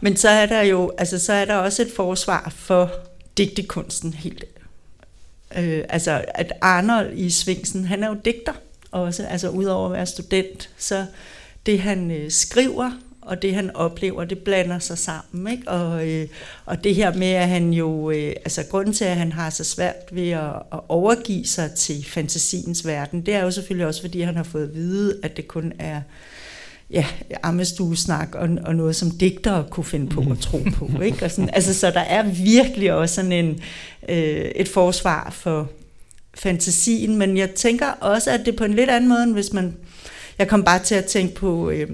Men 0.00 0.16
så 0.16 0.28
er 0.28 0.46
der 0.46 0.62
jo, 0.62 0.92
altså 0.98 1.18
så 1.18 1.32
er 1.32 1.44
der 1.44 1.54
også 1.54 1.82
et 1.82 1.92
forsvar 1.96 2.52
for 2.56 2.90
digtekunsten 3.36 4.14
helt. 4.14 4.44
Øh, 5.56 5.84
altså 5.88 6.24
at 6.34 6.52
Arnold 6.60 7.18
i 7.18 7.30
Svingsen, 7.30 7.84
han 7.84 8.04
er 8.04 8.08
jo 8.08 8.16
digter 8.24 8.52
også, 8.90 9.26
altså 9.26 9.48
udover 9.48 9.86
at 9.86 9.92
være 9.92 10.06
student, 10.06 10.70
så 10.78 11.06
det 11.66 11.80
han 11.80 12.10
øh, 12.10 12.30
skriver 12.30 12.90
og 13.22 13.42
det 13.42 13.54
han 13.54 13.76
oplever, 13.76 14.24
det 14.24 14.38
blander 14.38 14.78
sig 14.78 14.98
sammen, 14.98 15.52
ikke? 15.52 15.68
Og, 15.68 16.08
øh, 16.08 16.26
og 16.66 16.84
det 16.84 16.94
her 16.94 17.14
med, 17.14 17.26
at 17.26 17.48
han 17.48 17.72
jo, 17.72 18.10
øh, 18.10 18.32
altså 18.44 18.64
grunden 18.70 18.94
til, 18.94 19.04
at 19.04 19.16
han 19.16 19.32
har 19.32 19.50
så 19.50 19.64
svært 19.64 19.94
ved 20.12 20.30
at, 20.30 20.52
at 20.72 20.80
overgive 20.88 21.46
sig 21.46 21.70
til 21.70 22.04
fantasiens 22.04 22.86
verden, 22.86 23.26
det 23.26 23.34
er 23.34 23.42
jo 23.42 23.50
selvfølgelig 23.50 23.86
også, 23.86 24.00
fordi 24.00 24.20
han 24.20 24.36
har 24.36 24.42
fået 24.42 24.68
at 24.68 24.74
vide, 24.74 25.18
at 25.22 25.36
det 25.36 25.48
kun 25.48 25.72
er 25.78 26.00
ja, 26.90 27.06
ammestuesnak 27.42 28.34
og, 28.34 28.48
og 28.64 28.74
noget, 28.74 28.96
som 28.96 29.10
digtere 29.10 29.64
kunne 29.70 29.84
finde 29.84 30.08
på 30.08 30.24
at 30.30 30.38
tro 30.38 30.58
på. 30.74 31.00
Ikke? 31.02 31.24
Og 31.24 31.30
sådan, 31.30 31.50
altså, 31.52 31.74
så 31.74 31.90
der 31.90 32.00
er 32.00 32.22
virkelig 32.22 32.92
også 32.92 33.14
sådan 33.14 33.32
en, 33.32 33.60
øh, 34.08 34.50
et 34.56 34.68
forsvar 34.68 35.30
for 35.30 35.70
fantasien, 36.34 37.16
men 37.16 37.36
jeg 37.36 37.50
tænker 37.50 37.86
også, 37.86 38.30
at 38.30 38.46
det 38.46 38.56
på 38.56 38.64
en 38.64 38.74
lidt 38.74 38.90
anden 38.90 39.08
måde, 39.08 39.22
end 39.22 39.32
hvis 39.32 39.52
man... 39.52 39.76
Jeg 40.38 40.48
kom 40.48 40.64
bare 40.64 40.78
til 40.78 40.94
at 40.94 41.04
tænke 41.04 41.34
på... 41.34 41.70
Øh, 41.70 41.90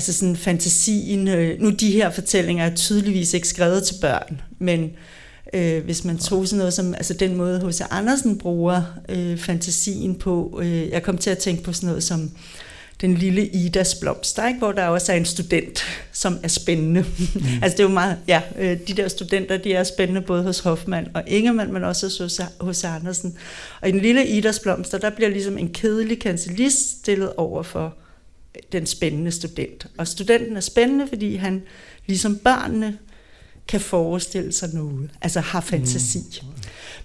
altså 0.00 0.12
sådan 0.12 0.36
fantasien, 0.36 1.28
øh, 1.28 1.60
nu 1.60 1.70
de 1.70 1.90
her 1.90 2.10
fortællinger 2.10 2.64
er 2.64 2.74
tydeligvis 2.74 3.34
ikke 3.34 3.48
skrevet 3.48 3.82
til 3.82 3.94
børn, 4.00 4.40
men 4.58 4.90
øh, 5.54 5.84
hvis 5.84 6.04
man 6.04 6.18
tog 6.18 6.48
sådan 6.48 6.58
noget 6.58 6.74
som, 6.74 6.94
altså 6.94 7.14
den 7.14 7.36
måde 7.36 7.68
H.C. 7.68 7.80
Andersen 7.90 8.38
bruger 8.38 8.82
øh, 9.08 9.38
fantasien 9.38 10.14
på, 10.14 10.60
øh, 10.62 10.88
jeg 10.88 11.02
kom 11.02 11.18
til 11.18 11.30
at 11.30 11.38
tænke 11.38 11.62
på 11.62 11.72
sådan 11.72 11.86
noget 11.86 12.02
som 12.02 12.30
den 13.00 13.14
lille 13.14 13.46
Idas 13.46 13.94
blomster, 13.94 14.48
ikke? 14.48 14.58
hvor 14.58 14.72
der 14.72 14.86
også 14.86 15.12
er 15.12 15.16
en 15.16 15.24
student, 15.24 15.84
som 16.12 16.38
er 16.42 16.48
spændende. 16.48 17.04
Mm. 17.18 17.40
altså 17.62 17.76
det 17.76 17.80
er 17.80 17.88
jo 17.88 17.94
meget, 17.94 18.16
ja, 18.28 18.42
øh, 18.58 18.78
de 18.88 18.92
der 18.92 19.08
studenter, 19.08 19.56
de 19.56 19.74
er 19.74 19.84
spændende 19.84 20.20
både 20.20 20.42
hos 20.42 20.58
Hoffmann 20.58 21.08
og 21.14 21.22
Ingemann, 21.26 21.72
men 21.72 21.84
også 21.84 22.22
hos 22.22 22.40
hos 22.60 22.84
Andersen. 22.84 23.36
Og 23.80 23.88
i 23.88 23.92
den 23.92 24.00
lille 24.00 24.26
Idas 24.26 24.58
blomster, 24.58 24.98
der 24.98 25.10
bliver 25.10 25.30
ligesom 25.30 25.58
en 25.58 25.72
kedelig 25.72 26.18
kancelist 26.18 27.00
stillet 27.00 27.32
over 27.36 27.62
for 27.62 27.94
den 28.72 28.86
spændende 28.86 29.30
student. 29.30 29.86
Og 29.98 30.08
studenten 30.08 30.56
er 30.56 30.60
spændende, 30.60 31.06
fordi 31.08 31.34
han, 31.34 31.62
ligesom 32.06 32.38
børnene, 32.38 32.98
kan 33.68 33.80
forestille 33.80 34.52
sig 34.52 34.68
noget, 34.74 35.10
altså 35.22 35.40
har 35.40 35.60
fantasi. 35.60 36.18
Mm. 36.42 36.48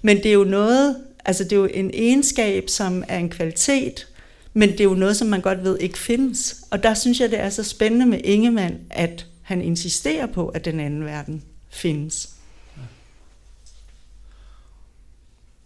Men 0.01 0.17
det 0.17 0.25
er 0.25 0.33
jo 0.33 0.43
noget, 0.43 0.97
altså 1.25 1.43
det 1.43 1.51
er 1.51 1.55
jo 1.55 1.69
en 1.73 1.91
egenskab, 1.93 2.69
som 2.69 3.03
er 3.07 3.17
en 3.17 3.29
kvalitet, 3.29 4.07
men 4.53 4.69
det 4.69 4.79
er 4.79 4.83
jo 4.83 4.93
noget, 4.93 5.17
som 5.17 5.27
man 5.27 5.41
godt 5.41 5.63
ved 5.63 5.79
ikke 5.79 5.97
findes. 5.97 6.63
Og 6.71 6.83
der 6.83 6.93
synes 6.93 7.19
jeg, 7.19 7.31
det 7.31 7.39
er 7.39 7.49
så 7.49 7.63
spændende 7.63 8.05
med 8.05 8.19
Ingemann, 8.23 8.79
at 8.89 9.25
han 9.41 9.61
insisterer 9.61 10.25
på, 10.25 10.47
at 10.47 10.65
den 10.65 10.79
anden 10.79 11.05
verden 11.05 11.43
findes. 11.69 12.29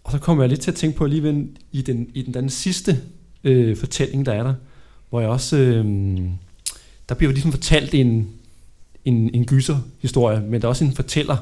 Og 0.03 0.11
så 0.11 0.19
kommer 0.19 0.43
jeg 0.43 0.49
lidt 0.49 0.61
til 0.61 0.71
at 0.71 0.77
tænke 0.77 0.97
på 0.97 1.03
alligevel 1.03 1.47
i 1.71 1.81
den, 1.81 2.11
i 2.13 2.21
den, 2.21 2.33
den 2.33 2.49
sidste 2.49 3.01
øh, 3.43 3.77
fortælling, 3.77 4.25
der 4.25 4.33
er 4.33 4.43
der, 4.43 4.53
hvor 5.10 5.19
jeg 5.19 5.30
også, 5.30 5.58
øh, 5.58 5.86
der 7.10 7.15
bliver 7.15 7.30
jo 7.30 7.34
ligesom 7.34 7.52
fortalt 7.52 7.93
en, 7.93 8.30
en, 9.06 9.36
en 9.36 9.45
gyserhistorie, 9.45 10.41
men 10.41 10.62
der 10.62 10.67
er 10.67 10.69
også 10.69 10.84
en 10.84 10.95
fortæller, 10.95 11.38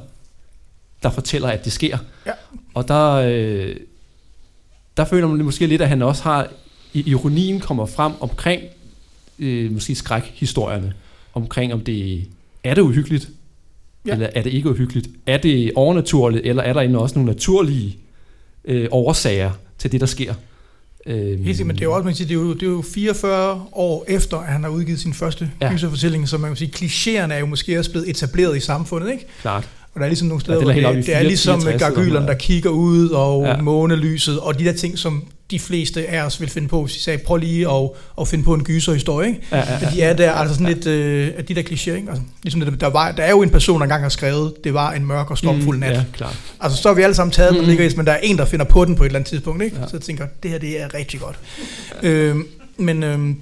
der 1.03 1.09
fortæller, 1.09 1.47
at 1.47 1.65
det 1.65 1.73
sker. 1.73 1.97
Ja. 2.25 2.31
Og 2.73 2.87
der, 2.87 3.11
øh, 3.11 3.75
der 4.97 5.05
føler 5.05 5.27
man 5.27 5.45
måske 5.45 5.67
lidt, 5.67 5.81
at 5.81 5.89
han 5.89 6.01
også 6.01 6.23
har, 6.23 6.47
ironien 6.93 7.59
kommer 7.59 7.85
frem 7.85 8.13
omkring, 8.19 8.61
øh, 9.39 9.71
måske 9.71 9.95
skrækhistorierne, 9.95 10.93
omkring 11.33 11.73
om 11.73 11.81
det 11.81 12.27
er 12.63 12.73
det 12.73 12.81
uhyggeligt, 12.81 13.29
ja. 14.07 14.13
Eller 14.13 14.29
er 14.35 14.41
det 14.41 14.53
ikke 14.53 14.69
uhyggeligt? 14.69 15.09
Er 15.25 15.37
det 15.37 15.71
overnaturligt, 15.75 16.45
eller 16.45 16.63
er 16.63 16.73
der 16.73 16.97
også 16.97 17.15
nogle 17.15 17.31
naturlige 17.31 17.97
øh, 18.65 18.87
årsager 18.91 19.51
til 19.77 19.91
det, 19.91 20.01
der 20.01 20.07
sker? 20.07 20.33
Øh, 21.07 21.45
Helt 21.45 21.65
men 21.65 21.75
det 21.75 21.81
er 21.81 21.85
jo 21.85 21.93
også, 21.93 22.03
man 22.03 22.13
kan 22.13 22.17
sige, 22.17 22.27
det 22.29 22.35
er 22.35 22.39
jo, 22.39 22.53
det 22.53 22.63
er 22.63 22.67
jo 22.67 22.81
44 22.93 23.65
år 23.71 24.05
efter, 24.07 24.37
at 24.37 24.47
han 24.47 24.63
har 24.63 24.69
udgivet 24.69 24.99
sin 24.99 25.13
første 25.13 25.51
Ja. 25.61 25.65
ja. 25.67 25.73
gyserfortælling, 25.73 26.29
så 26.29 26.37
man 26.37 26.49
kan 26.49 26.57
sige, 26.57 26.71
klichéerne 26.75 27.33
er 27.33 27.37
jo 27.37 27.45
måske 27.45 27.79
også 27.79 27.91
blevet 27.91 28.09
etableret 28.09 28.57
i 28.57 28.59
samfundet, 28.59 29.11
ikke? 29.11 29.25
Klart. 29.41 29.69
Og 29.97 30.01
der 30.01 30.05
er 30.05 30.09
ligesom 30.09 30.27
nogle 30.27 30.41
steder, 30.41 30.59
Ja, 30.61 30.67
ja, 30.67 30.73
det 30.73 30.77
er 30.83 30.87
hvor 30.87 30.95
det, 30.95 31.05
det 31.05 31.15
er 31.15 31.21
ligesom 31.23 31.61
64 31.61 31.83
eller 31.83 31.95
gargylerne, 31.95 32.25
der 32.25 32.31
ja. 32.31 32.37
kigger 32.37 32.69
ud, 32.69 33.09
og 33.09 33.43
Ja. 33.43 33.49
ja. 33.55 33.61
månelyset, 33.61 34.39
og 34.39 34.59
de 34.59 34.65
der 34.65 34.73
ting, 34.73 34.97
som 34.99 35.23
de 35.51 35.59
fleste 35.59 36.07
af 36.07 36.21
os 36.25 36.41
vil 36.41 36.49
finde 36.49 36.67
på, 36.67 36.83
hvis 36.83 36.93
de 36.95 36.99
sagde, 37.01 37.19
prøv 37.25 37.37
lige 37.37 37.69
at, 37.71 37.89
at 38.21 38.27
finde 38.27 38.43
på 38.43 38.53
en 38.53 38.63
gyserhistorie, 38.63 39.27
ikke? 39.27 39.41
Ja, 39.51 39.57
ja, 39.57 39.63
At 39.81 39.93
de 39.93 40.01
er 40.01 40.13
der, 40.13 40.31
altså 40.31 40.55
sådan 40.55 40.73
lidt, 40.73 40.87
øh, 40.87 41.29
at 41.37 41.47
de 41.47 41.55
der 41.55 41.61
klichéer, 41.61 41.91
ikke? 41.95 42.07
Altså, 42.09 42.23
ligesom 42.43 42.61
det, 42.61 42.81
der, 42.81 42.87
var, 42.87 43.11
der 43.11 43.23
er 43.23 43.29
jo 43.29 43.41
en 43.41 43.49
person, 43.49 43.79
der 43.79 43.83
engang 43.83 44.01
har 44.01 44.09
skrevet, 44.09 44.53
det 44.63 44.73
var 44.73 44.91
en 44.91 45.05
mørk 45.05 45.31
og 45.31 45.37
stormfuld 45.37 45.79
nat. 45.79 45.89
Mm, 45.91 45.95
Ja, 45.95 46.03
klart. 46.13 46.37
Altså, 46.59 46.81
så 46.81 46.89
er 46.89 46.93
vi 46.93 47.01
alle 47.01 47.15
sammen 47.15 47.31
taget, 47.31 47.53
mm. 47.55 47.61
Mm. 47.61 47.67
ligger 47.67 47.89
men 47.97 48.05
der 48.05 48.11
er 48.11 48.19
en, 48.23 48.37
der 48.37 48.45
finder 48.45 48.65
på 48.65 48.85
den 48.85 48.95
på 48.95 49.03
et 49.03 49.07
eller 49.07 49.19
andet 49.19 49.29
tidspunkt, 49.29 49.63
ikke? 49.63 49.75
Ja. 49.75 49.81
Ja. 49.81 49.87
Så 49.87 49.95
jeg 49.97 50.01
tænker, 50.01 50.25
det 50.43 50.51
her, 50.51 50.57
det 50.57 50.81
er 50.81 50.93
rigtig 50.93 51.19
godt. 51.19 51.35
øhm, 52.03 52.47
men, 52.77 53.03
øhm, 53.03 53.35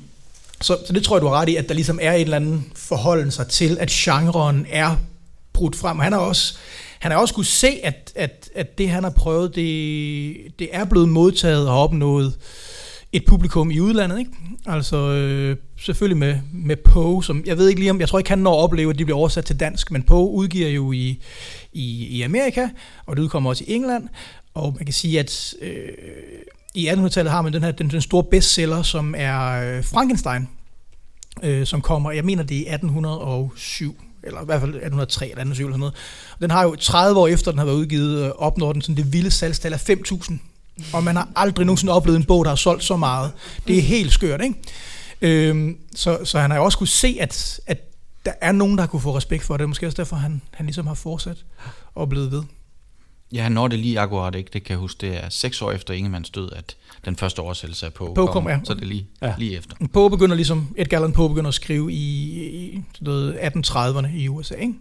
så, 0.62 0.78
så 0.88 0.94
det 0.94 1.04
tror 1.04 1.16
jeg, 1.18 1.22
du 1.22 1.28
har 1.28 1.36
ret 1.42 1.50
i, 1.50 1.56
at 1.56 1.68
der 1.70 1.74
ligesom 1.76 2.00
er 2.02 2.14
et 2.14 2.22
eller 2.22 2.36
andet 2.36 2.62
forholden 2.76 3.32
sig 3.32 3.48
til, 3.48 3.78
at 3.80 3.90
genren 3.90 4.66
er 4.72 4.96
brudt 5.56 5.76
frem. 5.76 6.00
Han 6.00 6.14
har 6.14 6.20
også, 6.20 6.58
han 7.00 7.12
har 7.12 7.20
også 7.20 7.34
kunne 7.34 7.46
se, 7.46 7.80
at, 7.84 8.12
at, 8.16 8.50
at 8.56 8.78
det, 8.78 8.90
han 8.90 9.04
har 9.04 9.12
prøvet, 9.12 9.56
det, 9.56 10.60
det 10.60 10.70
er 10.72 10.86
blevet 10.86 11.10
modtaget 11.10 11.70
og 11.70 11.84
opnået 11.84 12.34
et 13.12 13.26
publikum 13.26 13.72
i 13.72 13.80
udlandet, 13.80 14.20
ikke? 14.20 14.32
Altså 14.66 14.98
øh, 14.98 15.58
selvfølgelig 15.78 16.18
med, 16.18 16.40
med 16.54 16.76
Poe, 16.76 17.24
som 17.24 17.44
jeg 17.46 17.58
ved 17.58 17.70
ikke 17.70 17.80
lige 17.80 17.92
om, 17.92 18.00
jeg 18.00 18.10
tror 18.10 18.20
ikke 18.20 18.30
han 18.30 18.40
når 18.40 18.60
at 18.60 18.64
opleve, 18.64 18.90
at 18.90 19.00
de 19.00 19.06
bliver 19.06 19.18
oversat 19.18 19.46
til 19.46 19.60
dansk, 19.60 19.92
men 19.92 20.04
Poe 20.04 20.30
udgiver 20.30 20.70
jo 20.70 20.92
i, 20.92 21.22
i, 21.74 22.08
i 22.08 22.22
Amerika, 22.22 22.70
og 23.06 23.16
det 23.16 23.24
udkommer 23.24 23.50
også 23.50 23.64
i 23.68 23.74
England, 23.74 24.08
og 24.54 24.74
man 24.78 24.86
kan 24.86 24.94
sige, 24.94 25.20
at 25.20 25.54
øh, 25.62 25.88
i 26.76 26.90
1800-tallet 26.90 27.32
har 27.32 27.42
man 27.42 27.54
den 27.54 27.64
her 27.64 27.72
den, 27.72 27.92
den 27.92 28.02
store 28.02 28.24
bestseller, 28.24 28.82
som 28.82 29.16
er 29.18 29.78
øh, 29.78 29.84
Frankenstein, 29.84 30.50
øh, 31.44 31.66
som 31.66 31.82
kommer, 31.82 32.12
jeg 32.12 32.26
mener 32.26 32.44
det 32.44 32.58
er 32.58 32.72
i 32.72 32.74
1807, 32.74 33.96
eller 34.26 34.42
i 34.42 34.46
hvert 34.46 34.60
fald 34.60 34.72
1803 34.72 35.26
eller 35.26 35.42
1807 35.42 35.66
eller 35.66 35.74
sådan 35.74 35.80
noget. 35.80 35.96
Den 36.42 36.52
har 36.52 36.64
jo 36.64 36.76
30 36.76 37.20
år 37.20 37.28
efter, 37.28 37.52
den 37.52 37.58
har 37.58 37.66
været 37.66 37.76
udgivet, 37.76 38.26
øh, 38.26 38.30
opnår 38.30 38.74
den 38.74 38.82
sådan 38.82 38.96
det 38.96 39.14
vilde 39.14 39.32
salgstal 39.32 39.74
af 39.74 39.90
5.000. 39.90 40.34
Og 40.94 41.04
man 41.04 41.16
har 41.16 41.30
aldrig 41.36 41.66
nogensinde 41.66 41.94
oplevet 41.94 42.18
en 42.18 42.24
bog, 42.24 42.46
der 42.46 42.52
har 42.52 42.56
solgt 42.56 42.84
så 42.84 42.98
meget. 42.98 43.32
Det 43.68 43.78
er 43.78 43.82
helt 43.82 44.12
skørt, 44.12 44.42
ikke? 44.42 44.56
Øhm, 45.22 45.78
så, 45.96 46.20
så 46.24 46.40
han 46.40 46.52
har 46.52 46.58
jo 46.58 46.64
også 46.64 46.78
kunne 46.78 46.88
se, 46.88 47.18
at, 47.20 47.60
at 47.68 47.78
der 48.26 48.32
er 48.42 48.52
nogen, 48.52 48.78
der 48.78 48.86
kunne 48.86 49.02
få 49.02 49.18
respekt 49.18 49.44
for 49.44 49.58
det. 49.58 49.70
Måske 49.70 49.86
også 49.88 49.98
derfor, 49.98 50.16
han, 50.16 50.42
han 50.52 50.66
ligesom 50.66 50.88
har 50.88 50.94
fortsat 50.94 51.38
og 51.96 52.10
blevet 52.10 52.32
ved. 52.32 52.44
Ja, 53.34 53.44
han 53.44 53.52
når 53.52 53.68
det 53.68 53.80
lige 53.80 54.00
akkurat 54.00 54.36
ikke. 54.36 54.50
Det 54.54 54.64
kan 54.64 54.72
jeg 54.72 54.80
huske, 54.80 55.08
det 55.08 55.24
er 55.24 55.30
seks 55.30 55.62
år 55.62 55.72
efter 55.72 55.94
Ingemanns 55.94 56.30
død, 56.30 56.52
at 56.52 56.76
den 57.06 57.16
første 57.16 57.40
oversættelse 57.40 57.86
af 57.86 57.94
Poe 57.94 58.14
Poe 58.16 58.28
kom, 58.28 58.48
ja. 58.48 58.60
Så 58.64 58.74
det 58.74 58.82
er 58.82 58.86
lige, 58.86 59.08
Ja. 59.22 59.34
lige 59.38 59.58
efter. 59.58 59.76
Poe 59.94 60.10
begynder 60.10 60.36
ligesom, 60.36 60.68
Edgar 60.78 60.98
Allan 60.98 61.14
Poe 61.14 61.30
begynder 61.30 61.48
at 61.48 61.54
skrive 61.54 61.92
i, 61.94 61.96
i 61.96 62.82
sådan 62.94 63.06
noget 63.06 63.34
1830'erne 63.34 64.08
i 64.18 64.28
USA, 64.28 64.56
ikke? 64.56 64.74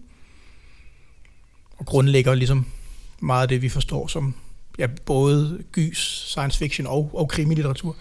Og 1.78 1.86
grundlægger 1.86 2.34
ligesom 2.34 2.66
meget 3.20 3.42
af 3.42 3.48
det, 3.48 3.62
vi 3.62 3.68
forstår 3.68 4.06
som 4.06 4.34
ja, 4.78 4.86
både 5.06 5.58
gys, 5.72 6.24
science 6.28 6.58
fiction 6.58 6.86
og, 6.86 7.10
og 7.14 7.28
krimilitteratur. 7.28 7.96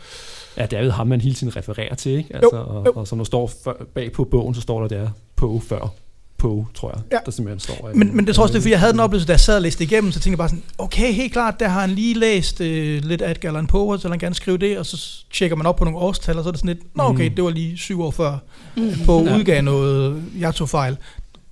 Ja, 0.57 0.65
det 0.65 0.79
er 0.79 0.83
jo 0.83 0.91
ham, 0.91 1.07
man 1.07 1.21
hele 1.21 1.35
tiden 1.35 1.55
refererer 1.55 1.95
til, 1.95 2.11
ikke? 2.11 2.35
Altså, 2.35 2.55
Jo, 2.55 2.61
og, 2.77 2.85
jo. 2.85 2.91
og 2.95 3.07
som 3.07 3.17
der 3.17 3.25
står 3.25 3.51
før, 3.63 3.73
bag 3.95 4.11
på 4.11 4.23
bogen, 4.23 4.55
så 4.55 4.61
står 4.61 4.81
der 4.81 4.87
der 4.87 5.09
Poe 5.35 5.61
før 5.61 5.93
Poe, 6.43 6.65
tror 6.73 6.89
jeg, 6.95 7.01
Ja. 7.11 7.17
der 7.25 7.31
simpelthen 7.31 7.59
står. 7.59 7.87
øh, 7.89 7.95
Men, 7.97 8.15
men 8.15 8.27
det 8.27 8.35
tror 8.35 8.41
jeg 8.41 8.43
også, 8.43 8.53
det 8.53 8.57
er, 8.57 8.61
fordi 8.61 8.71
jeg 8.71 8.79
havde 8.79 8.91
den 8.93 8.99
oplevelse, 8.99 9.27
da 9.27 9.31
jeg 9.33 9.39
sad 9.39 9.55
og 9.55 9.61
læste 9.61 9.83
igennem, 9.83 10.11
så 10.11 10.19
tænkte 10.19 10.29
jeg 10.31 10.37
bare 10.37 10.49
sådan, 10.49 10.63
okay, 10.77 11.13
helt 11.13 11.33
klart, 11.33 11.59
der 11.59 11.67
har 11.67 11.81
han 11.81 11.89
lige 11.89 12.13
læst 12.19 12.61
øh, 12.61 13.03
lidt 13.03 13.21
af 13.21 13.35
Allan 13.43 13.67
Poe, 13.67 13.99
så 13.99 14.09
han 14.09 14.19
gerne 14.19 14.35
skrive 14.35 14.57
det, 14.57 14.77
og 14.77 14.85
så 14.85 15.25
tjekker 15.33 15.55
man 15.55 15.65
op 15.65 15.75
på 15.75 15.83
nogle 15.83 15.99
årstal, 15.99 16.37
og 16.37 16.43
så 16.43 16.49
er 16.49 16.51
det 16.51 16.59
sådan 16.59 16.75
lidt, 16.75 16.95
nå 16.97 17.03
okay, 17.03 17.29
Mm. 17.29 17.35
det 17.35 17.43
var 17.43 17.49
lige 17.49 17.77
syv 17.77 18.01
år 18.01 18.11
før, 18.11 18.37
Poe 19.05 19.23
Ja. 19.23 19.37
udgav 19.37 19.61
noget, 19.61 20.23
jeg 20.39 20.55
tog 20.55 20.69
fejl. 20.69 20.97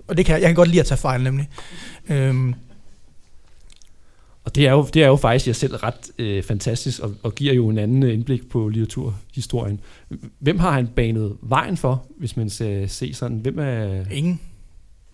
Og 0.08 0.18
det 0.18 0.26
kan 0.26 0.34
jeg, 0.34 0.42
jeg 0.42 0.48
kan 0.48 0.56
godt 0.56 0.70
lide 0.70 0.80
at 0.80 0.86
tage 0.86 0.98
fejl, 0.98 1.24
nemlig. 1.24 1.50
Øhm, 2.10 2.54
Og 4.44 4.56
det 4.56 4.68
er 4.68 4.72
jo, 4.72 4.88
det 4.94 5.04
er 5.04 5.08
jo 5.08 5.16
faktisk 5.16 5.48
jeg 5.48 5.56
selv 5.56 5.76
ret 5.76 6.12
øh, 6.20 6.44
fantastisk, 6.44 7.00
og, 7.00 7.14
og 7.24 7.36
giver 7.36 7.54
jo 7.54 7.70
en 7.70 7.78
anden 7.78 8.04
øh, 8.04 8.14
indblik 8.14 8.50
på 8.50 8.68
litteraturhistorien. 8.70 9.80
Hvem 10.40 10.60
har 10.60 10.72
han 10.72 10.88
banet 10.88 11.34
vejen 11.42 11.78
for, 11.78 12.06
hvis 12.18 12.38
man 12.38 12.50
skal 12.50 12.90
se 12.90 13.14
sådan? 13.14 13.38
Hvem 13.38 13.60
er... 13.60 14.04
Ingen. 14.12 14.40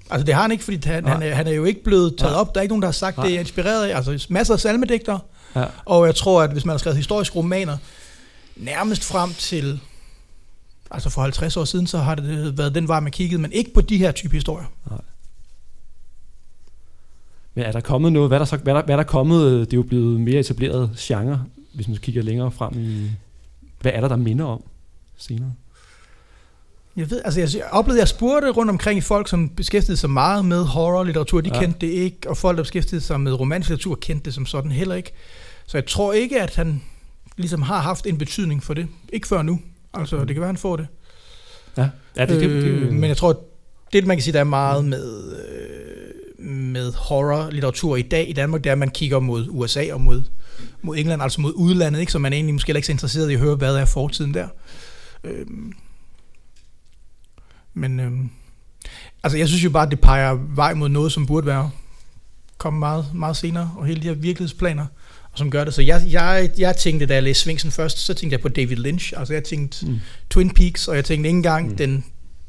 Altså 0.10 0.26
det 0.26 0.34
har 0.34 0.42
han 0.42 0.52
ikke, 0.52 0.64
fordi 0.64 0.88
han, 0.90 1.08
han, 1.08 1.24
er, 1.24 1.36
han 1.36 1.48
er 1.48 1.52
jo 1.52 1.64
ikke 1.64 1.84
blevet 1.84 2.18
taget 2.18 2.32
Nej. 2.32 2.42
op. 2.42 2.56
Der 2.56 2.60
er 2.60 2.62
ikke 2.62 2.72
nogen, 2.72 2.82
der 2.82 2.88
har 2.88 2.92
sagt, 2.94 3.18
Nej. 3.18 3.26
det 3.26 3.36
er 3.36 3.40
inspireret 3.40 3.88
af. 3.88 3.96
Altså 3.96 4.28
masser 4.30 4.54
af 4.54 4.60
salmedigter. 4.60 5.20
Ja. 5.56 5.66
Og 5.86 6.06
jeg 6.06 6.16
tror, 6.16 6.42
at 6.42 6.52
hvis 6.52 6.66
man 6.66 6.74
har 6.74 6.78
skrevet 6.78 6.98
historiske 6.98 7.36
romaner, 7.36 7.78
nærmest 8.56 9.04
frem 9.04 9.34
til 9.34 9.80
altså 10.92 11.10
for 11.10 11.22
50 11.22 11.58
år 11.58 11.66
siden, 11.66 11.88
så 11.88 11.98
har 11.98 12.16
det 12.16 12.58
været 12.58 12.76
den 12.76 12.88
vej, 12.88 13.00
man 13.00 13.12
kiggede, 13.12 13.42
men 13.42 13.52
ikke 13.52 13.74
på 13.74 13.82
de 13.82 13.98
her 13.98 14.12
type 14.12 14.34
historier. 14.34 14.66
Nej. 14.90 15.02
Men 17.54 17.66
er 17.66 17.72
der 17.72 17.82
kommet 17.82 18.14
noget, 18.14 18.30
hvad 18.30 18.38
er 18.38 18.40
der, 18.40 18.46
så, 18.46 18.58
hvad 18.58 18.74
er 18.74 18.78
der, 18.78 18.86
hvad 18.86 18.96
er 18.96 18.98
der 18.98 19.04
kommet, 19.04 19.60
det 19.60 19.74
er 19.74 19.78
jo 19.78 19.84
blevet 19.84 20.22
mere 20.22 20.40
etableret 20.40 20.92
genre, 20.98 21.44
hvis 21.74 21.88
man 21.88 21.98
kigger 21.98 22.22
længere 22.22 22.52
frem 22.52 22.74
i, 22.80 23.12
hvad 23.82 23.92
er 23.96 24.02
der, 24.02 24.08
der 24.08 24.16
minder 24.16 24.46
om 24.46 24.64
senere? 25.18 25.54
Jeg 26.98 27.12
ved, 27.12 27.22
altså 27.26 27.40
jeg, 27.40 27.50
oplevede, 27.72 28.00
jeg 28.00 28.08
spurgte 28.08 28.50
rundt 28.50 28.70
omkring 28.70 28.98
i 28.98 29.02
folk, 29.02 29.30
som 29.30 29.50
beskæftigede 29.50 29.98
sig 29.98 30.10
meget 30.10 30.46
med 30.46 30.64
horror-litteratur, 30.64 31.42
de 31.42 31.50
ja. 31.54 31.60
kendte 31.60 31.80
det 31.80 31.92
ikke, 31.94 32.30
og 32.30 32.38
folk, 32.38 32.58
der 32.58 32.64
beskæftigede 32.64 33.06
sig 33.06 33.20
med 33.20 33.34
romantisk 33.34 33.70
litteratur, 33.70 33.96
kendte 33.96 34.26
det 34.26 34.34
som 34.34 34.46
sådan 34.46 34.72
heller 34.72 34.96
ikke. 34.96 35.12
Så 35.68 35.78
jeg 35.78 35.86
tror 35.86 36.14
ikke, 36.14 36.42
at 36.42 36.56
han 36.56 36.82
ligesom 37.38 37.62
har 37.62 37.80
haft 37.80 38.08
en 38.08 38.18
betydning 38.18 38.64
for 38.64 38.74
det. 38.74 38.88
Ikke 39.14 39.28
før 39.28 39.42
nu. 39.42 39.60
Altså, 39.94 40.18
det 40.18 40.28
kan 40.28 40.38
være, 40.38 40.48
han 40.48 40.58
får 40.58 40.76
det. 40.76 40.88
Ja, 41.78 41.90
ja 42.18 42.22
det, 42.22 42.30
det, 42.30 42.50
det, 42.50 42.64
det. 42.64 42.70
Øh, 42.70 42.94
men 42.94 43.04
jeg 43.04 43.18
tror, 43.18 43.42
det 43.94 44.08
man 44.08 44.18
kan 44.18 44.24
sige, 44.24 44.34
der 44.34 44.40
er 44.40 44.44
meget 44.44 44.86
med, 44.86 45.34
øh, 45.34 46.46
med 46.46 46.94
horror-litteratur 46.94 47.96
i 47.96 48.02
dag 48.02 48.30
i 48.30 48.34
Danmark, 48.34 48.64
det 48.64 48.70
er, 48.70 48.74
at 48.74 48.78
man 48.78 48.90
kigger 48.90 49.20
mod 49.20 49.48
USA 49.50 49.94
og 49.94 50.02
mod, 50.02 50.24
mod 50.82 50.98
England, 50.98 51.22
altså 51.22 51.42
mod 51.42 51.54
udlandet, 51.56 52.00
ikke? 52.00 52.12
så 52.12 52.20
man 52.20 52.34
egentlig 52.34 52.54
måske 52.54 52.76
ikke 52.76 52.86
så 52.86 52.92
interesseret 52.92 53.30
i 53.30 53.34
at 53.34 53.40
høre, 53.40 53.56
hvad 53.56 53.76
er 53.76 53.86
fortiden 53.86 54.34
der. 54.34 54.48
Øh, 55.24 55.46
men 57.78 58.00
øh, 58.00 58.12
altså, 59.24 59.38
jeg 59.38 59.48
synes 59.48 59.64
jo 59.64 59.70
bare, 59.70 59.86
at 59.86 59.92
det 59.92 60.00
peger 60.00 60.34
vej 60.56 60.74
mod 60.74 60.90
noget, 60.90 61.12
som 61.12 61.26
burde 61.26 61.48
være 61.48 61.72
komme 62.58 62.80
meget, 62.80 63.06
meget 63.14 63.38
senere, 63.38 63.72
og 63.78 63.86
hele 63.86 64.02
de 64.02 64.08
her 64.08 64.14
virkelighedsplaner, 64.14 64.86
og 65.32 65.38
som 65.38 65.52
gør 65.52 65.64
det. 65.64 65.74
Så 65.74 65.82
jeg, 65.82 66.02
jeg, 66.10 66.50
jeg 66.58 66.78
tænkte, 66.78 67.06
da 67.06 67.14
jeg 67.14 67.24
læste 67.24 67.44
Svingsen 67.44 67.72
først, 67.72 68.00
så 68.00 68.14
tænkte 68.14 68.34
jeg 68.34 68.42
på 68.42 68.50
David 68.50 68.76
Lynch. 68.76 69.14
Altså 69.18 69.34
jeg 69.34 69.44
tænkte 69.44 69.86
mm. 69.86 70.00
Twin 70.30 70.50
Peaks, 70.50 70.88
og 70.88 70.96
jeg 70.96 71.06
tænkte 71.06 71.28
ikke 71.28 71.38
engang 71.38 71.70
mm. 71.70 71.78
den, 71.78 72.06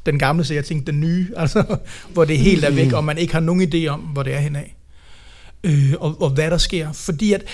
den 0.07 0.19
gamle, 0.19 0.45
så 0.45 0.55
jeg 0.55 0.65
tænkte 0.65 0.93
den 0.93 1.01
nye, 1.01 1.29
altså, 1.37 1.77
hvor 2.13 2.25
det 2.25 2.39
helt 2.39 2.65
er 2.65 2.71
væk, 2.71 2.93
og 2.93 3.05
man 3.05 3.19
ikke 3.19 3.33
har 3.33 3.41
nogen 3.41 3.73
idé 3.75 3.87
om, 3.87 4.01
hvor 4.01 4.23
det 4.23 4.35
er 4.35 4.41
henad. 4.41 4.65
Øh, 5.65 5.95
og, 6.01 6.23
og 6.23 6.31
hvad 6.31 6.51
der 6.51 6.59
sker. 6.59 6.93
Fordi 6.93 7.33
at, 7.33 7.45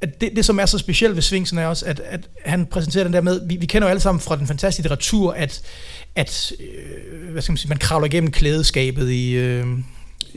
at 0.00 0.20
det, 0.20 0.30
det, 0.36 0.44
som 0.44 0.58
er 0.58 0.66
så 0.66 0.78
specielt 0.78 1.14
ved 1.14 1.22
Svingsen, 1.22 1.58
er 1.58 1.66
også, 1.66 1.86
at, 1.86 2.00
at 2.04 2.28
han 2.44 2.66
præsenterer 2.66 3.04
den 3.04 3.12
der 3.12 3.20
med, 3.20 3.40
vi, 3.48 3.56
vi 3.56 3.66
kender 3.66 3.88
jo 3.88 3.90
alle 3.90 4.00
sammen 4.00 4.20
fra 4.20 4.36
den 4.36 4.46
fantastiske 4.46 4.82
litteratur, 4.82 5.32
at, 5.32 5.62
at 6.14 6.52
øh, 6.60 7.32
hvad 7.32 7.42
skal 7.42 7.52
man 7.52 7.56
sige, 7.56 7.68
man 7.68 7.78
kravler 7.78 8.06
igennem 8.06 8.30
klædeskabet 8.30 9.10
i... 9.10 9.32
Øh, 9.32 9.66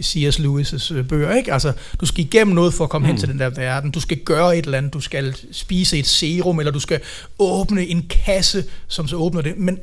C.S. 0.01 0.39
Lewis' 0.39 1.01
bøger, 1.01 1.36
ikke? 1.36 1.53
Altså, 1.53 1.74
du 2.01 2.05
skal 2.05 2.24
igennem 2.26 2.55
noget 2.55 2.74
for 2.74 2.84
at 2.84 2.89
komme 2.89 3.07
mm. 3.07 3.09
hen 3.09 3.18
til 3.18 3.30
den 3.30 3.39
der 3.39 3.49
verden. 3.49 3.91
Du 3.91 3.99
skal 3.99 4.18
gøre 4.18 4.57
et 4.57 4.66
eller 4.66 4.78
andet. 4.78 4.93
Du 4.93 4.99
skal 4.99 5.36
spise 5.51 5.97
et 5.97 6.07
serum, 6.07 6.59
eller 6.59 6.72
du 6.72 6.80
skal 6.80 6.99
åbne 7.39 7.88
en 7.88 8.05
kasse, 8.09 8.64
som 8.88 9.07
så 9.07 9.16
åbner 9.16 9.41
det. 9.41 9.57
Men 9.57 9.80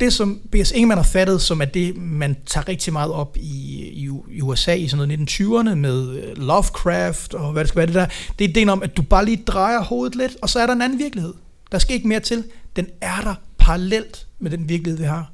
det, 0.00 0.12
som 0.12 0.40
B.S. 0.52 0.70
Ingemann 0.70 0.98
har 0.98 1.10
fattet, 1.10 1.42
som 1.42 1.60
er 1.60 1.64
det, 1.64 1.96
man 1.96 2.36
tager 2.46 2.68
rigtig 2.68 2.92
meget 2.92 3.12
op 3.12 3.36
i, 3.36 3.82
i, 3.92 4.10
i 4.30 4.40
USA 4.40 4.74
i 4.74 4.88
sådan 4.88 5.08
noget 5.08 5.30
1920'erne 5.30 5.74
med 5.74 6.08
øh, 6.08 6.36
Lovecraft 6.36 7.34
og 7.34 7.52
hvad 7.52 7.64
det 7.64 7.68
skal 7.68 7.78
være 7.78 7.86
det 7.86 7.94
der, 7.94 8.06
det 8.38 8.44
er 8.44 8.48
ideen 8.48 8.68
om, 8.68 8.82
at 8.82 8.96
du 8.96 9.02
bare 9.02 9.24
lige 9.24 9.42
drejer 9.46 9.80
hovedet 9.82 10.16
lidt, 10.16 10.36
og 10.42 10.48
så 10.48 10.58
er 10.60 10.66
der 10.66 10.72
en 10.72 10.82
anden 10.82 10.98
virkelighed. 10.98 11.34
Der 11.72 11.78
skal 11.78 11.94
ikke 11.94 12.08
mere 12.08 12.20
til. 12.20 12.44
Den 12.76 12.86
er 13.00 13.20
der 13.20 13.34
parallelt 13.58 14.26
med 14.38 14.50
den 14.50 14.68
virkelighed, 14.68 14.98
vi 14.98 15.06
har. 15.06 15.32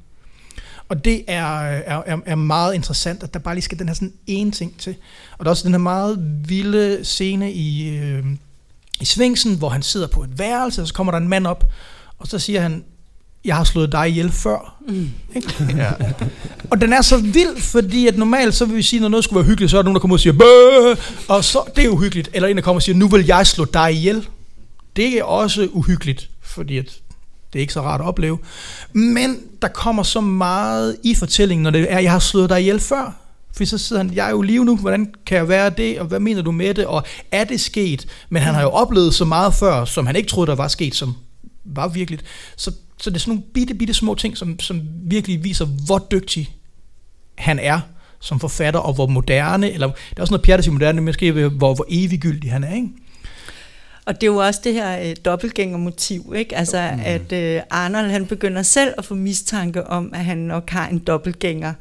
Og 0.89 1.05
det 1.05 1.23
er, 1.27 1.45
er, 1.45 2.17
er 2.25 2.35
meget 2.35 2.73
interessant, 2.73 3.23
at 3.23 3.33
der 3.33 3.39
bare 3.39 3.55
lige 3.55 3.63
skal 3.63 3.79
den 3.79 3.87
her 3.87 3.95
sådan 3.95 4.13
ene 4.27 4.51
ting 4.51 4.79
til. 4.79 4.95
Og 5.37 5.45
der 5.45 5.49
er 5.49 5.49
også 5.49 5.63
den 5.63 5.73
her 5.73 5.79
meget 5.79 6.17
vilde 6.49 7.05
scene 7.05 7.53
i, 7.53 7.97
øh, 7.97 8.25
i 9.01 9.05
Svingsen, 9.05 9.57
hvor 9.57 9.69
han 9.69 9.81
sidder 9.81 10.07
på 10.07 10.23
et 10.23 10.39
værelse, 10.39 10.81
og 10.81 10.87
så 10.87 10.93
kommer 10.93 11.11
der 11.11 11.17
en 11.17 11.27
mand 11.27 11.47
op, 11.47 11.65
og 12.19 12.27
så 12.27 12.39
siger 12.39 12.61
han, 12.61 12.83
jeg 13.45 13.55
har 13.55 13.63
slået 13.63 13.91
dig 13.91 14.09
ihjel 14.09 14.31
før. 14.31 14.75
Mm. 14.87 15.09
Ikke? 15.35 15.53
ja. 15.77 15.91
Og 16.69 16.81
den 16.81 16.93
er 16.93 17.01
så 17.01 17.17
vild, 17.17 17.61
fordi 17.61 18.07
at 18.07 18.17
normalt, 18.17 18.55
så 18.55 18.65
vil 18.65 18.75
vi 18.75 18.81
sige, 18.81 18.99
når 18.99 19.09
noget 19.09 19.23
skulle 19.23 19.37
være 19.37 19.47
hyggeligt, 19.47 19.71
så 19.71 19.77
er 19.77 19.81
der 19.81 19.83
nogen, 19.83 19.95
der 19.95 19.99
kommer 19.99 20.15
og 20.15 20.19
siger, 20.19 20.33
Bøh! 20.33 20.97
og 21.27 21.43
så, 21.43 21.59
det 21.75 21.85
er 21.85 21.89
uhyggeligt. 21.89 22.29
Eller 22.33 22.47
en, 22.47 22.55
der 22.55 22.61
kommer 22.61 22.77
og 22.77 22.83
siger, 22.83 22.95
nu 22.95 23.07
vil 23.07 23.25
jeg 23.25 23.47
slå 23.47 23.65
dig 23.65 23.93
ihjel. 23.93 24.27
Det 24.95 25.17
er 25.17 25.23
også 25.23 25.69
uhyggeligt, 25.71 26.29
fordi 26.41 26.77
at 26.77 26.85
det 27.53 27.59
er 27.59 27.61
ikke 27.61 27.73
så 27.73 27.81
rart 27.81 28.01
at 28.01 28.07
opleve. 28.07 28.37
Men 28.93 29.37
der 29.61 29.67
kommer 29.67 30.03
så 30.03 30.21
meget 30.21 30.97
i 31.03 31.15
fortællingen, 31.15 31.63
når 31.63 31.71
det 31.71 31.87
er, 31.89 31.99
jeg 31.99 32.11
har 32.11 32.19
slået 32.19 32.49
dig 32.49 32.59
ihjel 32.59 32.79
før. 32.79 33.15
For 33.57 33.65
så 33.65 33.77
sidder 33.77 34.03
han, 34.03 34.13
jeg 34.13 34.25
er 34.25 34.31
jo 34.31 34.41
live 34.41 34.65
nu, 34.65 34.77
hvordan 34.77 35.13
kan 35.25 35.37
jeg 35.37 35.49
være 35.49 35.69
det, 35.69 35.99
og 35.99 36.05
hvad 36.05 36.19
mener 36.19 36.41
du 36.41 36.51
med 36.51 36.73
det, 36.73 36.85
og 36.85 37.03
er 37.31 37.43
det 37.43 37.61
sket? 37.61 38.07
Men 38.29 38.41
han 38.41 38.53
har 38.53 38.61
jo 38.61 38.69
oplevet 38.69 39.13
så 39.13 39.25
meget 39.25 39.53
før, 39.53 39.85
som 39.85 40.07
han 40.07 40.15
ikke 40.15 40.29
troede, 40.29 40.49
der 40.49 40.55
var 40.55 40.67
sket, 40.67 40.95
som 40.95 41.15
var 41.65 41.87
virkeligt. 41.87 42.23
Så, 42.55 42.71
så 42.97 43.09
det 43.09 43.15
er 43.15 43.19
sådan 43.19 43.31
nogle 43.31 43.43
bitte, 43.53 43.73
bitte 43.73 43.93
små 43.93 44.15
ting, 44.15 44.37
som, 44.37 44.59
som 44.59 44.81
virkelig 45.03 45.43
viser, 45.43 45.65
hvor 45.65 46.07
dygtig 46.11 46.55
han 47.35 47.59
er 47.59 47.79
som 48.19 48.39
forfatter, 48.39 48.79
og 48.79 48.93
hvor 48.93 49.07
moderne, 49.07 49.71
eller 49.71 49.87
der 49.87 49.93
er 50.17 50.21
også 50.21 50.31
noget 50.31 50.45
pjat 50.45 50.71
moderne, 50.71 51.01
måske 51.01 51.31
hvor, 51.31 51.73
hvor 51.73 51.85
eviggyldig 51.89 52.51
han 52.51 52.63
er, 52.63 52.75
ikke? 52.75 52.89
Og 54.05 54.21
det 54.21 54.27
er 54.27 54.31
jo 54.31 54.37
også 54.37 54.61
det 54.63 54.73
her 54.73 55.09
øh, 55.09 55.15
dobbeltgængermotiv, 55.25 56.33
ikke? 56.35 56.57
Altså, 56.57 56.89
mm. 56.93 57.01
at 57.05 57.31
øh, 57.31 57.61
Arnold 57.69 58.09
han 58.09 58.25
begynder 58.25 58.61
selv 58.61 58.93
at 58.97 59.05
få 59.05 59.15
mistanke 59.15 59.87
om, 59.87 60.13
at 60.13 60.25
han 60.25 60.37
nok 60.37 60.69
har 60.69 60.87
en 60.87 60.99
dobbeltgænger. 60.99 61.73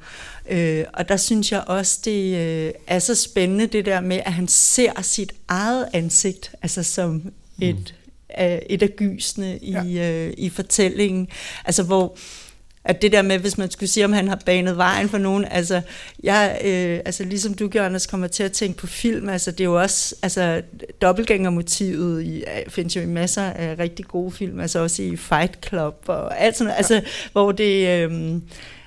Øh, 0.51 0.85
og 0.93 1.09
der 1.09 1.17
synes 1.17 1.53
jeg 1.53 1.65
også, 1.67 1.99
det 2.05 2.37
øh, 2.37 2.73
er 2.87 2.99
så 2.99 3.15
spændende, 3.15 3.67
det 3.67 3.87
der 3.87 4.01
med, 4.01 4.21
at 4.25 4.33
han 4.33 4.49
ser 4.49 5.03
sit 5.03 5.33
eget 5.49 5.87
ansigt, 5.93 6.55
altså 6.63 6.83
som 6.83 7.23
et, 7.61 7.95
øh, 8.41 8.59
et 8.71 8.83
af 8.83 8.91
gysene 8.97 9.59
i, 9.59 9.73
ja. 9.73 10.27
øh, 10.27 10.35
i 10.39 10.51
fortællingen. 10.51 11.29
Altså, 11.65 11.83
hvor 11.83 12.17
at 12.85 13.03
det 13.03 13.13
der 13.13 13.23
med, 13.23 13.39
hvis 13.39 13.59
man 13.59 13.71
skulle 13.71 13.89
sige, 13.89 14.05
om 14.05 14.13
han 14.13 14.29
har 14.29 14.41
banet 14.47 14.77
vejen 14.77 15.09
for 15.09 15.19
nogen, 15.19 15.45
altså, 15.45 15.81
jeg, 16.23 16.61
øh, 16.65 17.01
altså 17.05 17.25
ligesom 17.25 17.55
du, 17.55 17.71
Anders, 17.75 18.07
kommer 18.07 18.27
til 18.27 18.43
at 18.43 18.53
tænke 18.53 18.79
på 18.79 18.87
film, 18.87 19.29
altså 19.29 19.51
det 19.51 19.61
er 19.61 19.65
jo 19.65 19.81
også, 19.81 20.15
altså 20.23 20.63
dobbeltgængermotivet 21.03 22.25
i, 22.25 22.45
findes 22.69 22.97
jo 22.97 23.01
i 23.01 23.07
masser 23.07 23.43
af 23.43 23.79
rigtig 23.79 24.05
gode 24.05 24.33
film, 24.33 24.61
altså 24.61 24.79
også 24.79 25.03
i 25.03 25.17
Fight 25.17 25.69
Club 25.69 26.05
og 26.07 26.41
alt 26.41 26.57
sådan 26.57 26.67
noget, 26.67 26.77
altså 26.77 27.03
hvor 27.33 27.53
det, 27.53 27.89
øh, 27.89 28.41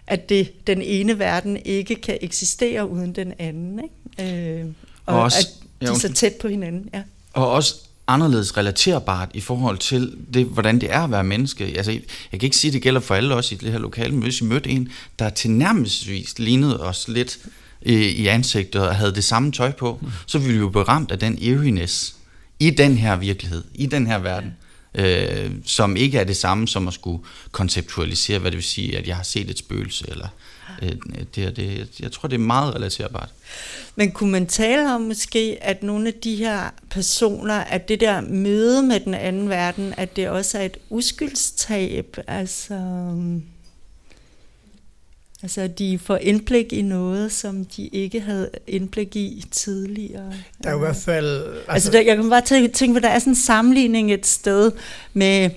at 0.08 0.30
det, 0.30 0.68
den 0.68 0.82
ene 0.82 1.20
verden 1.20 1.58
ikke 1.66 1.96
kan 1.96 2.18
eksistere 2.22 2.90
uden 2.90 3.16
den 3.16 3.34
anden, 3.40 3.82
ikke? 4.20 4.60
Øh, 4.60 4.66
og, 5.06 5.16
og 5.16 5.24
også, 5.24 5.38
at 5.82 5.88
de 5.88 5.94
er 5.94 5.98
så 5.98 6.14
tæt 6.14 6.34
på 6.42 6.48
hinanden, 6.48 6.90
ja. 6.94 7.02
Og 7.34 7.52
også 7.52 7.76
anderledes 8.08 8.58
relaterbart 8.58 9.30
i 9.34 9.42
forhold 9.42 9.78
til 9.78 10.18
det, 10.34 10.46
hvordan 10.46 10.82
det 10.82 10.94
er 10.94 11.02
at 11.02 11.12
være 11.12 11.24
menneske. 11.24 11.64
Altså, 11.64 11.92
jeg 11.92 12.40
kan 12.40 12.48
ikke 12.48 12.58
sige, 12.58 12.70
at 12.70 12.74
det 12.74 12.82
gælder 12.82 13.00
for 13.00 13.16
alle 13.16 13.36
os 13.36 13.52
i 13.52 13.56
det 13.56 13.72
her 13.72 13.80
lokale, 13.80 14.12
men 14.12 14.22
hvis 14.22 14.42
I 14.42 14.44
mødte 14.44 14.70
en, 14.70 14.90
der 15.20 15.30
tilnærmelsesvis 15.30 16.40
lignede 16.40 16.84
os 16.84 17.08
lidt 17.08 17.40
i, 17.82 17.94
i 17.94 18.28
ansigtet 18.28 18.82
og 18.82 18.96
havde 18.96 19.16
det 19.16 19.24
samme 19.24 19.52
tøj 19.52 19.72
på, 19.72 20.00
mm. 20.02 20.08
så 20.26 20.38
ville 20.38 20.54
vi 20.54 20.60
jo 20.60 20.70
beramt 20.70 21.12
af 21.12 21.20
den 21.20 21.38
eeriness 21.42 22.16
i 22.60 22.70
den 22.70 22.98
her 22.98 23.16
virkelighed, 23.16 23.64
i 23.74 23.86
den 23.86 24.08
her 24.08 24.18
verden, 24.18 24.54
øh, 24.96 25.52
som 25.66 25.96
ikke 25.96 26.18
er 26.18 26.24
det 26.24 26.38
samme 26.38 26.68
som 26.68 26.88
at 26.88 26.94
skulle 26.94 27.24
konceptualisere, 27.52 28.40
hvad 28.40 28.52
det 28.52 28.58
vil 28.58 28.64
sige, 28.64 28.98
at 28.98 29.08
jeg 29.08 29.16
har 29.16 29.24
set 29.24 29.50
et 29.50 29.58
spøgelse, 29.58 30.06
eller 30.08 30.28
øh, 30.82 30.92
det, 31.36 31.56
det, 31.56 31.90
jeg 32.00 32.12
tror, 32.12 32.28
det 32.30 32.36
er 32.36 32.40
meget 32.40 32.76
relaterbart. 32.76 33.30
Men 33.96 34.12
kunne 34.12 34.32
man 34.32 34.48
tale 34.48 34.94
om 34.96 35.02
måske, 35.02 35.58
at 35.62 35.84
nogle 35.84 36.08
af 36.08 36.14
de 36.14 36.36
her 36.36 36.74
personer, 36.90 37.54
at 37.54 37.90
det 37.90 38.00
der 38.00 38.22
møde 38.22 38.84
med 38.84 39.00
den 39.00 39.14
anden 39.14 39.50
verden, 39.50 39.94
at 39.98 40.16
det 40.16 40.30
også 40.30 40.58
er 40.58 40.66
et 40.66 40.78
uskyldstab, 40.90 42.18
altså... 42.28 42.82
Altså, 45.44 45.62
at 45.62 45.80
de 45.80 46.00
får 46.00 46.18
indblik 46.18 46.74
i 46.74 46.82
noget, 46.82 47.32
som 47.32 47.66
de 47.66 47.88
ikke 47.88 48.20
havde 48.20 48.50
indblik 48.68 49.16
i 49.16 49.46
tidligere. 49.52 50.34
Der 50.64 50.70
er 50.70 50.76
i 50.76 50.80
hvert 50.80 50.96
fald... 50.96 51.44
Altså, 51.46 51.72
altså 51.72 51.92
der, 51.92 52.02
jeg 52.02 52.16
kan 52.16 52.30
bare 52.30 52.68
tænke, 52.70 52.98
at 52.98 53.04
der 53.04 53.10
er 53.10 53.20
sådan 53.20 53.32
en 53.32 53.36
sammenligning 53.36 54.14
et 54.14 54.26
sted 54.26 54.72
med 55.14 55.50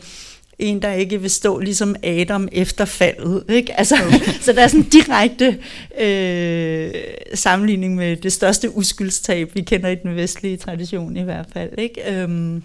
en, 0.58 0.82
der 0.82 0.92
ikke 0.92 1.20
vil 1.20 1.30
stå 1.30 1.58
ligesom 1.58 1.96
Adam 2.02 2.48
efter 2.52 2.84
faldet. 2.84 3.44
Ikke? 3.48 3.78
Altså, 3.78 3.94
okay. 4.06 4.32
så 4.44 4.52
der 4.52 4.62
er 4.62 4.68
sådan 4.68 4.84
en 4.84 4.90
direkte 4.90 5.58
øh, 6.00 6.90
sammenligning 7.34 7.94
med 7.94 8.16
det 8.16 8.32
største 8.32 8.76
uskyldstab, 8.76 9.54
vi 9.54 9.60
kender 9.62 9.88
i 9.88 9.94
den 9.94 10.16
vestlige 10.16 10.56
tradition 10.56 11.16
i 11.16 11.22
hvert 11.22 11.46
fald. 11.52 11.78
Ikke? 11.78 12.22
Øhm, 12.22 12.62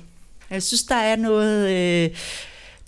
jeg 0.52 0.64
synes, 0.64 0.84
der 0.84 0.96
er 0.96 1.16
noget... 1.16 1.70
Øh, 1.70 2.10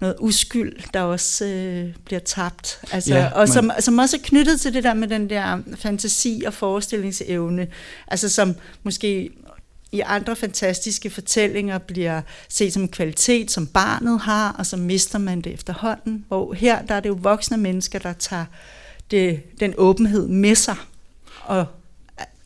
noget 0.01 0.15
uskyld, 0.19 0.73
der 0.93 1.01
også 1.01 1.45
øh, 1.45 1.89
bliver 2.05 2.19
tabt. 2.19 2.79
Altså, 2.91 3.15
ja, 3.15 3.27
og 3.27 3.49
som, 3.49 3.71
som 3.79 3.97
også 3.97 4.17
er 4.17 4.21
knyttet 4.23 4.61
til 4.61 4.73
det 4.73 4.83
der 4.83 4.93
med 4.93 5.07
den 5.07 5.29
der 5.29 5.59
fantasi 5.75 6.43
og 6.47 6.53
forestillingsevne, 6.53 7.67
altså 8.07 8.29
som 8.29 8.55
måske 8.83 9.29
i 9.95 9.99
andre 9.99 10.35
fantastiske 10.35 11.09
fortællinger 11.09 11.77
bliver 11.77 12.21
set 12.49 12.73
som 12.73 12.81
en 12.81 12.89
kvalitet, 12.89 13.51
som 13.51 13.67
barnet 13.67 14.19
har, 14.19 14.55
og 14.57 14.65
så 14.65 14.77
mister 14.77 15.19
man 15.19 15.41
det 15.41 15.53
efterhånden. 15.53 16.25
Hvor 16.27 16.53
her 16.53 16.81
der 16.81 16.95
er 16.95 16.99
det 16.99 17.09
jo 17.09 17.17
voksne 17.21 17.57
mennesker, 17.57 17.99
der 17.99 18.13
tager 18.13 18.45
det, 19.11 19.59
den 19.59 19.73
åbenhed 19.77 20.27
med 20.27 20.55
sig 20.55 20.75
og 21.41 21.65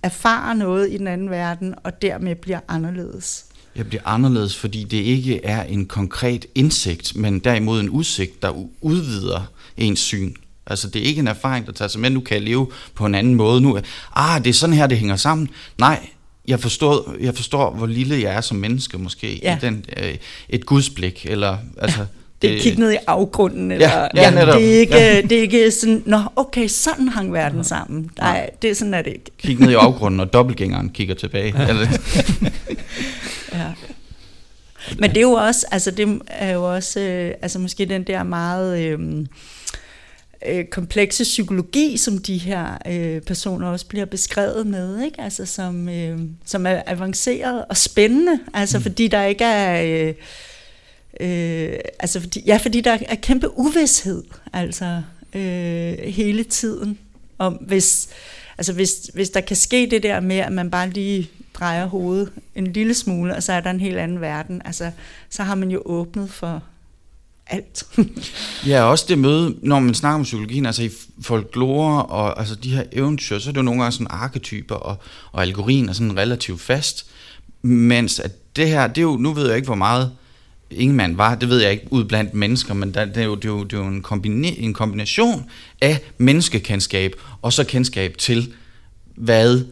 erfarer 0.04 0.54
noget 0.54 0.92
i 0.92 0.98
den 0.98 1.08
anden 1.08 1.30
verden, 1.30 1.76
og 1.84 2.02
dermed 2.02 2.36
bliver 2.36 2.60
anderledes. 2.68 3.46
Jeg 3.76 3.88
bliver 3.88 4.02
anderledes, 4.06 4.56
fordi 4.56 4.84
det 4.84 4.98
ikke 4.98 5.46
er 5.46 5.64
en 5.64 5.86
konkret 5.86 6.46
indsigt, 6.56 7.16
men 7.16 7.40
derimod 7.40 7.80
en 7.80 7.90
udsigt, 7.90 8.42
der 8.42 8.68
udvider 8.82 9.52
ens 9.78 10.00
syn. 10.00 10.34
Altså 10.66 10.90
det 10.90 11.02
er 11.02 11.06
ikke 11.06 11.20
en 11.20 11.28
erfaring, 11.28 11.66
der 11.66 11.72
tager 11.72 11.90
sig 11.90 12.02
med, 12.02 12.10
nu 12.10 12.20
kan 12.20 12.36
jeg 12.36 12.44
leve 12.44 12.68
på 12.96 13.06
en 13.06 13.16
anden 13.16 13.36
måde. 13.36 13.62
Nu, 13.62 13.80
ah, 14.16 14.44
det 14.44 14.50
er 14.50 14.54
sådan 14.54 14.76
her, 14.76 14.88
det 14.88 14.98
hænger 14.98 15.16
sammen. 15.16 15.50
Nej, 15.78 16.10
jeg 16.50 16.60
forstår, 16.60 17.16
jeg 17.20 17.36
forstår, 17.36 17.72
hvor 17.72 17.88
lille 17.88 18.22
jeg 18.22 18.36
er 18.36 18.42
som 18.42 18.58
menneske 18.58 18.98
måske, 18.98 19.40
ja. 19.44 19.56
i 19.56 19.60
den, 19.62 19.86
øh, 19.98 20.16
et 20.50 20.66
gudsblik, 20.66 21.26
eller 21.30 21.58
altså... 21.78 22.06
Det 22.42 22.58
er 22.58 22.62
kigge 22.62 22.80
ned 22.80 22.92
i 22.92 22.98
afgrunden, 23.08 23.72
eller 23.72 23.90
ja, 23.90 24.08
ja, 24.16 24.32
ja, 24.32 24.46
det, 24.46 24.76
er 24.76 24.80
ikke, 24.80 24.96
ja. 24.96 25.22
det 25.22 25.32
er 25.32 25.42
ikke 25.42 25.72
sådan, 25.72 26.04
nå 26.06 26.20
okay, 26.36 26.68
sådan 26.68 27.08
hang 27.08 27.34
verden 27.34 27.64
sammen. 27.64 28.12
Nej, 28.20 28.50
det 28.62 28.70
er 28.70 28.76
sådan 28.76 28.94
er 28.94 29.02
det 29.02 29.12
ikke. 29.12 29.32
Kig 29.38 29.60
ned 29.60 29.70
i 29.70 29.74
afgrunden, 29.74 30.20
og 30.20 30.34
dobbeltgængeren 30.34 30.90
kigger 30.90 31.16
tilbage. 31.16 31.54
eller, 31.70 31.88
ja. 33.54 33.66
Men 35.00 35.10
det 35.10 35.18
er 35.18 35.22
jo 35.22 35.32
også, 35.32 35.66
altså 35.72 35.92
det 35.92 36.22
er 36.28 36.52
jo 36.52 36.74
også, 36.74 37.00
øh, 37.00 37.32
altså 37.42 37.60
måske 37.60 37.86
den 37.86 38.04
der 38.04 38.24
meget... 38.24 38.80
Øh, 38.80 39.26
øh, 40.46 40.66
komplekse 40.66 41.24
psykologi, 41.24 41.98
som 41.98 42.18
de 42.18 42.38
her 42.38 42.78
øh, 42.88 43.22
personer 43.22 43.68
også 43.68 43.86
bliver 43.86 44.06
beskrevet 44.06 44.68
med, 44.68 45.04
ikke? 45.04 45.22
Altså, 45.22 45.46
som, 45.46 45.90
øh, 45.90 46.20
som 46.46 46.66
er 46.66 46.82
avanceret 46.88 47.66
og 47.70 47.78
spændende, 47.78 48.40
altså 48.54 48.78
mm. 48.78 48.82
fordi 48.82 49.08
der 49.08 49.24
ikke 49.24 49.44
er... 49.44 49.84
Øh, 50.08 50.14
øh, 51.20 51.80
altså 52.00 52.20
fordi, 52.20 52.44
ja, 52.46 52.58
fordi 52.58 52.82
der 52.82 52.98
er 53.08 53.16
kæmpe 53.16 53.58
uvidshed, 53.58 54.24
altså 54.54 55.02
øh, 55.34 55.94
hele 56.04 56.44
tiden, 56.44 56.98
om 57.38 57.54
hvis, 57.54 58.10
altså 58.58 58.74
hvis, 58.74 59.12
hvis 59.14 59.30
der 59.30 59.42
kan 59.42 59.56
ske 59.56 59.88
det 59.92 60.04
der 60.04 60.20
med, 60.20 60.38
at 60.38 60.52
man 60.52 60.72
bare 60.72 60.90
lige 60.90 61.30
drejer 61.54 61.86
hovedet 61.86 62.32
en 62.56 62.68
lille 62.68 62.94
smule, 62.94 63.36
og 63.36 63.44
så 63.44 63.54
er 63.54 63.60
der 63.60 63.70
en 63.70 63.80
helt 63.80 63.98
anden 63.98 64.22
verden, 64.22 64.62
altså 64.66 64.92
så 65.30 65.44
har 65.44 65.56
man 65.56 65.72
jo 65.72 65.82
åbnet 65.86 66.30
for 66.30 66.64
alt. 67.50 67.84
ja, 68.68 68.84
også 68.84 69.06
det 69.08 69.20
møde, 69.20 69.56
når 69.62 69.80
man 69.80 69.94
snakker 69.94 70.16
om 70.16 70.24
psykologien, 70.24 70.66
altså 70.66 70.84
i 70.84 70.90
folklore 71.22 72.06
og 72.06 72.40
altså 72.40 72.56
de 72.56 72.76
her 72.76 72.84
eventyr, 72.92 73.40
så 73.40 73.50
er 73.50 73.54
det 73.54 73.58
jo 73.58 73.64
nogle 73.64 73.82
gange 73.82 73.92
sådan 73.92 74.08
arketyper, 74.10 74.76
og, 74.76 74.98
og 75.32 75.42
algorien 75.42 75.90
er 75.90 75.94
sådan 75.94 76.18
relativt 76.18 76.62
fast, 76.62 77.06
mens 77.62 78.20
at 78.20 78.56
det 78.56 78.68
her, 78.68 78.88
det 78.88 78.98
er 78.98 79.02
jo, 79.02 79.18
nu 79.18 79.34
ved 79.34 79.48
jeg 79.48 79.56
ikke, 79.56 79.66
hvor 79.66 79.76
meget 79.76 80.12
Ingemann 80.72 81.18
var, 81.18 81.36
det 81.36 81.50
ved 81.50 81.62
jeg 81.62 81.72
ikke 81.72 81.88
ud 81.90 82.04
blandt 82.04 82.34
mennesker, 82.34 82.74
men 82.74 82.94
der, 82.94 83.06
det, 83.06 83.18
er 83.18 83.26
jo, 83.26 83.36
det, 83.36 83.46
er 83.46 83.50
jo, 83.50 83.64
det 83.64 83.74
er 83.74 83.78
jo 83.78 83.88
en, 83.88 84.02
kombine, 84.02 84.48
en 84.48 84.74
kombination 84.74 85.46
af 85.82 86.00
menneskekendskab 86.18 87.16
og 87.42 87.54
så 87.54 87.64
kendskab 87.64 88.18
til, 88.18 88.54
hvad 89.16 89.64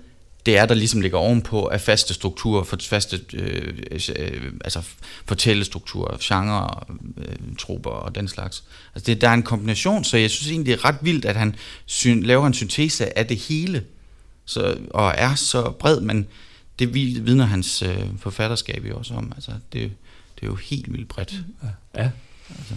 det 0.47 0.57
er, 0.57 0.65
der 0.65 0.75
ligesom 0.75 1.01
ligger 1.01 1.17
ovenpå 1.17 1.65
af 1.65 1.81
faste 1.81 2.13
strukturer, 2.13 2.63
for 2.63 2.77
faste 2.81 3.19
øh, 3.33 3.73
øh, 3.91 4.01
øh 4.15 4.51
altså 4.63 4.81
fortællestrukturer, 5.25 6.17
genre, 6.21 6.83
øh, 7.17 7.35
troper 7.59 7.89
og 7.89 8.15
den 8.15 8.27
slags. 8.27 8.63
Altså 8.95 9.05
det, 9.05 9.21
der 9.21 9.29
er 9.29 9.33
en 9.33 9.43
kombination, 9.43 10.03
så 10.03 10.17
jeg 10.17 10.31
synes 10.31 10.51
egentlig, 10.51 10.65
det 10.65 10.79
er 10.79 10.85
ret 10.85 10.97
vildt, 11.01 11.25
at 11.25 11.35
han 11.35 11.55
syn, 11.85 12.23
laver 12.23 12.47
en 12.47 12.53
syntese 12.53 13.17
af 13.17 13.27
det 13.27 13.37
hele, 13.37 13.83
så, 14.45 14.77
og 14.89 15.13
er 15.17 15.35
så 15.35 15.71
bred, 15.71 15.99
men 16.01 16.27
det 16.79 16.93
vidner 16.93 17.45
hans 17.45 17.81
øh, 17.81 18.03
forfatterskab 18.19 18.85
jo 18.85 18.97
også 18.97 19.13
om. 19.13 19.31
Altså 19.35 19.51
det, 19.51 19.91
det 20.35 20.43
er 20.43 20.47
jo 20.47 20.55
helt 20.55 20.93
vildt 20.93 21.07
bredt. 21.07 21.43
Ja, 21.63 22.01
ja. 22.03 22.09
Altså. 22.49 22.73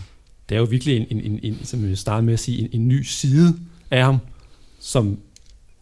det 0.49 0.55
er 0.55 0.59
jo 0.59 0.65
virkelig 0.65 0.97
en, 0.97 1.07
en, 1.11 1.21
en, 1.21 1.41
en 1.43 1.65
som 1.65 1.89
vi 1.89 1.97
starter 1.97 2.23
med 2.23 2.33
at 2.33 2.41
sige, 2.41 2.59
en, 2.59 2.69
en 2.73 2.89
ny 2.89 3.03
side 3.03 3.59
af 3.91 4.05
ham, 4.05 4.19
som 4.81 5.19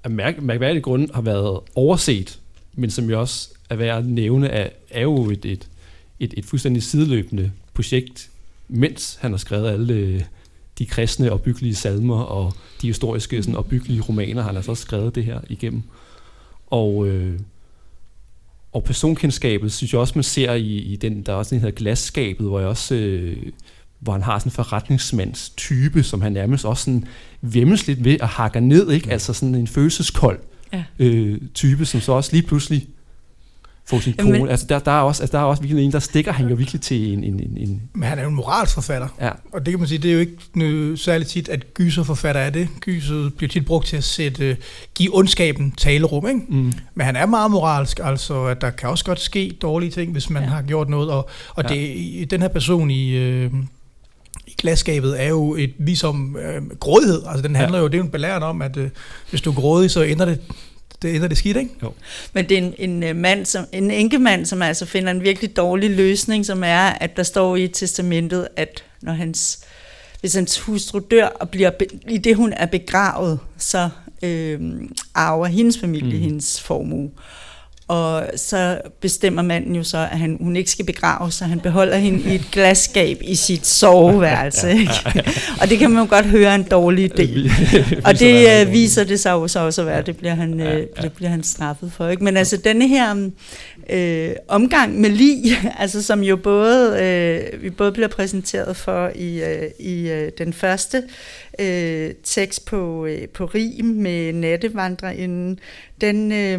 af 0.09 0.14
mærk, 0.14 0.42
mærkværdige 0.42 0.82
grunde 0.82 1.09
har 1.14 1.22
været 1.22 1.61
overset, 1.74 2.40
men 2.74 2.90
som 2.90 3.11
jo 3.11 3.20
også 3.20 3.48
er 3.70 3.76
værd 3.76 3.98
at 3.98 4.06
nævne, 4.06 4.48
er, 4.48 4.68
er 4.90 5.02
jo 5.02 5.30
et, 5.30 5.44
et, 5.44 5.68
et, 6.20 6.34
et 6.36 6.44
fuldstændig 6.44 6.82
sideløbende 6.82 7.52
projekt, 7.74 8.30
mens 8.68 9.18
han 9.20 9.30
har 9.30 9.38
skrevet 9.38 9.70
alle 9.70 9.94
øh, 9.94 10.22
de 10.78 10.86
kristne 10.86 11.32
og 11.32 11.42
byggelige 11.42 11.74
salmer 11.74 12.20
og 12.20 12.54
de 12.82 12.86
historiske 12.86 13.42
sådan, 13.42 13.56
og 13.56 13.66
byggelige 13.66 14.00
romaner, 14.00 14.42
han 14.42 14.54
har 14.54 14.62
så 14.62 14.74
skrevet 14.74 15.14
det 15.14 15.24
her 15.24 15.40
igennem. 15.48 15.82
Og, 16.66 17.06
øh, 17.06 17.38
og 18.72 18.84
personkendskabet, 18.84 19.72
synes 19.72 19.92
jeg 19.92 20.00
også, 20.00 20.12
man 20.16 20.24
ser 20.24 20.52
i, 20.52 20.76
i 20.76 20.96
den, 20.96 21.22
der 21.22 21.32
er 21.32 21.36
også 21.36 21.54
den 21.54 21.61
hedder 21.61 21.76
glasskabet, 21.76 22.46
hvor 22.46 22.59
jeg 22.59 22.68
også 22.68 22.94
øh, 22.94 23.36
hvor 24.01 24.12
han 24.12 24.22
har 24.22 24.38
sådan 24.38 24.51
en 24.51 24.55
forretningsmands 24.55 25.51
type, 25.51 26.03
som 26.03 26.20
han 26.20 26.32
nærmest 26.32 26.64
også 26.64 26.84
sådan 26.84 27.05
vemmes 27.42 27.86
lidt 27.86 28.05
ved 28.05 28.16
at 28.20 28.28
hakke 28.28 28.61
ned, 28.61 28.90
ikke? 28.90 29.11
Altså 29.11 29.32
sådan 29.32 29.55
en 29.55 29.66
følelseskold 29.66 30.38
ja. 30.72 30.84
øh, 30.99 31.40
type, 31.55 31.86
som 31.86 32.01
så 32.01 32.12
også 32.12 32.32
lige 32.32 32.42
pludselig 32.42 32.86
får 33.88 34.01
sin 34.01 34.14
kone. 34.18 34.38
Men, 34.38 34.49
altså 34.49 34.66
der, 34.68 34.78
der, 34.78 34.92
er 34.92 35.01
også, 35.01 35.22
altså 35.22 35.36
der 35.36 35.42
er 35.42 35.46
også 35.46 35.62
virkelig 35.62 35.84
en, 35.84 35.92
der 35.92 35.99
stikker 35.99 36.32
han 36.32 36.49
jo 36.49 36.55
virkelig 36.55 36.80
til 36.80 37.12
en... 37.12 37.24
en, 37.24 37.40
en, 37.40 37.57
en 37.57 37.82
men 37.94 38.03
han 38.03 38.18
er 38.18 38.22
jo 38.22 38.28
en 38.28 38.34
moralsforfatter. 38.34 39.09
Ja. 39.20 39.30
Og 39.53 39.66
det 39.66 39.72
kan 39.72 39.78
man 39.78 39.88
sige, 39.88 39.99
det 39.99 40.09
er 40.11 40.14
jo 40.14 40.20
ikke 40.20 40.96
særligt 40.96 41.30
tit, 41.30 41.49
at 41.49 41.74
gyserforfatter 41.74 42.40
er 42.40 42.51
det. 42.51 42.68
Gyser 42.80 43.30
bliver 43.36 43.51
tit 43.51 43.66
brugt 43.66 43.86
til 43.86 43.96
at 43.96 44.05
sætte, 44.05 44.57
give 44.94 45.16
ondskaben 45.16 45.72
talerum, 45.72 46.28
ikke? 46.28 46.40
Mm. 46.49 46.72
Men 46.94 47.07
han 47.07 47.16
er 47.16 47.26
meget 47.26 47.51
moralsk, 47.51 48.01
altså 48.03 48.44
at 48.44 48.61
der 48.61 48.70
kan 48.70 48.88
også 48.88 49.05
godt 49.05 49.20
ske 49.20 49.59
dårlige 49.62 49.90
ting, 49.90 50.12
hvis 50.12 50.30
man 50.30 50.42
ja. 50.42 50.49
har 50.49 50.62
gjort 50.62 50.88
noget. 50.88 51.11
Og, 51.11 51.30
og 51.55 51.64
ja. 51.70 51.74
det, 51.74 52.30
den 52.30 52.40
her 52.40 52.49
person 52.49 52.90
i... 52.90 53.11
Øh, 53.11 53.53
i 53.55 53.77
glasskabet 54.59 55.22
er 55.22 55.28
jo 55.28 55.54
et 55.54 55.74
vis 55.78 56.04
om 56.04 56.36
øh, 56.36 56.62
grådighed. 56.80 57.22
Altså 57.28 57.42
den 57.42 57.56
handler 57.56 57.78
ja. 57.78 57.82
jo, 57.82 57.88
det 57.88 57.94
er 57.94 57.98
jo 57.98 58.04
en 58.04 58.11
belæring 58.11 58.44
om, 58.44 58.62
at 58.62 58.76
øh, 58.76 58.90
hvis 59.30 59.40
du 59.40 59.50
er 59.50 59.54
grådig, 59.54 59.90
så 59.90 60.02
ender 60.02 60.24
det 60.24 60.40
det 61.02 61.14
ender 61.14 61.28
det 61.28 61.38
skidt, 61.38 61.56
ikke? 61.56 61.70
Jo. 61.82 61.92
Men 62.32 62.48
det 62.48 62.59
er 62.59 62.62
en, 62.62 62.74
en 62.78 63.02
øh, 63.02 63.16
mand, 63.16 63.46
som, 63.46 63.64
en 63.72 63.90
enkemand, 63.90 64.46
som 64.46 64.62
altså 64.62 64.86
finder 64.86 65.11
en 65.11 65.22
virkelig 65.22 65.56
dårlig 65.56 65.90
løsning, 65.90 66.46
som 66.46 66.64
er, 66.64 66.80
at 66.80 67.16
der 67.16 67.22
står 67.22 67.56
i 67.56 67.68
testamentet, 67.68 68.48
at 68.56 68.84
når 69.00 69.12
hans, 69.12 69.64
hvis 70.20 70.34
hans 70.34 70.61
hustru 70.61 70.98
dør 71.11 71.26
og 71.26 71.50
bliver, 71.50 71.70
i 72.09 72.18
det 72.18 72.36
hun 72.36 72.52
er 72.52 72.66
begravet, 72.66 73.38
så 73.59 73.88
øh, 74.22 74.61
arver 75.14 75.46
hendes 75.46 75.78
familie 75.78 76.16
mm. 76.16 76.22
hendes 76.22 76.61
formue. 76.61 77.11
Og 77.89 78.26
så 78.36 78.80
bestemmer 79.01 79.43
manden 79.43 79.76
jo 79.76 79.82
så, 79.82 79.99
at 79.99 80.18
han, 80.18 80.36
hun 80.41 80.57
ikke 80.57 80.70
skal 80.70 80.84
begraves, 80.84 81.34
så 81.34 81.45
han 81.45 81.61
beholder 81.61 81.97
hende 81.97 82.32
i 82.32 82.34
et 82.34 82.49
glasskab 82.53 83.18
i 83.22 83.34
sit 83.34 83.66
soveværelse. 83.66 84.70
Ikke? 84.70 84.93
og 85.61 85.70
det 85.70 85.78
kan 85.78 85.91
man 85.91 86.03
jo 86.03 86.11
godt 86.11 86.26
høre 86.26 86.55
en 86.55 86.62
dårlig 86.62 87.05
idé. 87.05 87.51
og 88.09 88.18
det 88.18 88.66
uh, 88.66 88.72
viser 88.72 89.05
det 89.05 89.20
sig 89.20 89.30
jo 89.30 89.49
så 89.49 89.61
også 89.61 89.80
at 89.80 89.86
være, 89.86 90.03
det 90.03 90.16
bliver 90.16 90.34
han, 90.34 90.53
uh, 90.61 91.03
det 91.03 91.12
bliver 91.16 91.30
han 91.30 91.43
straffet 91.43 91.93
for. 91.93 92.09
Ikke? 92.09 92.24
Men 92.24 92.36
altså 92.36 92.57
denne 92.57 92.89
her 92.89 93.14
uh, 93.14 94.36
omgang 94.49 95.01
med 95.01 95.11
lig, 95.11 95.45
altså 95.78 96.03
som 96.03 96.22
jo 96.22 96.36
både, 96.36 96.91
uh, 97.55 97.62
vi 97.62 97.70
både 97.70 97.93
bliver 97.93 98.09
præsenteret 98.09 98.76
for 98.76 99.11
i, 99.14 99.43
uh, 99.43 99.86
i 99.86 100.12
uh, 100.12 100.28
den 100.39 100.53
første 100.53 101.03
uh, 101.62 102.11
tekst 102.24 102.64
på, 102.64 103.07
uh, 103.07 103.28
på 103.34 103.45
rim 103.45 103.84
med 103.84 104.32
nattevandrerinden, 104.32 105.59
den, 106.01 106.32
øh, 106.32 106.59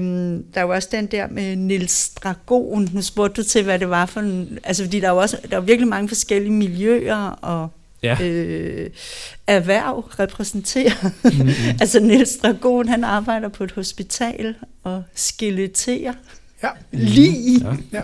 der 0.53 0.61
er 0.61 0.65
jo 0.65 0.69
også 0.69 0.89
den 0.91 1.05
der 1.05 1.27
med 1.27 1.55
Nils 1.55 2.09
Dragon. 2.09 2.89
Nu 2.93 3.01
spurgte 3.01 3.41
du 3.41 3.47
til, 3.47 3.63
hvad 3.63 3.79
det 3.79 3.89
var 3.89 4.05
for 4.05 4.19
en... 4.19 4.59
Altså, 4.63 4.83
fordi 4.83 4.99
der 4.99 5.07
er 5.07 5.11
jo 5.11 5.17
også 5.17 5.37
der 5.51 5.57
er 5.57 5.61
virkelig 5.61 5.87
mange 5.87 6.07
forskellige 6.07 6.53
miljøer 6.53 7.29
og 7.41 7.69
ja. 8.03 8.17
øh, 8.21 8.89
erhverv 9.47 9.99
repræsenterer. 10.19 11.09
Mm-hmm. 11.23 11.49
altså, 11.81 11.99
Nils 11.99 12.37
Dragon, 12.37 12.87
han 12.87 13.03
arbejder 13.03 13.49
på 13.49 13.63
et 13.63 13.71
hospital 13.71 14.55
og 14.83 15.03
skeletterer. 15.15 16.13
Ja. 16.63 16.69
Lige. 16.91 17.65
Ja. 17.67 17.97
ja. 17.97 18.01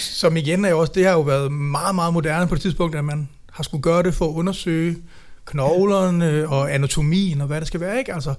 Som 0.00 0.36
igen 0.36 0.64
er 0.64 0.68
jo 0.68 0.80
også, 0.80 0.92
det 0.96 1.04
har 1.04 1.12
jo 1.12 1.20
været 1.20 1.52
meget, 1.52 1.94
meget 1.94 2.12
moderne 2.12 2.48
på 2.48 2.54
det 2.54 2.62
tidspunkt, 2.62 2.96
at 2.96 3.04
man 3.04 3.28
har 3.52 3.62
skulle 3.62 3.82
gøre 3.82 4.02
det 4.02 4.14
for 4.14 4.28
at 4.28 4.34
undersøge 4.34 4.96
knoglerne 5.44 6.48
og 6.48 6.74
anatomien 6.74 7.40
og 7.40 7.46
hvad 7.46 7.60
det 7.60 7.66
skal 7.66 7.80
være, 7.80 7.98
ikke? 7.98 8.14
Altså, 8.14 8.34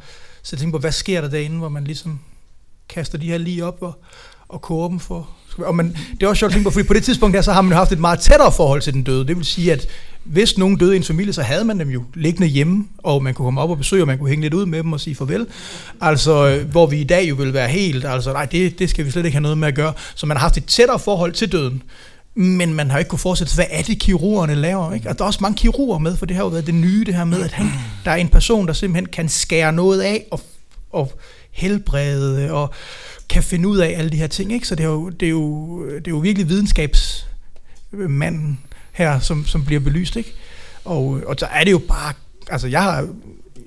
så 0.48 0.56
jeg 0.56 0.60
tænkte 0.60 0.78
på, 0.78 0.80
hvad 0.80 0.92
sker 0.92 1.22
der 1.22 1.30
derinde, 1.30 1.58
hvor 1.58 1.70
man 1.70 1.84
ligesom 1.84 2.20
kaster 2.90 3.18
de 3.18 3.26
her 3.26 3.38
lige 3.38 3.66
op 3.66 3.78
og, 3.82 4.04
og 4.48 4.62
koger 4.62 4.90
dem 4.90 5.00
for... 5.00 5.30
Og 5.58 5.76
man, 5.76 5.98
det 6.14 6.24
er 6.24 6.28
også 6.28 6.40
sjovt 6.40 6.50
at 6.50 6.54
tænke 6.54 6.64
på, 6.64 6.72
fordi 6.72 6.88
på 6.88 6.94
det 6.94 7.04
tidspunkt 7.04 7.36
her, 7.36 7.42
så 7.42 7.54
har 7.54 7.62
man 7.62 7.72
jo 7.72 7.78
haft 7.78 7.92
et 7.92 8.00
meget 8.00 8.20
tættere 8.20 8.52
forhold 8.52 8.82
til 8.82 8.94
den 8.94 9.04
døde. 9.04 9.28
Det 9.28 9.38
vil 9.38 9.46
sige, 9.46 9.74
at 9.74 9.88
hvis 10.24 10.58
nogen 10.58 10.78
døde 10.78 10.94
i 10.94 10.98
en 10.98 11.04
familie, 11.04 11.34
så 11.34 11.42
havde 11.42 11.64
man 11.64 11.80
dem 11.80 11.90
jo 11.90 12.04
liggende 12.14 12.48
hjemme, 12.48 12.86
og 12.98 13.24
man 13.24 13.34
kunne 13.34 13.46
komme 13.46 13.62
op 13.62 13.70
og 13.70 13.78
besøge, 13.78 14.04
og 14.04 14.08
man 14.08 14.18
kunne 14.18 14.30
hænge 14.30 14.42
lidt 14.42 14.54
ud 14.54 14.66
med 14.66 14.84
dem 14.84 14.94
og 14.94 15.00
sige 15.00 15.16
farvel. 15.16 15.48
Altså, 16.02 16.48
øh, 16.48 16.70
hvor 16.72 16.86
vi 16.86 17.02
i 17.02 17.04
dag 17.04 17.30
jo 17.30 17.36
vil 17.36 17.54
være 17.54 17.68
helt, 17.68 18.06
altså 18.06 18.34
nej, 18.34 18.46
det, 18.46 18.80
det 18.80 18.90
skal 18.90 19.06
vi 19.06 19.12
slet 19.12 19.26
ikke 19.26 19.36
have 19.36 19.42
noget 19.42 19.58
med 19.58 19.68
at 19.68 19.76
gøre. 19.76 19.94
Så 20.16 20.26
man 20.26 20.38
har 20.38 20.42
haft 20.42 20.58
et 20.58 20.66
tættere 20.66 21.00
forhold 21.00 21.34
til 21.34 21.52
døden 21.52 21.84
men 22.38 22.74
man 22.74 22.92
har 22.92 23.00
ikke 23.00 23.10
kunne 23.10 23.20
forestille 23.20 23.50
sig, 23.50 23.58
hvad 23.58 23.80
er 23.80 23.84
det, 23.84 24.00
kirurgerne 24.00 24.56
laver? 24.56 24.94
Ikke? 24.94 25.10
Og 25.10 25.18
der 25.18 25.24
er 25.24 25.28
også 25.28 25.40
mange 25.42 25.58
kirurger 25.58 25.98
med, 25.98 26.18
for 26.18 26.26
det 26.26 26.36
har 26.36 26.44
jo 26.44 26.50
været 26.50 26.66
det 26.66 26.76
nye, 26.76 27.04
det 27.06 27.16
her 27.16 27.24
med, 27.24 27.44
at 27.44 27.52
han, 27.52 27.72
der 28.08 28.14
er 28.14 28.18
en 28.18 28.30
person, 28.30 28.68
der 28.68 28.74
simpelthen 28.74 29.06
kan 29.06 29.30
skære 29.30 29.74
noget 29.74 30.02
af 30.02 30.26
og, 30.32 30.42
og 30.92 31.14
helbrede 31.52 32.52
og 32.52 32.74
kan 33.30 33.44
finde 33.44 33.68
ud 33.68 33.78
af 33.78 33.96
alle 33.98 34.12
de 34.12 34.18
her 34.18 34.28
ting. 34.28 34.54
Ikke? 34.54 34.68
Så 34.68 34.76
det 34.76 34.84
er, 34.84 34.88
jo, 34.88 35.10
det, 35.10 35.26
er 35.26 35.30
jo, 35.30 35.86
det 35.90 36.08
er 36.08 36.12
jo 36.12 36.18
virkelig 36.18 36.50
videnskabsmanden 36.50 38.60
her, 38.92 39.20
som, 39.20 39.46
som 39.46 39.66
bliver 39.66 39.80
belyst. 39.80 40.16
Ikke? 40.16 40.34
Og, 40.86 41.22
og 41.26 41.36
så 41.40 41.46
er 41.46 41.64
det 41.64 41.72
jo 41.72 41.78
bare... 41.78 42.14
Altså, 42.52 42.68
jeg 42.68 42.84
har, 42.84 43.08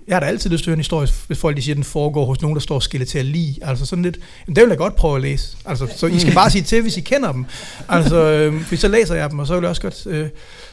jeg 0.09 0.17
har 0.17 0.21
da 0.21 0.27
altid 0.27 0.51
lyst 0.51 0.65
til 0.65 0.71
at 0.71 0.73
høre 0.73 0.77
en 0.77 0.81
historie, 0.81 1.09
hvis 1.27 1.39
folk 1.39 1.57
de 1.57 1.63
siger, 1.63 1.75
at 1.75 1.77
den 1.77 1.85
foregår 1.85 2.25
hos 2.25 2.41
nogen, 2.41 2.57
der 2.57 2.61
står 2.61 2.81
skille 2.81 3.07
til 3.07 3.19
at 3.19 3.25
lide. 3.25 3.55
Altså 3.63 3.87
sådan 3.87 4.03
lidt, 4.03 4.19
jamen, 4.47 4.57
det 4.57 4.63
vil 4.63 4.69
jeg 4.69 4.79
godt 4.79 4.97
prøve 4.97 5.17
at 5.17 5.23
læse. 5.23 5.57
Altså, 5.65 5.89
så 5.97 6.07
I 6.07 6.19
skal 6.19 6.35
bare 6.35 6.51
sige 6.51 6.63
til, 6.63 6.83
hvis 6.83 6.97
I 6.97 7.01
kender 7.01 7.33
dem. 7.33 7.45
Altså, 7.89 8.17
øh, 8.17 8.55
hvis 8.69 8.81
så 8.81 8.89
læser 8.89 9.15
jeg 9.15 9.31
dem, 9.31 9.39
og 9.39 9.47
så 9.47 9.55
vil 9.55 9.63
jeg 9.63 9.71
også 9.71 9.83
godt 9.83 10.07
øh, 10.07 10.29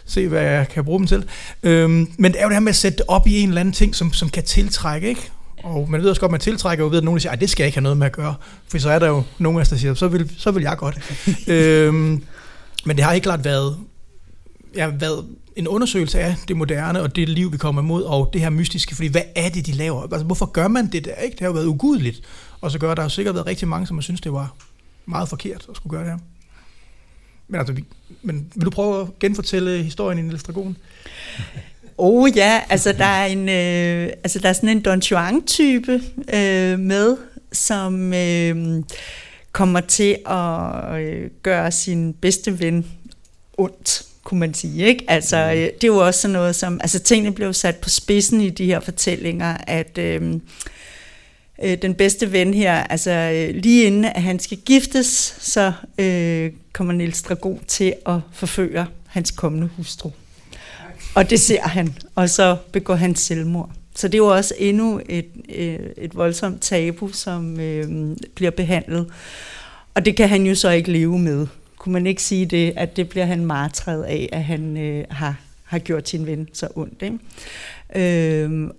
se, 0.08 0.28
hvad 0.28 0.42
jeg 0.42 0.68
kan 0.70 0.86
bruge 0.86 1.00
dem 1.00 1.08
til. 1.08 1.26
Øh, 1.64 1.90
men 1.90 2.08
det 2.32 2.36
er 2.36 2.44
jo 2.44 2.50
det 2.50 2.56
her 2.56 2.60
med 2.60 2.70
at 2.70 2.76
sætte 2.76 2.98
det 2.98 3.06
op 3.08 3.28
i 3.28 3.40
en 3.40 3.48
eller 3.50 3.62
anden 3.62 3.74
ting, 3.74 3.96
som, 3.96 4.14
som 4.14 4.30
kan 4.30 4.44
tiltrække, 4.44 5.10
ikke? 5.10 5.32
Og 5.64 5.88
man 5.90 6.02
ved 6.02 6.10
også 6.10 6.22
godt, 6.22 6.30
at 6.30 6.32
man 6.32 6.40
tiltrækker 6.40 6.86
jo 6.86 6.90
ved, 6.90 6.98
at 6.98 7.04
nogen 7.04 7.20
siger, 7.20 7.32
at 7.32 7.42
det 7.42 7.50
skal 7.50 7.64
jeg 7.64 7.68
ikke 7.68 7.78
have 7.78 7.84
noget 7.84 7.98
med 7.98 8.08
at 8.08 8.14
gøre. 8.14 8.36
For 8.68 8.78
så 8.78 8.90
er 8.90 9.00
der 9.00 9.08
jo 9.08 9.24
nogen 9.40 9.58
af 9.58 9.62
os, 9.62 9.70
der 9.70 9.78
siger, 9.78 9.94
så 9.94 10.08
vil, 10.08 10.32
så 10.38 10.52
vil 10.52 10.64
jeg 10.64 10.78
godt. 10.78 11.00
øhm, 11.48 12.24
men 12.86 12.96
det 12.96 13.06
har 13.06 13.14
ikke 13.14 13.24
klart 13.24 13.46
været, 13.46 13.78
ja, 14.76 14.88
været 14.88 15.26
en 15.56 15.68
undersøgelse 15.68 16.20
af 16.20 16.36
det 16.48 16.58
moderne 16.58 17.02
og 17.02 17.16
det 17.16 17.30
liv, 17.30 17.52
vi 17.52 17.58
kommer 17.58 17.82
imod, 17.82 18.04
og 18.04 18.30
det 18.34 18.42
her 18.42 18.50
mystiske, 18.50 18.96
fordi 18.96 19.08
hvad 19.08 19.22
er 19.36 19.50
det, 19.50 19.66
de 19.66 19.72
laver? 19.72 20.02
Altså, 20.02 20.24
hvorfor 20.24 20.46
gør 20.46 20.68
man 20.68 20.88
det 20.92 21.06
der? 21.06 21.16
Ikke? 21.16 21.34
Det 21.34 21.40
har 21.40 21.48
jo 21.48 21.54
været 21.54 21.66
ugudeligt. 21.66 22.22
Og 22.62 22.72
så 22.72 22.80
gør 22.80 22.96
der 22.96 23.04
jo 23.04 23.10
sikkert 23.10 23.36
været 23.36 23.48
rigtig 23.48 23.68
mange, 23.68 23.88
som 23.88 23.98
har 23.98 24.02
synes 24.02 24.22
det 24.22 24.34
var 24.34 24.56
meget 25.06 25.30
forkert 25.30 25.66
at 25.70 25.76
skulle 25.76 25.98
gøre 25.98 26.04
det 26.04 26.12
her. 26.12 26.20
Men, 27.48 27.60
altså, 27.60 27.74
vi, 27.74 27.84
men 28.22 28.52
vil 28.56 28.66
du 28.66 28.70
prøve 28.70 29.02
at 29.02 29.20
genfortælle 29.20 29.84
historien 29.84 30.20
i 30.20 30.22
Niels 30.22 30.44
Dragon? 30.44 30.78
Oh 31.98 32.30
ja, 32.36 32.62
altså 32.70 32.92
der 32.92 33.06
er 33.06 33.26
en, 33.26 33.50
øh, 33.50 34.14
altså 34.24 34.40
der 34.40 34.50
er 34.50 34.54
sådan 34.54 34.70
en 34.70 34.82
Don 34.82 35.00
Juan-type 35.00 36.02
øh, 36.34 36.80
med, 36.80 37.18
som 37.52 38.14
øh, 38.14 38.84
kommer 39.52 39.80
til 39.80 40.18
at 40.26 41.02
øh, 41.02 41.30
gøre 41.44 41.72
sin 41.72 42.14
bedste 42.14 42.60
ven 42.60 42.86
ondt 43.58 44.04
kunne 44.28 44.40
man 44.40 44.54
sige. 44.54 44.86
Ikke? 44.86 45.06
Altså, 45.08 45.36
mm. 45.38 45.60
øh, 45.60 45.66
det 45.66 45.84
er 45.84 45.88
jo 45.88 45.98
også 45.98 46.22
sådan 46.22 46.34
noget 46.34 46.56
som, 46.56 46.80
altså 46.84 47.00
tingene 47.00 47.36
blev 47.36 47.54
sat 47.54 47.76
på 47.76 47.90
spidsen 47.90 48.42
i 48.42 48.50
de 48.50 48.66
her 48.66 48.80
fortællinger, 48.80 49.58
at 49.68 49.98
øh, 49.98 50.34
øh, 51.64 51.78
den 51.82 51.94
bedste 51.94 52.32
ven 52.32 52.54
her, 52.54 52.74
altså 52.74 53.12
øh, 53.12 53.56
lige 53.56 53.86
inden 53.86 54.06
at 54.06 54.22
han 54.22 54.40
skal 54.40 54.58
giftes, 54.58 55.38
så 55.40 55.74
øh, 55.98 56.52
kommer 56.74 56.94
Niels 56.94 57.22
Dragon 57.22 57.60
til 57.68 57.94
at 58.06 58.20
forføre 58.34 58.88
hans 59.08 59.32
kommende 59.32 59.70
hustru. 59.78 60.12
Og 61.16 61.30
det 61.30 61.40
ser 61.40 61.62
han, 61.62 61.96
og 62.16 62.30
så 62.30 62.58
begår 62.72 62.96
han 62.96 63.16
selvmord. 63.16 63.72
Så 63.96 64.08
det 64.08 64.14
er 64.14 64.18
jo 64.18 64.36
også 64.36 64.54
endnu 64.58 65.02
et, 65.10 65.26
øh, 65.56 65.80
et 65.98 66.16
voldsomt 66.16 66.62
tabu, 66.62 67.08
som 67.08 67.60
øh, 67.60 68.18
bliver 68.36 68.52
behandlet. 68.52 69.08
Og 69.94 70.06
det 70.06 70.16
kan 70.16 70.30
han 70.30 70.46
jo 70.46 70.56
så 70.56 70.70
ikke 70.70 70.92
leve 70.92 71.20
med. 71.20 71.48
Kunne 71.78 71.94
man 71.94 72.08
ikke 72.08 72.24
sige 72.24 72.46
det, 72.46 72.74
at 72.76 72.98
det 72.98 73.10
bliver 73.10 73.26
han 73.26 73.46
martret 73.46 74.04
af, 74.04 74.30
at 74.32 74.44
han 74.44 74.78
øh, 74.78 75.06
har, 75.10 75.36
har 75.64 75.80
gjort 75.80 76.10
sin 76.10 76.26
ven 76.26 76.48
så 76.54 76.68
ondt. 76.76 77.02
Ikke? 77.02 78.44
Øh, 78.44 78.70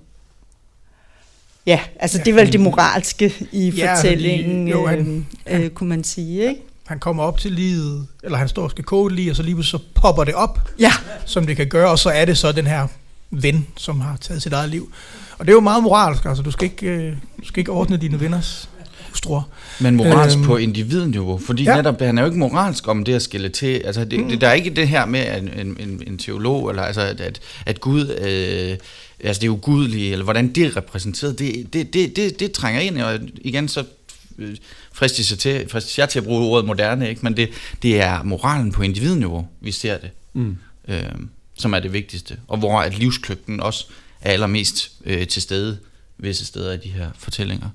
ja, 1.68 1.80
altså 2.00 2.18
det 2.18 2.28
er 2.28 2.34
vel 2.34 2.52
det 2.52 2.60
moralske 2.60 3.34
i 3.52 3.70
ja, 3.70 3.94
fortællingen, 3.94 4.68
jo, 4.68 4.86
han, 4.86 5.26
øh, 5.46 5.64
øh, 5.64 5.70
kunne 5.70 5.88
man 5.88 6.04
sige. 6.04 6.48
Ikke? 6.48 6.62
han 6.88 6.98
kommer 6.98 7.22
op 7.22 7.38
til 7.38 7.52
livet, 7.52 8.06
eller 8.22 8.38
han 8.38 8.48
står 8.48 8.62
og 8.62 8.70
skal 8.70 8.84
koge 8.84 9.14
lige, 9.14 9.30
og 9.30 9.36
så 9.36 9.42
lige 9.42 9.64
så 9.64 9.78
popper 9.94 10.24
det 10.24 10.34
op, 10.34 10.70
ja. 10.78 10.92
som 11.26 11.46
det 11.46 11.56
kan 11.56 11.66
gøre, 11.66 11.90
og 11.90 11.98
så 11.98 12.10
er 12.10 12.24
det 12.24 12.38
så 12.38 12.52
den 12.52 12.66
her 12.66 12.86
ven, 13.30 13.66
som 13.76 14.00
har 14.00 14.16
taget 14.20 14.42
sit 14.42 14.52
eget 14.52 14.70
liv. 14.70 14.92
Og 15.38 15.46
det 15.46 15.52
er 15.52 15.54
jo 15.54 15.60
meget 15.60 15.82
moralsk, 15.82 16.24
altså 16.24 16.42
du 16.42 16.50
skal 16.50 16.64
ikke, 16.64 16.86
øh, 16.86 17.12
du 17.40 17.46
skal 17.46 17.58
ikke 17.58 17.72
ordne 17.72 17.96
dine 17.96 18.20
venners 18.20 18.68
hustruer. 19.08 19.42
Men 19.80 19.96
moralsk 19.96 20.36
øhm, 20.36 20.46
på 20.46 20.56
individniveau, 20.56 21.38
fordi 21.38 21.64
ja. 21.64 21.76
netop, 21.76 22.00
han 22.00 22.18
er 22.18 22.22
jo 22.22 22.26
ikke 22.26 22.38
moralsk 22.38 22.88
om 22.88 23.04
det 23.04 23.14
at 23.14 23.22
skille 23.22 23.48
til, 23.48 23.82
altså 23.84 24.04
det, 24.04 24.20
mm. 24.20 24.28
det, 24.28 24.40
der 24.40 24.48
er 24.48 24.52
ikke 24.52 24.70
det 24.70 24.88
her 24.88 25.06
med 25.06 25.38
en, 25.38 25.76
en, 25.78 26.02
en 26.06 26.18
teolog, 26.18 26.70
eller 26.70 26.82
altså 26.82 27.00
at, 27.00 27.20
at, 27.20 27.40
at 27.66 27.80
Gud, 27.80 28.18
øh, 28.20 28.78
altså 29.20 29.40
det 29.40 29.48
ugudelige, 29.48 30.12
eller 30.12 30.24
hvordan 30.24 30.48
det 30.48 30.66
er 30.66 30.76
repræsenteret, 30.76 31.38
det, 31.38 31.72
det, 31.72 31.92
det, 31.92 32.16
det, 32.16 32.40
det 32.40 32.52
trænger 32.52 32.80
ind, 32.80 32.98
og 32.98 33.20
igen 33.40 33.68
så 33.68 33.84
øh, 34.38 34.56
fristes 34.92 35.30
jeg 35.30 35.38
til, 35.38 35.68
fristes 35.68 35.98
jeg 35.98 36.08
til 36.08 36.18
at 36.18 36.24
bruge 36.24 36.46
ordet 36.46 36.66
moderne, 36.66 37.08
ikke? 37.08 37.20
men 37.22 37.36
det, 37.36 37.50
det 37.82 38.00
er 38.00 38.22
moralen 38.22 38.72
på 38.72 38.82
individniveau, 38.82 39.48
vi 39.60 39.72
ser 39.72 39.98
det, 39.98 40.10
mm. 40.32 40.56
øh, 40.88 41.02
som 41.54 41.72
er 41.74 41.80
det 41.80 41.92
vigtigste, 41.92 42.36
og 42.48 42.58
hvor 42.58 42.80
at 42.80 42.98
livskløgten 42.98 43.60
også 43.60 43.86
er 44.20 44.32
allermest 44.32 44.92
øh, 45.04 45.26
til 45.26 45.42
stede 45.42 45.78
visse 46.18 46.46
steder 46.46 46.72
i 46.72 46.76
de 46.76 46.88
her 46.88 47.10
fortællinger. 47.18 47.68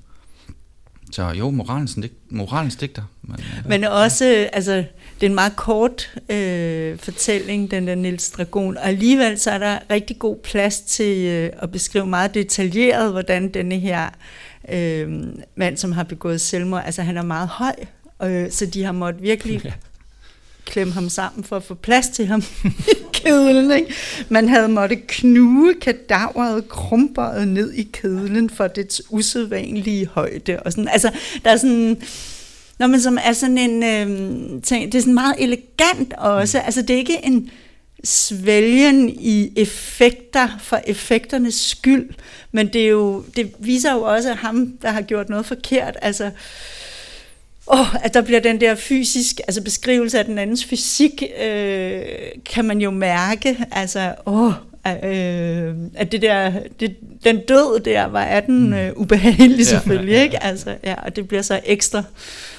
Så 1.14 1.28
jo, 1.28 1.50
moralens, 1.50 1.98
moralens 2.30 2.76
digter. 2.76 3.02
Men, 3.22 3.36
øh, 3.38 3.68
men 3.68 3.84
også, 3.84 4.48
altså, 4.52 4.72
det 5.20 5.26
er 5.26 5.26
en 5.26 5.34
meget 5.34 5.56
kort 5.56 6.14
øh, 6.28 6.98
fortælling, 6.98 7.70
den 7.70 7.86
der 7.86 7.94
Nils 7.94 8.30
Dragon, 8.30 8.76
og 8.76 8.88
alligevel 8.88 9.38
så 9.38 9.50
er 9.50 9.58
der 9.58 9.78
rigtig 9.90 10.18
god 10.18 10.36
plads 10.36 10.80
til 10.80 11.26
øh, 11.26 11.50
at 11.58 11.72
beskrive 11.72 12.06
meget 12.06 12.34
detaljeret, 12.34 13.12
hvordan 13.12 13.48
denne 13.48 13.78
her 13.78 14.10
øh, 14.68 15.12
mand, 15.56 15.76
som 15.76 15.92
har 15.92 16.02
begået 16.02 16.40
selvmord, 16.40 16.82
altså 16.86 17.02
han 17.02 17.16
er 17.16 17.22
meget 17.22 17.48
høj, 17.48 17.74
øh, 18.22 18.50
så 18.50 18.66
de 18.66 18.84
har 18.84 18.92
måttet 18.92 19.22
virkelig 19.22 19.60
ja 19.64 19.72
klemme 20.64 20.92
ham 20.92 21.08
sammen 21.08 21.44
for 21.44 21.56
at 21.56 21.62
få 21.62 21.74
plads 21.74 22.08
til 22.08 22.26
ham 22.26 22.42
i 22.92 22.94
kedlen. 23.12 23.72
Ikke? 23.72 23.94
Man 24.28 24.48
havde 24.48 24.68
måtte 24.68 24.96
knuge 24.96 25.74
kadaveret 25.74 26.68
krumperet 26.68 27.48
ned 27.48 27.72
i 27.72 27.82
kedlen 27.92 28.50
for 28.50 28.66
dets 28.66 29.02
usædvanlige 29.10 30.06
højde. 30.06 30.60
Og 30.60 30.72
sådan. 30.72 30.88
Altså, 30.88 31.10
der 31.44 31.50
er 31.50 31.56
sådan... 31.56 32.02
Når 32.78 32.86
man 32.86 33.00
som 33.00 33.18
er 33.24 33.32
sådan 33.32 33.58
en 33.58 33.82
øh, 33.82 34.62
ting, 34.62 34.92
det 34.92 34.98
er 34.98 35.02
sådan 35.02 35.14
meget 35.14 35.34
elegant 35.38 36.12
også. 36.18 36.58
Altså, 36.58 36.82
det 36.82 36.94
er 36.94 36.98
ikke 36.98 37.24
en 37.24 37.50
svælgen 38.04 39.08
i 39.08 39.52
effekter 39.56 40.48
for 40.60 40.80
effekternes 40.86 41.54
skyld, 41.54 42.10
men 42.52 42.72
det, 42.72 42.82
er 42.84 42.88
jo, 42.88 43.24
det 43.36 43.52
viser 43.58 43.92
jo 43.92 44.02
også 44.02 44.32
ham, 44.32 44.78
der 44.82 44.90
har 44.90 45.02
gjort 45.02 45.28
noget 45.28 45.46
forkert. 45.46 45.96
Altså, 46.02 46.30
oh, 47.66 48.04
at 48.04 48.14
der 48.14 48.22
bliver 48.22 48.40
den 48.40 48.60
der 48.60 48.74
fysisk, 48.74 49.40
altså 49.48 49.62
beskrivelse 49.62 50.18
af 50.18 50.24
den 50.24 50.38
andens 50.38 50.64
fysik, 50.64 51.22
øh, 51.42 52.02
kan 52.44 52.64
man 52.64 52.80
jo 52.80 52.90
mærke. 52.90 53.58
Altså, 53.72 54.14
åh, 54.26 54.52
øh, 54.86 55.74
at 55.94 56.12
det 56.12 56.22
der, 56.22 56.52
det, 56.80 56.96
den 57.24 57.40
død 57.48 57.80
der, 57.80 58.04
var 58.04 58.22
er 58.22 58.40
den 58.40 58.66
mm. 58.66 58.72
øh, 58.72 58.92
ubehagelig 58.96 59.66
selvfølgelig, 59.66 60.10
ja, 60.10 60.16
ja, 60.16 60.18
ja. 60.18 60.24
ikke? 60.24 60.42
Altså, 60.42 60.76
ja, 60.84 60.94
og 60.94 61.16
det 61.16 61.28
bliver 61.28 61.42
så 61.42 61.60
ekstra 61.64 62.02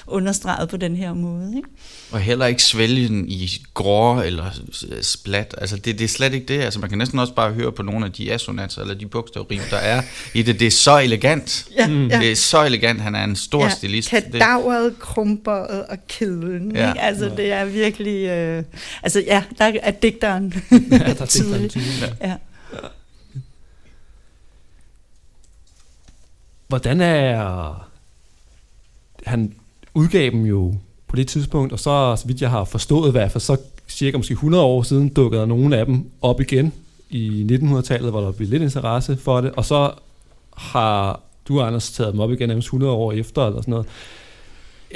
understreget 0.07 0.69
på 0.69 0.77
den 0.77 0.95
her 0.95 1.13
måde, 1.13 1.53
ikke? 1.57 1.69
Og 2.11 2.19
heller 2.19 2.45
ikke 2.45 2.63
svælge 2.63 3.07
den 3.07 3.29
i 3.29 3.51
grå 3.73 4.21
eller 4.21 4.45
splat. 5.01 5.55
Altså 5.57 5.75
det, 5.75 5.99
det 5.99 6.05
er 6.05 6.09
slet 6.09 6.33
ikke 6.33 6.45
det. 6.45 6.61
Altså 6.61 6.79
man 6.79 6.89
kan 6.89 6.97
næsten 6.97 7.19
også 7.19 7.33
bare 7.33 7.51
høre 7.51 7.71
på 7.71 7.83
nogle 7.83 8.05
af 8.05 8.11
de 8.11 8.33
assonanser 8.33 8.81
eller 8.81 8.93
de 8.93 9.05
bogstavrim, 9.05 9.61
der 9.69 9.77
er 9.77 10.01
i 10.33 10.41
det. 10.41 10.59
Det 10.59 10.67
er 10.67 10.71
så 10.71 10.99
elegant. 10.99 11.65
Ja, 11.77 11.87
mm. 11.87 12.07
ja. 12.07 12.19
Det 12.19 12.31
er 12.31 12.35
så 12.35 12.65
elegant. 12.65 13.01
Han 13.01 13.15
er 13.15 13.23
en 13.23 13.35
stor 13.35 13.63
ja, 13.63 13.69
stilist. 13.69 14.09
Kadaveret, 14.09 14.99
krumperet 14.99 15.85
og 15.85 15.97
kedlen. 16.07 16.75
Ja. 16.75 16.89
Ikke? 16.89 17.01
Altså 17.01 17.31
det 17.37 17.51
er 17.51 17.65
virkelig... 17.65 18.27
Øh, 18.27 18.63
altså 19.03 19.23
ja, 19.27 19.43
der 19.57 19.71
er 19.81 19.91
digteren 19.91 20.53
ja, 20.91 20.97
der 20.97 21.21
er 21.21 21.25
tydelig. 21.39 21.71
Ja 21.75 22.07
ja. 22.21 22.37
Hvordan 26.67 27.01
er... 27.01 27.89
Han 29.25 29.55
udgav 29.93 30.31
dem 30.31 30.45
jo 30.45 30.75
på 31.07 31.15
det 31.15 31.27
tidspunkt, 31.27 31.73
og 31.73 31.79
så, 31.79 32.15
så 32.17 32.27
vidt 32.27 32.41
jeg 32.41 32.49
har 32.49 32.63
forstået 32.63 33.09
i 33.09 33.11
hvert 33.11 33.31
fald, 33.31 33.41
så 33.41 33.57
cirka 33.87 34.17
måske 34.17 34.31
100 34.31 34.63
år 34.63 34.83
siden 34.83 35.09
dukkede 35.09 35.41
der 35.41 35.47
nogle 35.47 35.77
af 35.77 35.85
dem 35.85 36.09
op 36.21 36.41
igen 36.41 36.73
i 37.09 37.47
1900-tallet, 37.51 38.11
hvor 38.11 38.21
der 38.21 38.31
blev 38.31 38.49
lidt 38.49 38.63
interesse 38.63 39.17
for 39.17 39.41
det, 39.41 39.51
og 39.51 39.65
så 39.65 39.91
har 40.57 41.21
du, 41.47 41.61
Anders, 41.61 41.91
taget 41.91 42.13
dem 42.13 42.19
op 42.19 42.31
igen 42.31 42.49
nærmest 42.49 42.65
100 42.65 42.93
år 42.93 43.11
efter, 43.11 43.45
eller 43.47 43.61
sådan 43.61 43.71
noget. 43.71 43.87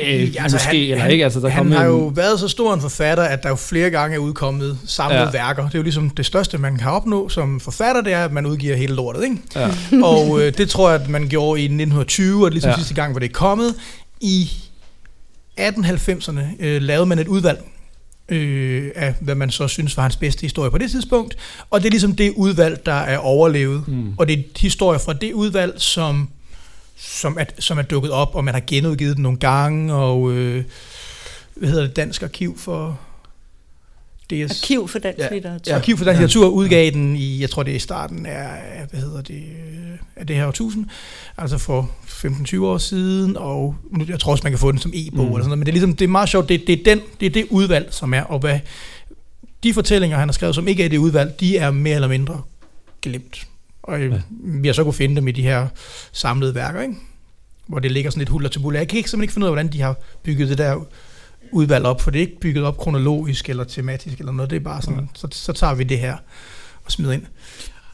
Øh, 0.04 0.34
altså 0.40 0.56
måske, 0.56 0.68
han, 0.68 0.92
eller 0.92 1.06
ikke. 1.06 1.24
Altså, 1.24 1.40
der 1.40 1.50
han 1.50 1.72
har 1.72 1.84
en... 1.84 1.88
jo 1.88 2.12
været 2.16 2.40
så 2.40 2.48
stor 2.48 2.74
en 2.74 2.82
forfatter, 2.82 3.24
at 3.24 3.44
der 3.44 3.50
jo 3.50 3.56
flere 3.56 3.90
gange 3.90 4.16
er 4.16 4.20
udkommet 4.20 4.78
samlede 4.86 5.22
ja. 5.22 5.32
værker. 5.32 5.66
Det 5.66 5.76
er 5.76 5.80
jo 5.80 5.84
ligesom 5.84 6.10
det 6.10 6.26
største, 6.26 6.58
man 6.58 6.78
kan 6.78 6.92
opnå 6.92 7.30
som 7.30 7.60
forfatter, 7.60 8.02
det 8.02 8.14
er, 8.14 8.26
at 8.26 8.32
man 8.32 8.46
udgiver 8.46 8.76
hele 8.76 8.96
lortet. 8.96 9.24
Ikke? 9.24 9.38
Ja. 9.56 9.70
og 10.12 10.42
øh, 10.42 10.58
det 10.58 10.70
tror 10.70 10.90
jeg, 10.90 11.02
at 11.02 11.10
man 11.10 11.28
gjorde 11.30 11.62
i 11.62 11.64
1920, 11.64 12.46
og 12.46 12.46
det 12.46 12.54
ligesom 12.54 12.70
ja. 12.70 12.76
sidste 12.76 12.94
gang, 12.94 13.12
hvor 13.14 13.20
det 13.20 13.30
er 13.30 13.34
kommet. 13.34 13.76
I 14.22 14.50
1890'erne 15.60 16.42
øh, 16.60 16.82
lavede 16.82 17.06
man 17.06 17.20
et 17.20 17.28
udvalg 17.28 17.60
øh, 18.30 18.92
af, 18.96 19.16
hvad 19.20 19.36
man 19.36 19.50
så 19.52 19.68
synes 19.68 19.98
var 19.98 20.04
hans 20.04 20.16
bedste 20.16 20.42
historie 20.42 20.72
på 20.72 20.78
det 20.78 20.92
tidspunkt, 20.92 21.38
og 21.70 21.80
det 21.80 21.86
er 21.86 21.92
ligesom 21.92 22.16
det 22.16 22.34
udvalg, 22.36 22.86
der 22.86 22.94
er 22.94 23.18
overlevet, 23.18 23.88
mm. 23.88 24.14
og 24.18 24.28
det 24.28 24.40
er 24.40 24.44
historier 24.60 25.00
fra 25.00 25.14
det 25.14 25.34
udvalg, 25.34 25.74
som, 25.78 26.30
som, 27.00 27.38
er, 27.40 27.46
som 27.60 27.78
er 27.78 27.82
dukket 27.82 28.12
op, 28.12 28.36
og 28.36 28.44
man 28.44 28.54
har 28.54 28.62
genudgivet 28.68 29.16
den 29.16 29.24
nogle 29.24 29.38
gange, 29.38 29.94
og 29.94 30.32
øh, 30.32 30.64
hvad 31.56 31.70
hedder 31.70 31.88
det, 31.88 31.96
Dansk 31.96 32.24
Arkiv 32.24 32.58
for... 32.58 33.00
DS, 34.30 34.64
Arkiv 34.64 34.88
for 34.88 35.00
dansk 35.00 35.20
ja, 35.20 35.34
litteratur. 35.34 35.72
Ja, 35.72 35.76
Arkiv 35.76 35.98
for 35.98 36.06
dansk 36.06 36.20
litteratur 36.20 36.50
udgav 36.50 36.92
den 36.92 37.16
i, 37.16 37.42
jeg 37.42 37.50
tror 37.50 37.64
det 37.64 37.72
er 37.72 37.76
i 37.76 37.80
starten 37.80 38.26
af, 38.26 38.86
hvad 38.90 39.00
hedder 39.00 39.22
det, 39.22 39.44
af 40.16 40.28
det 40.28 40.36
her 40.36 40.48
årtusind, 40.48 40.86
altså 41.38 41.58
for 41.58 41.92
15-20 42.06 42.62
år 42.62 42.78
siden, 42.78 43.38
og 43.38 43.76
nu, 43.92 44.06
jeg 44.08 44.20
tror 44.20 44.32
også, 44.32 44.44
man 44.44 44.52
kan 44.52 44.60
få 44.60 44.72
den 44.72 44.80
som 44.80 44.92
e-bog 44.94 45.26
mm. 45.26 45.32
eller 45.32 45.44
sådan 45.44 45.48
noget, 45.48 45.58
men 45.58 45.66
det 45.66 45.72
er, 45.72 45.74
ligesom, 45.74 45.96
det 45.96 46.06
er 46.06 46.10
meget 46.10 46.30
sjovt, 46.30 46.50
det, 46.50 46.64
det, 46.68 46.80
er 46.80 46.84
den, 46.84 47.02
det 47.20 47.26
er 47.26 47.30
det 47.30 47.46
udvalg, 47.50 47.88
som 47.92 48.14
er, 48.14 48.22
og 48.22 48.40
hvad 48.40 48.60
de 49.64 49.74
fortællinger, 49.74 50.18
han 50.18 50.28
har 50.28 50.34
skrevet, 50.34 50.56
som 50.56 50.68
ikke 50.68 50.86
er 50.86 50.90
det 50.90 50.98
udvalg, 50.98 51.40
de 51.40 51.58
er 51.58 51.72
mere 51.72 51.96
eller 51.96 52.08
mindre 52.08 52.42
glemt. 53.02 53.48
Og 53.90 54.02
ja. 54.02 54.22
vi 54.30 54.68
har 54.68 54.74
så 54.74 54.84
kunne 54.84 54.94
finde 54.94 55.16
dem 55.16 55.28
i 55.28 55.32
de 55.32 55.42
her 55.42 55.68
samlede 56.12 56.56
værker, 56.56 56.82
ikke? 56.82 56.96
hvor 57.70 57.80
det 57.80 57.92
ligger 57.92 58.12
sådan 58.12 58.20
lidt 58.20 58.30
huller 58.30 58.50
til 58.50 58.60
buller. 58.60 58.80
Jeg 58.80 58.88
kan 58.88 58.98
ikke 58.98 59.10
simpelthen 59.10 59.24
ikke 59.24 59.34
finde 59.34 59.46
ud 59.46 59.48
af, 59.48 59.54
hvordan 59.54 59.74
de 59.74 59.82
har 59.82 59.96
bygget 60.24 60.50
det 60.50 60.58
der 60.58 60.86
udvalg 61.52 61.86
op, 61.86 62.02
for 62.02 62.12
det 62.12 62.20
er 62.20 62.26
ikke 62.26 62.40
bygget 62.40 62.64
op 62.64 62.78
kronologisk 62.78 63.50
eller 63.50 63.64
tematisk 63.64 64.20
eller 64.20 64.32
noget. 64.32 64.50
Det 64.50 64.56
er 64.56 64.60
bare 64.60 64.82
sådan, 64.82 65.00
ja. 65.00 65.06
så, 65.14 65.28
så 65.32 65.54
tager 65.54 65.74
vi 65.74 65.84
det 65.84 66.00
her 66.00 66.18
og 66.86 66.92
smider 66.92 67.12
ind. 67.12 67.26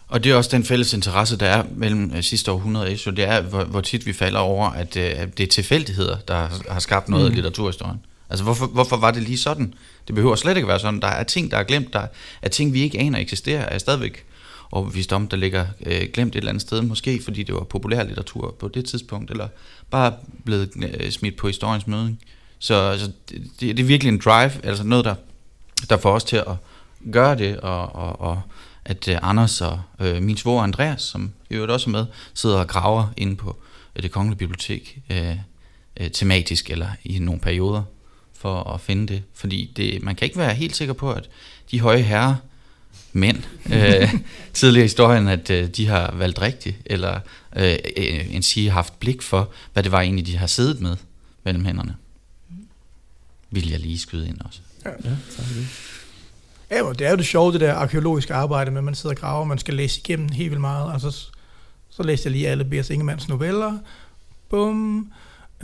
Og 0.07 0.23
det 0.23 0.31
er 0.31 0.35
også 0.35 0.49
den 0.53 0.63
fælles 0.63 0.93
interesse, 0.93 1.37
der 1.37 1.45
er 1.45 1.63
mellem 1.75 2.11
uh, 2.13 2.21
sidste 2.21 2.51
århundrede 2.51 2.97
og 3.07 3.17
det 3.17 3.27
er, 3.27 3.41
hvor, 3.41 3.63
hvor 3.63 3.81
tit 3.81 4.05
vi 4.05 4.13
falder 4.13 4.39
over, 4.39 4.69
at 4.69 4.95
uh, 4.95 5.01
det 5.37 5.39
er 5.39 5.47
tilfældigheder, 5.47 6.17
der 6.27 6.47
har 6.69 6.79
skabt 6.79 7.09
noget 7.09 7.23
mm. 7.25 7.29
af 7.29 7.35
litteraturhistorien. 7.35 7.99
Altså, 8.29 8.43
hvorfor, 8.43 8.65
hvorfor 8.65 8.97
var 8.97 9.11
det 9.11 9.23
lige 9.23 9.37
sådan? 9.37 9.73
Det 10.07 10.15
behøver 10.15 10.35
slet 10.35 10.55
ikke 10.55 10.67
være 10.67 10.79
sådan. 10.79 10.99
Der 10.99 11.07
er 11.07 11.23
ting, 11.23 11.51
der 11.51 11.57
er 11.57 11.63
glemt. 11.63 11.93
Der 11.93 12.07
er 12.41 12.49
ting, 12.49 12.73
vi 12.73 12.81
ikke 12.81 12.99
aner 12.99 13.19
eksisterer, 13.19 13.61
er 13.61 13.77
stadigvæk 13.77 14.25
overbevist 14.72 15.13
om, 15.13 15.28
der 15.28 15.38
ligger 15.38 15.66
øh, 15.86 16.07
glemt 16.13 16.36
et 16.36 16.39
eller 16.39 16.49
andet 16.49 16.61
sted, 16.61 16.82
måske 16.82 17.22
fordi 17.24 17.43
det 17.43 17.55
var 17.55 17.63
populær 17.63 18.03
litteratur 18.03 18.55
på 18.59 18.68
det 18.68 18.86
tidspunkt, 18.86 19.32
eller 19.32 19.47
bare 19.91 20.13
blevet 20.45 20.72
øh, 20.99 21.11
smidt 21.11 21.38
på 21.38 21.47
historiens 21.47 21.88
møde. 21.88 22.16
Så 22.59 22.76
altså, 22.76 23.11
det, 23.30 23.51
det 23.59 23.80
er 23.80 23.84
virkelig 23.84 24.13
en 24.13 24.22
drive, 24.26 24.66
altså 24.66 24.84
noget, 24.84 25.05
der, 25.05 25.16
der 25.89 25.97
får 25.97 26.11
os 26.11 26.24
til 26.24 26.38
at 26.38 26.55
gøre 27.11 27.38
det, 27.38 27.57
og, 27.57 27.95
og, 27.95 28.22
og 28.22 28.41
at 28.86 29.07
øh, 29.07 29.18
Anders 29.22 29.61
og 29.61 29.82
øh, 29.99 30.24
min 30.24 30.38
svoger 30.38 30.63
Andreas, 30.63 31.01
som 31.01 31.32
i 31.49 31.53
øvrigt 31.53 31.72
også 31.72 31.89
er 31.89 31.91
med, 31.91 32.05
sidder 32.34 32.59
og 32.59 32.68
graver 32.68 33.07
inde 33.18 33.36
på 33.36 33.57
øh, 33.95 34.03
det 34.03 34.11
kongelige 34.11 34.38
bibliotek, 34.38 35.01
øh, 35.09 35.36
øh, 35.97 36.11
tematisk 36.11 36.70
eller 36.70 36.89
i 37.03 37.20
nogle 37.20 37.41
perioder, 37.41 37.84
for 38.34 38.63
at 38.63 38.82
finde 38.82 39.13
det. 39.13 39.24
Fordi 39.34 39.74
det, 39.76 40.03
man 40.03 40.16
kan 40.16 40.26
ikke 40.26 40.38
være 40.38 40.53
helt 40.53 40.76
sikker 40.76 40.93
på, 40.93 41.11
at 41.11 41.30
de 41.72 41.80
høje 41.80 42.01
herrer, 42.01 42.36
mænd 43.16 43.43
øh, 43.74 44.13
tidligere 44.53 44.84
i 44.84 44.88
historien, 44.88 45.28
at 45.28 45.49
øh, 45.49 45.68
de 45.68 45.88
har 45.88 46.13
valgt 46.16 46.41
rigtigt, 46.41 46.78
eller 46.86 47.20
øh, 47.55 47.78
en 48.30 48.43
sige 48.43 48.70
haft 48.70 48.99
blik 48.99 49.22
for, 49.22 49.49
hvad 49.74 49.84
det 49.84 49.91
var 49.91 50.01
egentlig, 50.01 50.28
de 50.28 50.38
har 50.38 50.47
siddet 50.47 50.82
med 50.82 50.95
mellem 51.43 51.66
hænderne. 51.66 51.95
Vil 53.51 53.70
jeg 53.70 53.80
lige 53.80 53.99
skyde 53.99 54.28
ind 54.28 54.41
også. 54.45 54.59
Ja, 54.86 54.89
ja 54.89 55.16
tak 55.38 55.45
det. 55.45 55.68
Ja, 56.72 56.89
det 56.89 57.01
er 57.01 57.11
jo 57.11 57.18
det 57.18 57.26
sjove, 57.26 57.53
det 57.53 57.61
der 57.61 57.74
arkeologiske 57.74 58.34
arbejde 58.34 58.72
med, 58.72 58.78
at 58.78 58.84
man 58.84 58.95
sidder 58.95 59.16
og 59.16 59.20
graver, 59.20 59.45
man 59.45 59.57
skal 59.57 59.74
læse 59.74 59.99
igennem 59.99 60.30
helt 60.30 60.51
vildt 60.51 60.61
meget. 60.61 60.93
Altså, 60.93 61.28
så 61.89 62.03
læste 62.03 62.28
jeg 62.28 62.32
lige 62.32 62.47
alle 62.47 62.66
B.S. 62.66 62.89
Ingemanns 62.89 63.30
noveller. 63.30 63.78
Bum 64.49 65.11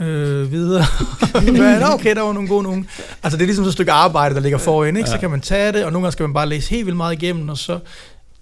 øh, 0.00 0.52
videre. 0.52 0.84
Men 1.52 1.82
okay, 1.82 2.14
der 2.14 2.22
var 2.22 2.32
nogle 2.32 2.48
gode 2.48 2.62
nogen. 2.62 2.88
Altså 3.22 3.36
det 3.36 3.42
er 3.44 3.46
ligesom 3.46 3.64
så 3.64 3.68
et 3.68 3.72
stykke 3.72 3.92
arbejde, 3.92 4.34
der 4.34 4.40
ligger 4.40 4.58
foran, 4.58 4.96
ikke? 4.96 5.08
så 5.08 5.18
kan 5.18 5.30
man 5.30 5.40
tage 5.40 5.72
det, 5.72 5.84
og 5.84 5.92
nogle 5.92 6.04
gange 6.04 6.12
skal 6.12 6.22
man 6.22 6.34
bare 6.34 6.48
læse 6.48 6.70
helt 6.70 6.86
vildt 6.86 6.96
meget 6.96 7.22
igennem, 7.22 7.48
og 7.48 7.58
så 7.58 7.78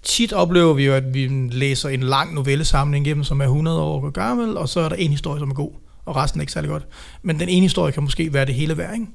tit 0.03 0.33
oplever 0.33 0.73
vi 0.73 0.85
jo, 0.85 0.93
at 0.93 1.13
vi 1.13 1.27
læser 1.51 1.89
en 1.89 2.03
lang 2.03 2.33
novellesamling 2.33 3.07
igennem, 3.07 3.23
som 3.23 3.41
er 3.41 3.45
100 3.45 3.81
år 3.81 4.09
gammel, 4.09 4.57
og 4.57 4.69
så 4.69 4.79
er 4.79 4.89
der 4.89 4.95
en 4.95 5.11
historie, 5.11 5.39
som 5.39 5.49
er 5.49 5.53
god, 5.53 5.71
og 6.05 6.15
resten 6.15 6.39
er 6.39 6.41
ikke 6.41 6.53
særlig 6.53 6.69
godt. 6.69 6.87
Men 7.21 7.39
den 7.39 7.49
ene 7.49 7.61
historie 7.61 7.91
kan 7.91 8.03
måske 8.03 8.33
være 8.33 8.45
det 8.45 8.55
hele 8.55 8.77
værd, 8.77 8.93
ikke? 8.93 9.07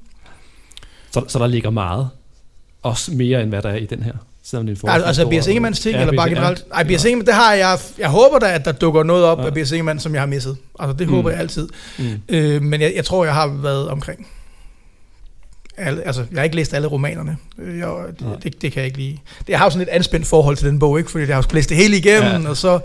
Så, 1.11 1.25
så 1.29 1.39
der 1.39 1.47
ligger 1.47 1.71
meget, 1.71 2.09
også 2.83 3.13
mere 3.13 3.43
end 3.43 3.49
hvad 3.49 3.63
der 3.63 3.69
er 3.69 3.77
i 3.77 3.87
den 3.87 4.03
her? 4.03 4.13
Selvom 4.51 4.67
det 4.67 4.83
er 4.85 4.89
altså, 4.89 5.07
altså 5.07 5.29
B.S. 5.29 5.47
Ingemanns 5.47 5.81
ting, 5.81 5.95
ja, 5.95 6.01
eller 6.01 6.17
bare 6.17 6.29
generelt? 6.29 6.65
Nej, 6.71 6.85
B.S. 6.85 7.05
Ingemann, 7.05 7.27
det 7.27 7.35
har 7.35 7.55
jeg, 7.55 7.79
jeg 7.99 8.09
håber 8.09 8.39
da, 8.39 8.55
at 8.55 8.65
der 8.65 8.73
dukker 8.73 9.03
noget 9.03 9.25
op 9.25 9.39
ja. 9.39 9.47
af 9.47 9.55
B.S. 9.55 9.73
Ingemann, 9.73 10.01
som 10.01 10.15
jeg 10.15 10.23
har 10.23 10.27
misset. 10.27 10.57
Altså, 10.79 10.97
det 10.97 11.09
mm. 11.09 11.15
håber 11.15 11.31
jeg 11.31 11.39
altid. 11.39 11.69
Mm. 11.99 12.05
Øh, 12.29 12.63
men 12.63 12.81
jeg, 12.81 12.93
jeg 12.97 13.05
tror, 13.05 13.25
jeg 13.25 13.35
har 13.35 13.47
været 13.47 13.89
omkring. 13.89 14.27
Alle, 15.77 16.07
altså, 16.07 16.25
jeg 16.31 16.39
har 16.39 16.45
ikke 16.45 16.57
læst 16.57 16.75
alle 16.75 16.89
romanerne. 16.89 17.37
Øh, 17.59 17.79
jeg, 17.79 17.89
det, 18.19 18.39
det, 18.43 18.63
det, 18.63 18.73
kan 18.73 18.81
jeg 18.81 18.87
ikke 18.87 18.99
lide. 18.99 19.19
Det, 19.39 19.49
jeg 19.49 19.59
har 19.59 19.67
jo 19.67 19.71
sådan 19.71 19.89
et 19.89 19.93
anspændt 19.93 20.27
forhold 20.27 20.57
til 20.57 20.69
den 20.69 20.79
bog, 20.79 20.99
ikke? 20.99 21.11
fordi 21.11 21.27
jeg 21.27 21.37
har 21.37 21.47
læst 21.55 21.69
det 21.69 21.77
hele 21.77 21.97
igennem, 21.97 22.43
ja. 22.43 22.49
og 22.49 22.57
så 22.57 22.79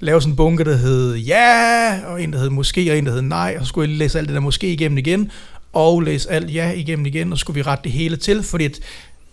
lave 0.00 0.20
sådan 0.20 0.32
en 0.32 0.36
bunke, 0.36 0.64
der 0.64 0.76
hed 0.76 1.14
ja, 1.14 1.98
og 2.06 2.22
en, 2.22 2.32
der 2.32 2.38
hed 2.38 2.50
måske, 2.50 2.90
og 2.90 2.98
en, 2.98 3.06
der 3.06 3.12
hed 3.12 3.22
nej, 3.22 3.56
og 3.58 3.64
så 3.64 3.68
skulle 3.68 3.90
jeg 3.90 3.98
læse 3.98 4.18
alt 4.18 4.28
det 4.28 4.34
der 4.34 4.40
måske 4.40 4.72
igennem 4.72 4.98
igen, 4.98 5.30
og 5.72 6.00
læse 6.00 6.30
alt 6.30 6.54
ja 6.54 6.70
igennem 6.70 7.06
igen, 7.06 7.32
og 7.32 7.38
så 7.38 7.40
skulle 7.40 7.54
vi 7.54 7.62
rette 7.62 7.84
det 7.84 7.92
hele 7.92 8.16
til, 8.16 8.42
fordi 8.42 8.64
at 8.64 8.80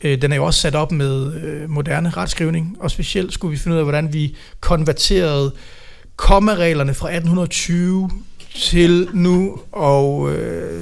Øh, 0.02 0.22
den 0.22 0.32
er 0.32 0.36
jo 0.36 0.46
også 0.46 0.60
sat 0.60 0.76
op 0.76 0.92
med 0.92 1.34
øh, 1.34 1.70
moderne 1.70 2.10
retskrivning, 2.10 2.78
og 2.80 2.92
specielt 2.92 3.34
skulle 3.34 3.52
vi 3.52 3.58
finde 3.58 3.76
ud 3.76 3.80
af, 3.80 3.86
hvordan 3.86 4.14
vi 4.14 4.36
konverterede 4.60 5.52
kommareglerne 6.16 6.94
fra 6.94 7.08
1820 7.08 8.10
til 8.56 9.08
nu, 9.14 9.60
og 9.72 10.32
øh, 10.32 10.82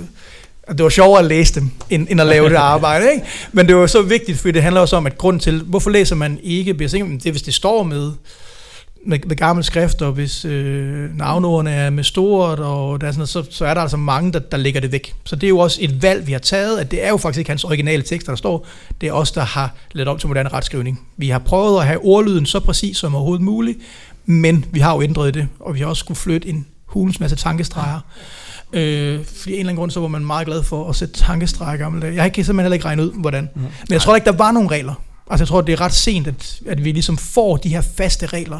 det 0.70 0.84
var 0.84 0.89
sjovere 0.89 1.20
at 1.20 1.26
læse 1.26 1.55
dem, 1.55 1.70
end, 1.89 2.07
end 2.09 2.22
at 2.22 2.28
lave 2.28 2.49
det 2.49 2.55
arbejde. 2.55 3.11
Ikke? 3.13 3.26
Men 3.51 3.68
det 3.68 3.76
var 3.76 3.88
så 3.88 4.01
vigtigt, 4.01 4.38
fordi 4.38 4.51
det 4.51 4.63
handler 4.63 4.82
også 4.82 4.95
om, 4.95 5.05
at 5.05 5.18
grund 5.18 5.39
til, 5.39 5.61
hvorfor 5.61 5.89
læser 5.89 6.15
man 6.15 6.39
ikke 6.43 6.74
Det 6.74 6.93
er, 7.26 7.32
hvis 7.32 7.41
det 7.41 7.53
står 7.53 7.84
med 7.84 8.11
med, 9.06 9.20
med 9.26 9.36
gamle 9.36 9.64
skrifter, 9.64 10.12
hvis 10.12 10.45
øh, 10.45 11.18
navnordene 11.18 11.72
er 11.72 11.89
med 11.89 12.04
stort, 12.04 12.60
og 12.60 13.02
der 13.02 13.08
er 13.08 13.12
sådan 13.12 13.28
så, 13.28 13.43
så 13.50 13.66
er 13.66 13.74
der 13.74 13.82
altså 13.82 13.98
mange, 13.98 14.34
der, 14.34 14.39
der 14.39 14.58
lægger 14.58 14.82
det 14.82 14.91
væk. 14.91 15.16
Så 15.26 15.36
det 15.36 15.43
er 15.43 15.50
jo 15.50 15.60
også 15.60 15.78
et 15.82 16.02
valg, 16.02 16.28
vi 16.28 16.32
har 16.32 16.39
taget, 16.39 16.80
at 16.80 16.91
det 16.91 17.06
er 17.06 17.10
jo 17.10 17.18
faktisk 17.18 17.39
ikke 17.39 17.52
hans 17.52 17.64
originale 17.64 18.04
tekster, 18.04 18.32
der 18.32 18.38
står. 18.38 18.68
Det 19.02 19.10
er 19.10 19.14
os, 19.14 19.32
der 19.32 19.41
har 19.41 19.76
lavet 19.91 20.08
om 20.08 20.18
til 20.18 20.28
moderne 20.28 20.50
retskrivning. 20.50 21.02
Vi 21.18 21.30
har 21.30 21.39
prøvet 21.39 21.80
at 21.80 21.88
have 21.88 22.00
ordlyden 22.04 22.45
så 22.45 22.60
præcis 22.60 22.98
som 22.98 23.16
overhovedet 23.16 23.45
muligt, 23.45 23.78
men 24.26 24.66
vi 24.72 24.80
har 24.80 24.95
jo 24.95 25.02
ændret 25.02 25.34
det, 25.34 25.48
og 25.60 25.76
vi 25.76 25.80
har 25.80 25.88
også 25.88 26.00
skulle 26.00 26.18
flytte 26.18 26.48
en 26.48 26.66
hulens 26.86 27.20
masse 27.20 27.36
tankestreger. 27.36 28.00
Øh, 28.74 29.26
fordi 29.26 29.54
en 29.54 29.60
eller 29.60 29.70
anden 29.70 29.76
grund, 29.76 29.91
så 29.91 30.00
var 30.00 30.08
man 30.08 30.26
meget 30.26 30.48
glad 30.48 30.64
for 30.64 30.89
at 30.89 30.95
sætte 30.95 31.14
tankestreger 31.14 31.78
gamle 31.78 32.02
dage. 32.02 32.16
Jeg 32.16 32.34
kan 32.34 32.45
simpelthen 32.45 32.66
heller 32.66 32.74
ikke 32.74 32.86
regne 32.86 33.04
ud, 33.04 33.12
hvordan. 33.14 33.50
Men 33.56 33.93
jeg 33.93 34.02
tror 34.02 34.16
ikke, 34.16 34.26
der 34.26 34.38
var 34.38 34.52
nogen 34.52 34.72
regler. 34.72 34.93
Altså 35.30 35.43
jeg 35.43 35.47
tror, 35.47 35.61
det 35.61 35.73
er 35.73 35.82
ret 35.82 35.93
sent, 35.93 36.28
at, 36.28 36.59
at 36.65 36.86
vi 36.86 36.91
ligesom 36.91 37.17
får 37.17 37.57
de 37.57 37.69
her 37.69 37.82
faste 37.82 38.25
regler. 38.25 38.59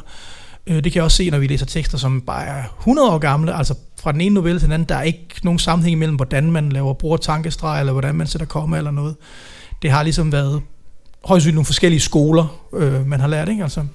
Øh, 0.68 0.76
det 0.76 0.84
kan 0.84 0.96
jeg 0.96 1.04
også 1.04 1.18
se, 1.18 1.30
når 1.30 1.38
vi 1.38 1.48
læser 1.48 1.66
tekster, 1.66 1.98
som 1.98 2.22
bare 2.22 2.46
er 2.46 2.64
100 2.80 3.10
år 3.10 3.18
gamle, 3.18 3.56
altså 3.56 3.76
fra 4.00 4.12
den 4.12 4.22
ene 4.22 4.36
novelle 4.36 4.60
til 4.60 4.66
den 4.66 4.74
anden, 4.74 4.90
der 4.90 4.96
er 4.96 5.04
ikke 5.04 5.28
nogen 5.44 5.60
sammenhæng 5.60 5.92
imellem, 5.92 6.16
hvordan 6.16 6.52
man 6.52 6.72
laver 6.72 6.94
bruger 6.94 7.18
tankestreg, 7.18 7.80
eller 7.80 7.94
hvordan 7.94 8.16
man 8.16 8.28
sætter 8.28 8.48
komma 8.48 8.78
eller 8.78 8.92
noget. 8.92 9.16
Det 9.82 9.92
har 9.92 10.04
ligesom 10.04 10.32
været 10.32 10.62
højst 11.26 11.48
nogle 11.48 11.66
forskellige 11.66 12.00
skoler, 12.00 12.68
øh, 12.74 13.08
man 13.08 13.20
har 13.20 13.28
lært, 13.28 13.50
ikke? 13.50 13.64
Altså. 13.64 13.86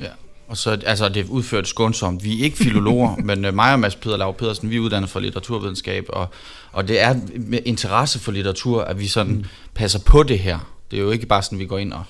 Ja, 0.00 0.08
og 0.48 0.56
så 0.56 0.78
altså, 0.86 1.08
det 1.08 1.26
er 1.26 1.30
udført 1.30 1.68
skånsomt. 1.68 2.24
Vi 2.24 2.40
er 2.40 2.44
ikke 2.44 2.56
filologer, 2.56 3.16
men 3.28 3.44
uh, 3.44 3.54
mig 3.54 3.72
og 3.72 3.80
Mads 3.80 3.96
Peder 3.96 4.16
Lav 4.16 4.36
Pedersen, 4.36 4.70
vi 4.70 4.76
er 4.76 4.80
uddannet 4.80 5.10
for 5.10 5.20
litteraturvidenskab, 5.20 6.04
og, 6.08 6.28
og 6.72 6.88
det 6.88 7.02
er 7.02 7.14
med 7.36 7.58
interesse 7.64 8.18
for 8.18 8.32
litteratur, 8.32 8.82
at 8.82 9.00
vi 9.00 9.06
sådan 9.06 9.32
mm. 9.32 9.44
passer 9.74 9.98
på 9.98 10.22
det 10.22 10.38
her. 10.38 10.75
Det 10.90 10.98
er 10.98 11.02
jo 11.02 11.10
ikke 11.10 11.26
bare 11.26 11.42
sådan, 11.42 11.56
at 11.56 11.60
vi 11.60 11.66
går 11.66 11.78
ind 11.78 11.92
og 11.92 12.04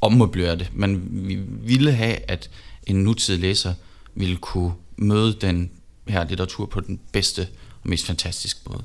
ommøblerer 0.00 0.54
det, 0.54 0.70
men 0.74 1.08
vi 1.10 1.34
ville 1.62 1.92
have, 1.92 2.16
at 2.30 2.50
en 2.86 2.96
nutidig 2.96 3.40
læser 3.40 3.74
ville 4.14 4.36
kunne 4.36 4.72
møde 4.96 5.32
den 5.40 5.70
her 6.08 6.24
litteratur 6.24 6.66
på 6.66 6.80
den 6.80 7.00
bedste 7.12 7.48
og 7.82 7.90
mest 7.90 8.06
fantastiske 8.06 8.60
måde. 8.70 8.84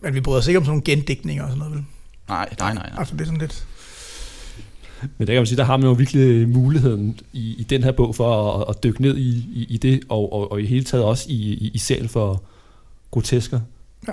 Men 0.00 0.14
vi 0.14 0.20
bryder 0.20 0.38
os 0.38 0.46
ikke 0.46 0.58
om 0.58 0.64
sådan 0.64 0.70
nogle 0.70 0.84
gendækninger 0.84 1.44
og 1.44 1.50
sådan 1.50 1.58
noget, 1.58 1.74
vel? 1.74 1.84
Nej, 2.28 2.54
nej, 2.58 2.74
nej. 2.74 2.88
nej. 2.88 2.98
Altså 2.98 3.14
det 3.14 3.20
er 3.20 3.24
sådan 3.24 3.40
lidt... 3.40 3.66
Men 5.18 5.26
der 5.26 5.32
kan 5.32 5.40
man 5.40 5.46
sige, 5.46 5.56
der 5.56 5.64
har 5.64 5.76
man 5.76 5.86
jo 5.86 5.92
virkelig 5.92 6.48
muligheden 6.48 7.20
i, 7.32 7.54
i 7.58 7.62
den 7.62 7.82
her 7.82 7.92
bog 7.92 8.14
for 8.14 8.58
at, 8.58 8.68
at 8.68 8.82
dykke 8.82 9.02
ned 9.02 9.16
i, 9.16 9.30
i, 9.52 9.66
i 9.68 9.76
det, 9.76 10.00
og, 10.08 10.32
og, 10.32 10.52
og 10.52 10.62
i 10.62 10.66
hele 10.66 10.84
taget 10.84 11.04
også 11.04 11.26
i, 11.28 11.34
i, 11.34 11.70
i 11.74 11.78
selv 11.78 12.08
for 12.08 12.42
grotesker, 13.10 13.60
ja. 14.08 14.12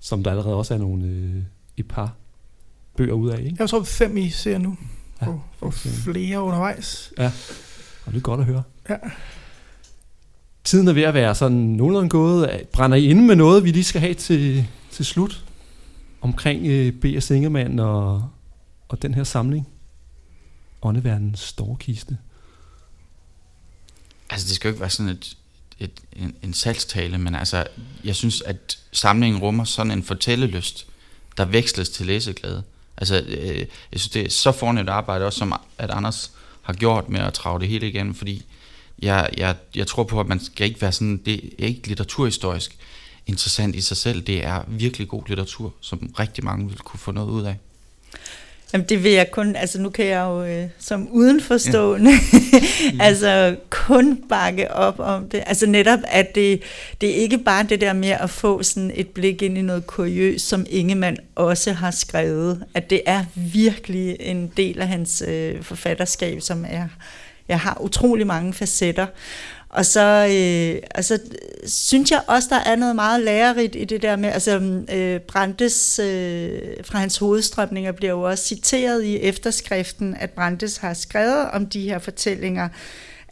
som 0.00 0.24
der 0.24 0.30
allerede 0.30 0.54
også 0.54 0.74
er 0.74 0.78
nogle, 0.78 1.06
øh, 1.06 1.42
et 1.76 1.88
par 1.88 2.14
bøger 2.96 3.12
ud 3.12 3.30
af. 3.30 3.38
Ikke? 3.38 3.56
Jeg 3.58 3.68
tror 3.68 3.82
fem 3.82 4.16
i 4.16 4.30
ser 4.30 4.58
nu, 4.58 4.76
ja, 5.22 5.26
og, 5.26 5.42
og 5.60 5.74
flere 5.74 6.40
undervejs. 6.40 7.12
Ja. 7.18 7.32
Og 8.06 8.12
det 8.12 8.18
er 8.18 8.22
godt 8.22 8.40
at 8.40 8.46
høre. 8.46 8.62
Ja. 8.88 8.96
Tiden 10.64 10.88
er 10.88 10.92
ved 10.92 11.02
at 11.02 11.14
være 11.14 11.34
sådan 11.34 11.56
nogenlunde 11.56 12.08
gået. 12.08 12.62
Brænder 12.72 12.96
I 12.96 13.04
inde 13.04 13.22
med 13.22 13.36
noget, 13.36 13.64
vi 13.64 13.70
lige 13.70 13.84
skal 13.84 14.00
have 14.00 14.14
til, 14.14 14.68
til 14.90 15.04
slut? 15.04 15.44
Omkring 16.20 16.66
øh, 16.66 16.92
B.S. 16.92 17.30
Ingemann 17.30 17.78
og, 17.78 18.28
og 18.88 19.02
den 19.02 19.14
her 19.14 19.24
samling? 19.24 19.68
Åndeverdens 20.82 21.40
storkiste. 21.40 22.18
Altså, 24.30 24.48
det 24.48 24.56
skal 24.56 24.68
jo 24.68 24.72
ikke 24.72 24.80
være 24.80 24.90
sådan 24.90 25.12
et, 25.12 25.36
et, 25.78 26.00
en, 26.12 26.34
en 26.42 26.54
salgstale, 26.54 27.18
men 27.18 27.34
altså, 27.34 27.66
jeg 28.04 28.16
synes, 28.16 28.42
at 28.42 28.78
samlingen 28.92 29.40
rummer 29.40 29.64
sådan 29.64 29.92
en 29.92 30.02
fortællelyst, 30.02 30.86
der 31.36 31.44
veksles 31.44 31.90
til 31.90 32.06
læseglæde. 32.06 32.62
Altså, 32.96 33.24
øh, 33.28 33.58
jeg 33.92 34.00
synes, 34.00 34.08
det 34.08 34.26
er 34.26 34.30
så 34.30 34.52
fornemt 34.52 34.88
arbejde, 34.88 35.26
også 35.26 35.38
som 35.38 35.54
at 35.78 35.90
Anders 35.90 36.32
har 36.62 36.72
gjort 36.72 37.08
med 37.08 37.20
at 37.20 37.34
trage 37.34 37.60
det 37.60 37.68
hele 37.68 37.88
igen, 37.88 38.14
fordi 38.14 38.44
jeg, 39.02 39.30
jeg, 39.36 39.56
jeg 39.74 39.86
tror 39.86 40.04
på, 40.04 40.20
at 40.20 40.26
man 40.26 40.44
skal 40.44 40.66
ikke 40.66 40.82
være 40.82 40.92
sådan, 40.92 41.16
det 41.16 41.50
er 41.58 41.66
ikke 41.66 41.88
litteraturhistorisk 41.88 42.76
interessant 43.26 43.74
i 43.74 43.80
sig 43.80 43.96
selv, 43.96 44.22
det 44.22 44.44
er 44.44 44.62
virkelig 44.68 45.08
god 45.08 45.22
litteratur, 45.28 45.74
som 45.80 46.14
rigtig 46.18 46.44
mange 46.44 46.68
vil 46.68 46.78
kunne 46.78 47.00
få 47.00 47.12
noget 47.12 47.30
ud 47.30 47.42
af. 47.42 47.56
Jamen 48.72 48.86
det 48.88 49.04
vil 49.04 49.12
jeg 49.12 49.30
kun, 49.30 49.56
altså 49.56 49.80
nu 49.80 49.90
kan 49.90 50.06
jeg 50.06 50.20
jo 50.20 50.44
øh, 50.44 50.68
som 50.78 51.08
udenforstående, 51.10 52.10
ja. 52.10 52.58
altså 53.06 53.56
kun 53.70 54.22
bakke 54.28 54.74
op 54.74 54.98
om 54.98 55.28
det. 55.28 55.42
Altså 55.46 55.66
netop, 55.66 55.98
at 56.04 56.34
det, 56.34 56.62
det 57.00 57.10
er 57.10 57.14
ikke 57.14 57.38
bare 57.38 57.62
det 57.62 57.80
der 57.80 57.92
med 57.92 58.08
at 58.08 58.30
få 58.30 58.62
sådan 58.62 58.90
et 58.94 59.08
blik 59.08 59.42
ind 59.42 59.58
i 59.58 59.62
noget 59.62 59.86
kuriøst, 59.86 60.48
som 60.48 60.66
Ingemann 60.70 61.16
også 61.34 61.72
har 61.72 61.90
skrevet. 61.90 62.64
At 62.74 62.90
det 62.90 63.00
er 63.06 63.24
virkelig 63.34 64.16
en 64.20 64.52
del 64.56 64.80
af 64.80 64.88
hans 64.88 65.22
øh, 65.28 65.62
forfatterskab, 65.62 66.40
som 66.40 66.64
er, 66.68 66.88
jeg 67.48 67.60
har 67.60 67.78
utrolig 67.80 68.26
mange 68.26 68.52
facetter. 68.52 69.06
Og 69.72 69.86
så 69.86 70.00
øh, 70.00 70.82
altså, 70.94 71.18
synes 71.66 72.10
jeg 72.10 72.22
også, 72.26 72.48
der 72.50 72.70
er 72.70 72.76
noget 72.76 72.94
meget 72.94 73.20
lærerigt 73.20 73.76
i 73.76 73.84
det 73.84 74.02
der 74.02 74.16
med, 74.16 74.28
altså 74.28 74.82
øh, 74.92 75.20
Brandes 75.20 75.98
øh, 75.98 76.58
fra 76.84 76.98
hans 76.98 77.18
hovedstrømninger 77.18 77.92
bliver 77.92 78.12
jo 78.12 78.22
også 78.22 78.44
citeret 78.44 79.04
i 79.04 79.18
efterskriften, 79.18 80.16
at 80.20 80.30
Brandes 80.30 80.76
har 80.76 80.94
skrevet 80.94 81.50
om 81.52 81.66
de 81.66 81.80
her 81.80 81.98
fortællinger, 81.98 82.68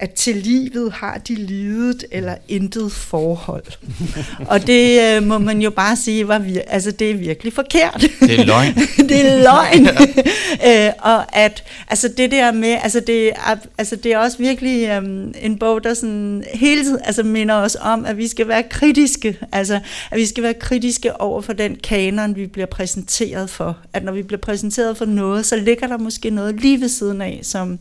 at 0.01 0.11
til 0.11 0.37
livet 0.37 0.93
har 0.93 1.19
de 1.19 1.35
lidet 1.35 2.05
eller 2.11 2.35
intet 2.49 2.93
forhold. 2.93 3.65
og 4.53 4.67
det 4.67 5.01
øh, 5.03 5.23
må 5.23 5.39
man 5.39 5.63
jo 5.63 5.71
bare 5.71 5.97
sige, 5.97 6.29
var 6.29 6.39
vir- 6.39 6.65
altså 6.67 6.91
det 6.91 7.11
er 7.11 7.15
virkelig 7.15 7.53
forkert. 7.53 8.07
Det 8.21 8.41
er 8.41 8.45
løgn. 8.45 8.75
det 9.09 9.27
er 9.27 9.43
løgn. 9.43 9.87
øh, 10.69 10.93
og 10.99 11.37
at 11.37 11.65
altså 11.89 12.09
det 12.17 12.31
der 12.31 12.53
med, 12.53 12.77
altså 12.83 13.01
det, 13.01 13.29
er, 13.29 13.57
altså 13.79 13.97
det 13.97 14.13
er 14.13 14.19
også 14.19 14.39
virkelig 14.39 14.99
um, 14.99 15.35
en 15.41 15.59
bog, 15.59 15.85
der 15.85 15.95
sådan 15.95 16.45
hele 16.55 16.85
tiden 16.85 16.99
altså 17.05 17.23
minder 17.23 17.55
os 17.55 17.77
om, 17.81 18.05
at 18.05 18.17
vi 18.17 18.29
skal 18.29 18.49
være 18.49 18.63
kritiske. 18.63 19.39
Altså 19.53 19.81
at 20.11 20.19
vi 20.19 20.27
skal 20.27 20.43
være 20.43 20.55
kritiske 20.55 21.21
over 21.21 21.41
for 21.41 21.53
den 21.53 21.77
kanon, 21.77 22.37
vi 22.37 22.47
bliver 22.47 22.67
præsenteret 22.67 23.51
for. 23.51 23.79
At 23.93 24.05
når 24.05 24.13
vi 24.13 24.23
bliver 24.23 24.41
præsenteret 24.41 24.97
for 24.97 25.05
noget, 25.05 25.47
så 25.47 25.57
ligger 25.57 25.87
der 25.87 25.99
måske 25.99 26.31
noget 26.31 26.61
lige 26.61 26.81
ved 26.81 26.89
siden 26.89 27.21
af, 27.23 27.41
som 27.43 27.79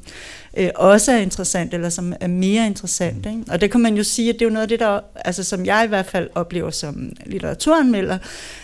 øh, 0.57 0.69
også 0.75 1.11
er 1.11 1.17
interessant, 1.17 1.73
eller 1.73 1.89
som 1.89 2.13
er 2.19 2.27
mere 2.27 2.65
interessant. 2.65 3.25
Ikke? 3.25 3.43
Og 3.49 3.61
det 3.61 3.71
kan 3.71 3.81
man 3.81 3.97
jo 3.97 4.03
sige, 4.03 4.29
at 4.29 4.35
det 4.35 4.41
er 4.41 4.45
jo 4.45 4.53
noget 4.53 4.63
af 4.63 4.67
det, 4.67 4.79
der, 4.79 4.99
altså, 5.15 5.43
som 5.43 5.65
jeg 5.65 5.85
i 5.85 5.87
hvert 5.87 6.05
fald 6.05 6.29
oplever 6.35 6.69
som 6.69 7.11
litteraturanmelder, 7.25 8.17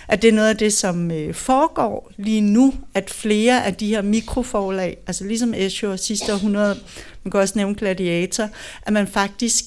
at 0.07 0.21
det 0.21 0.27
er 0.27 0.33
noget 0.33 0.49
af 0.49 0.57
det, 0.57 0.73
som 0.73 1.11
øh, 1.11 1.33
foregår 1.33 2.11
lige 2.17 2.41
nu, 2.41 2.73
at 2.93 3.09
flere 3.09 3.65
af 3.65 3.75
de 3.75 3.87
her 3.87 4.01
mikroforlag, 4.01 4.97
altså 5.07 5.23
ligesom 5.23 5.53
Escher 5.53 5.95
sidste 5.95 6.33
århundrede, 6.33 6.77
man 7.23 7.31
kan 7.31 7.39
også 7.39 7.53
nævne 7.55 7.75
Gladiator, 7.75 8.49
at 8.85 8.93
man 8.93 9.07
faktisk 9.07 9.65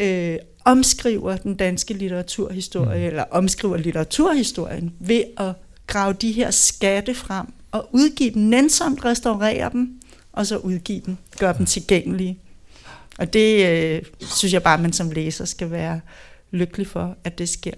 øh, 0.00 0.36
omskriver 0.64 1.36
den 1.36 1.54
danske 1.54 1.94
litteraturhistorie, 1.94 2.98
mm. 2.98 3.06
eller 3.06 3.24
omskriver 3.30 3.76
litteraturhistorien, 3.76 4.92
ved 5.00 5.22
at 5.38 5.52
grave 5.86 6.12
de 6.12 6.32
her 6.32 6.50
skatte 6.50 7.14
frem, 7.14 7.46
og 7.72 7.88
udgive 7.92 8.30
dem, 8.30 8.42
nænsomt 8.42 9.04
restaurere 9.04 9.70
dem, 9.72 10.00
og 10.32 10.46
så 10.46 10.56
udgive 10.56 11.00
dem, 11.06 11.16
gøre 11.38 11.58
dem 11.58 11.66
tilgængelige. 11.66 12.38
Og 13.18 13.32
det 13.32 13.68
øh, 13.68 14.02
synes 14.20 14.52
jeg 14.52 14.62
bare, 14.62 14.74
at 14.74 14.80
man 14.80 14.92
som 14.92 15.10
læser 15.10 15.44
skal 15.44 15.70
være 15.70 16.00
lykkelig 16.50 16.86
for, 16.86 17.16
at 17.24 17.38
det 17.38 17.48
sker. 17.48 17.72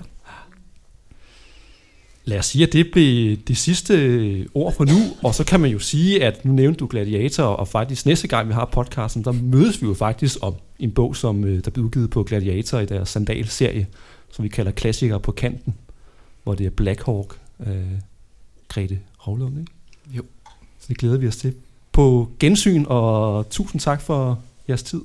Lad 2.25 2.39
os 2.39 2.47
sige, 2.47 2.67
at 2.67 2.73
det 2.73 2.91
blev 2.93 3.37
det 3.37 3.57
sidste 3.57 4.47
ord 4.55 4.75
for 4.75 4.85
nu, 4.85 5.17
og 5.23 5.35
så 5.35 5.45
kan 5.45 5.61
man 5.61 5.71
jo 5.71 5.79
sige, 5.79 6.25
at 6.25 6.45
nu 6.45 6.53
nævnte 6.53 6.79
du 6.79 6.87
Gladiator, 6.91 7.45
og 7.45 7.69
faktisk 7.69 8.07
næste 8.07 8.29
gang 8.29 8.49
vi 8.49 8.53
har 8.53 8.65
podcasten, 8.65 9.25
der 9.25 9.33
mødes 9.33 9.83
vi 9.83 9.87
jo 9.87 9.95
faktisk 9.95 10.39
om 10.43 10.55
en 10.79 10.91
bog, 10.91 11.17
som 11.17 11.45
øh, 11.45 11.65
der 11.65 11.71
blev 11.71 11.85
udgivet 11.85 12.11
på 12.11 12.23
Gladiator 12.23 12.79
i 12.79 12.87
deres 12.87 13.09
sandalserie, 13.09 13.87
som 14.33 14.43
vi 14.43 14.49
kalder 14.49 14.73
Klassikere 14.73 15.21
på 15.21 15.33
kanten, 15.33 15.75
hvor 16.43 16.55
det 16.55 16.67
er 16.67 16.71
Black 16.71 17.07
Hawk, 17.07 17.39
øh, 17.67 17.77
Grete 18.69 18.99
Hovlund, 19.17 19.59
ikke? 19.59 19.73
Jo. 20.11 20.23
Så 20.79 20.87
det 20.89 20.99
glæder 20.99 21.19
vi 21.19 21.29
os 21.29 21.37
til 21.37 21.55
på 21.93 22.31
gensyn, 22.39 22.85
og 22.89 23.51
tusind 23.51 23.81
tak 23.81 24.01
for 24.01 24.43
jeres 24.69 24.83
tid. 24.83 25.01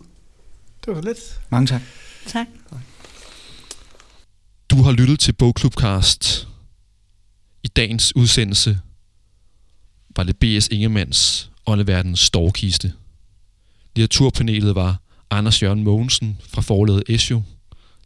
Det 0.85 0.95
var 0.95 1.01
lidt. 1.01 1.17
Mange 1.49 1.67
tak. 1.67 1.81
Tak. 2.27 2.47
Du 4.69 4.75
har 4.75 4.91
lyttet 4.91 5.19
til 5.19 5.31
Bogklubcast. 5.33 6.47
I 7.63 7.67
dagens 7.67 8.15
udsendelse 8.15 8.79
var 10.15 10.23
det 10.23 10.37
B.S. 10.37 10.67
Ingemanns 10.67 11.51
Åndeverdens 11.65 12.19
Storkiste. 12.19 12.93
Litteraturpanelet 13.95 14.75
var 14.75 15.01
Anders 15.29 15.63
Jørgen 15.63 15.83
Mogensen 15.83 16.37
fra 16.47 16.61
forlaget 16.61 17.03
Esjo, 17.09 17.41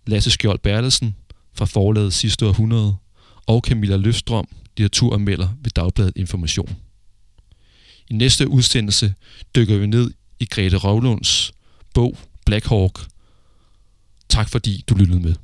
Lasse 0.05 0.31
Skjold 0.31 0.59
Bertelsen 0.59 1.15
fra 1.53 1.65
forlaget 1.65 2.13
Sidste 2.13 2.47
Århundrede 2.47 2.95
og 3.47 3.61
Camilla 3.61 3.95
Løfstrøm, 3.95 4.47
litteraturanmelder 4.77 5.49
ved 5.61 5.71
Dagbladet 5.71 6.13
Information. 6.15 6.75
I 8.09 8.13
næste 8.13 8.47
udsendelse 8.47 9.13
dykker 9.55 9.77
vi 9.77 9.87
ned 9.87 10.11
i 10.39 10.45
Grete 10.45 10.77
Rovlunds 10.77 11.51
bog 11.93 12.17
Black 12.45 12.65
Hawk. 12.65 13.07
Tak 14.29 14.49
fordi 14.49 14.83
du 14.89 14.95
lyttede 14.95 15.19
med. 15.19 15.35